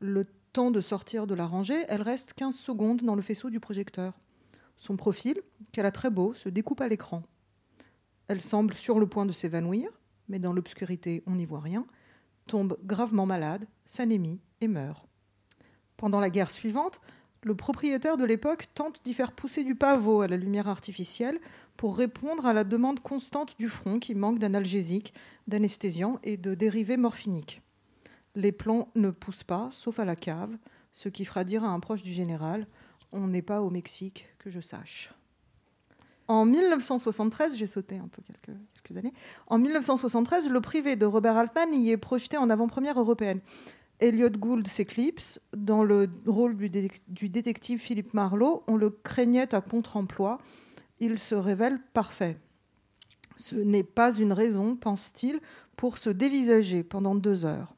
Le 0.00 0.26
temps 0.54 0.70
de 0.70 0.80
sortir 0.80 1.26
de 1.26 1.34
la 1.34 1.44
rangée, 1.44 1.84
elle 1.88 2.00
reste 2.00 2.32
15 2.32 2.56
secondes 2.56 3.02
dans 3.02 3.16
le 3.16 3.20
faisceau 3.20 3.50
du 3.50 3.60
projecteur. 3.60 4.14
Son 4.78 4.96
profil, 4.96 5.42
qu'elle 5.70 5.84
a 5.84 5.92
très 5.92 6.08
beau, 6.08 6.32
se 6.32 6.48
découpe 6.48 6.80
à 6.80 6.88
l'écran. 6.88 7.24
Elle 8.28 8.40
semble 8.40 8.72
sur 8.72 8.98
le 8.98 9.06
point 9.06 9.26
de 9.26 9.32
s'évanouir, 9.32 9.90
mais 10.26 10.38
dans 10.38 10.54
l'obscurité, 10.54 11.22
on 11.26 11.34
n'y 11.34 11.44
voit 11.44 11.60
rien, 11.60 11.84
tombe 12.46 12.78
gravement 12.82 13.26
malade, 13.26 13.66
s'anémie 13.84 14.40
et 14.62 14.68
meurt. 14.68 15.06
Pendant 15.98 16.20
la 16.20 16.30
guerre 16.30 16.50
suivante, 16.50 17.02
le 17.42 17.54
propriétaire 17.54 18.16
de 18.16 18.24
l'époque 18.24 18.66
tente 18.74 19.00
d'y 19.04 19.14
faire 19.14 19.32
pousser 19.32 19.64
du 19.64 19.74
pavot 19.74 20.22
à 20.22 20.28
la 20.28 20.36
lumière 20.36 20.68
artificielle 20.68 21.38
pour 21.76 21.96
répondre 21.96 22.46
à 22.46 22.52
la 22.52 22.64
demande 22.64 23.00
constante 23.00 23.56
du 23.58 23.68
front 23.68 24.00
qui 24.00 24.14
manque 24.14 24.38
d'analgésiques, 24.38 25.14
d'anesthésiants 25.46 26.18
et 26.24 26.36
de 26.36 26.54
dérivés 26.54 26.96
morphiniques. 26.96 27.62
Les 28.34 28.52
plans 28.52 28.88
ne 28.94 29.10
poussent 29.10 29.44
pas, 29.44 29.68
sauf 29.72 29.98
à 30.00 30.04
la 30.04 30.16
cave, 30.16 30.56
ce 30.92 31.08
qui 31.08 31.24
fera 31.24 31.44
dire 31.44 31.64
à 31.64 31.68
un 31.68 31.80
proche 31.80 32.02
du 32.02 32.12
général 32.12 32.66
On 33.12 33.28
n'est 33.28 33.42
pas 33.42 33.62
au 33.62 33.70
Mexique, 33.70 34.26
que 34.38 34.50
je 34.50 34.60
sache. 34.60 35.14
En 36.26 36.44
1973, 36.44 37.56
j'ai 37.56 37.66
sauté 37.66 37.96
un 37.96 38.08
peu 38.08 38.20
quelques, 38.20 38.58
quelques 38.82 38.98
années. 38.98 39.14
En 39.46 39.58
1973, 39.58 40.50
le 40.50 40.60
privé 40.60 40.94
de 40.94 41.06
Robert 41.06 41.36
Altman 41.36 41.72
y 41.72 41.90
est 41.90 41.96
projeté 41.96 42.36
en 42.36 42.50
avant-première 42.50 43.00
européenne. 43.00 43.40
Elliot 44.00 44.30
Gould 44.30 44.66
s'éclipse. 44.66 45.40
Dans 45.56 45.84
le 45.84 46.08
rôle 46.26 46.56
du, 46.56 46.70
du 47.08 47.28
détective 47.28 47.78
Philippe 47.78 48.14
Marlowe, 48.14 48.62
on 48.66 48.76
le 48.76 48.90
craignait 48.90 49.54
à 49.54 49.60
contre-emploi. 49.60 50.38
Il 51.00 51.18
se 51.18 51.34
révèle 51.34 51.80
parfait. 51.92 52.38
Ce 53.36 53.54
n'est 53.54 53.84
pas 53.84 54.12
une 54.14 54.32
raison, 54.32 54.76
pense-t-il, 54.76 55.40
pour 55.76 55.98
se 55.98 56.10
dévisager 56.10 56.82
pendant 56.82 57.14
deux 57.14 57.44
heures. 57.44 57.76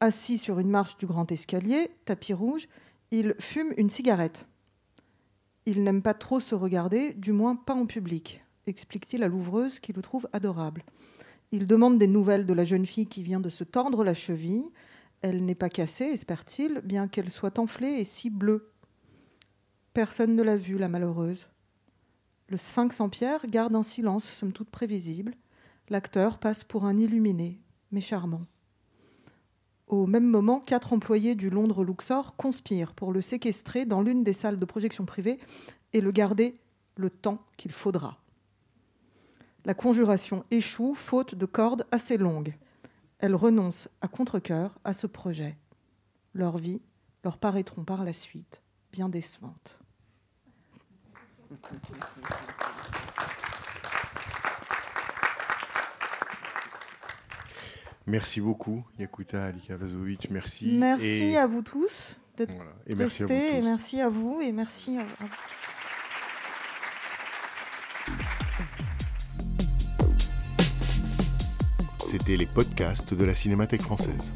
Assis 0.00 0.38
sur 0.38 0.58
une 0.58 0.70
marche 0.70 0.96
du 0.96 1.06
grand 1.06 1.30
escalier, 1.30 1.90
tapis 2.04 2.32
rouge, 2.32 2.68
il 3.10 3.34
fume 3.38 3.72
une 3.76 3.90
cigarette. 3.90 4.46
Il 5.66 5.82
n'aime 5.82 6.02
pas 6.02 6.14
trop 6.14 6.40
se 6.40 6.54
regarder, 6.54 7.12
du 7.12 7.32
moins 7.32 7.56
pas 7.56 7.74
en 7.74 7.84
public, 7.84 8.42
explique-t-il 8.66 9.22
à 9.22 9.28
l'ouvreuse 9.28 9.78
qui 9.78 9.92
le 9.92 10.00
trouve 10.00 10.28
adorable. 10.32 10.84
Il 11.52 11.66
demande 11.66 11.98
des 11.98 12.06
nouvelles 12.06 12.46
de 12.46 12.54
la 12.54 12.64
jeune 12.64 12.86
fille 12.86 13.06
qui 13.06 13.22
vient 13.22 13.40
de 13.40 13.50
se 13.50 13.64
tordre 13.64 14.04
la 14.04 14.14
cheville. 14.14 14.70
Elle 15.22 15.44
n'est 15.44 15.54
pas 15.54 15.68
cassée, 15.68 16.04
espère-t-il, 16.04 16.80
bien 16.84 17.08
qu'elle 17.08 17.30
soit 17.30 17.58
enflée 17.58 18.00
et 18.00 18.04
si 18.04 18.30
bleue. 18.30 18.72
Personne 19.92 20.36
ne 20.36 20.42
l'a 20.42 20.56
vue, 20.56 20.78
la 20.78 20.88
malheureuse. 20.88 21.48
Le 22.48 22.56
sphinx 22.56 23.00
en 23.00 23.08
pierre 23.08 23.46
garde 23.46 23.74
un 23.74 23.82
silence, 23.82 24.24
somme 24.24 24.52
toute 24.52 24.70
prévisible. 24.70 25.34
L'acteur 25.88 26.38
passe 26.38 26.64
pour 26.64 26.84
un 26.84 26.96
illuminé, 26.96 27.60
mais 27.90 28.00
charmant. 28.00 28.46
Au 29.88 30.06
même 30.06 30.26
moment, 30.26 30.60
quatre 30.60 30.92
employés 30.92 31.34
du 31.34 31.50
Londres 31.50 31.82
Luxor 31.82 32.36
conspirent 32.36 32.92
pour 32.92 33.12
le 33.12 33.22
séquestrer 33.22 33.86
dans 33.86 34.02
l'une 34.02 34.22
des 34.22 34.32
salles 34.32 34.58
de 34.58 34.64
projection 34.64 35.04
privée 35.06 35.38
et 35.94 36.00
le 36.00 36.10
garder 36.10 36.60
le 36.96 37.10
temps 37.10 37.42
qu'il 37.56 37.72
faudra. 37.72 38.18
La 39.64 39.74
conjuration 39.74 40.44
échoue 40.50 40.94
faute 40.94 41.34
de 41.34 41.46
cordes 41.46 41.86
assez 41.90 42.18
longues 42.18 42.54
elles 43.18 43.34
renoncent 43.34 43.88
à 44.00 44.08
contre-coeur 44.08 44.78
à 44.84 44.94
ce 44.94 45.06
projet. 45.06 45.56
Leur 46.34 46.58
vie 46.58 46.82
leur 47.24 47.38
paraîtront 47.38 47.84
par 47.84 48.04
la 48.04 48.12
suite 48.12 48.62
bien 48.92 49.08
décevantes. 49.08 49.78
Merci 58.06 58.40
beaucoup, 58.40 58.84
Yakuta 58.98 59.44
Alikavazovic. 59.44 60.30
Merci. 60.30 60.78
Merci 60.78 61.36
à 61.36 61.46
vous 61.46 61.62
tous 61.62 62.18
d'être 62.36 62.54
voilà. 62.54 62.72
merci 62.96 63.22
à 63.22 63.26
vous 63.26 63.32
et 63.34 63.62
merci 63.62 64.00
à 64.00 64.08
vous 64.08 64.40
merci 64.52 64.98
à 64.98 65.04
vous. 65.04 65.28
C'était 72.10 72.36
les 72.36 72.46
podcasts 72.46 73.12
de 73.12 73.22
la 73.22 73.34
Cinémathèque 73.34 73.82
française. 73.82 74.32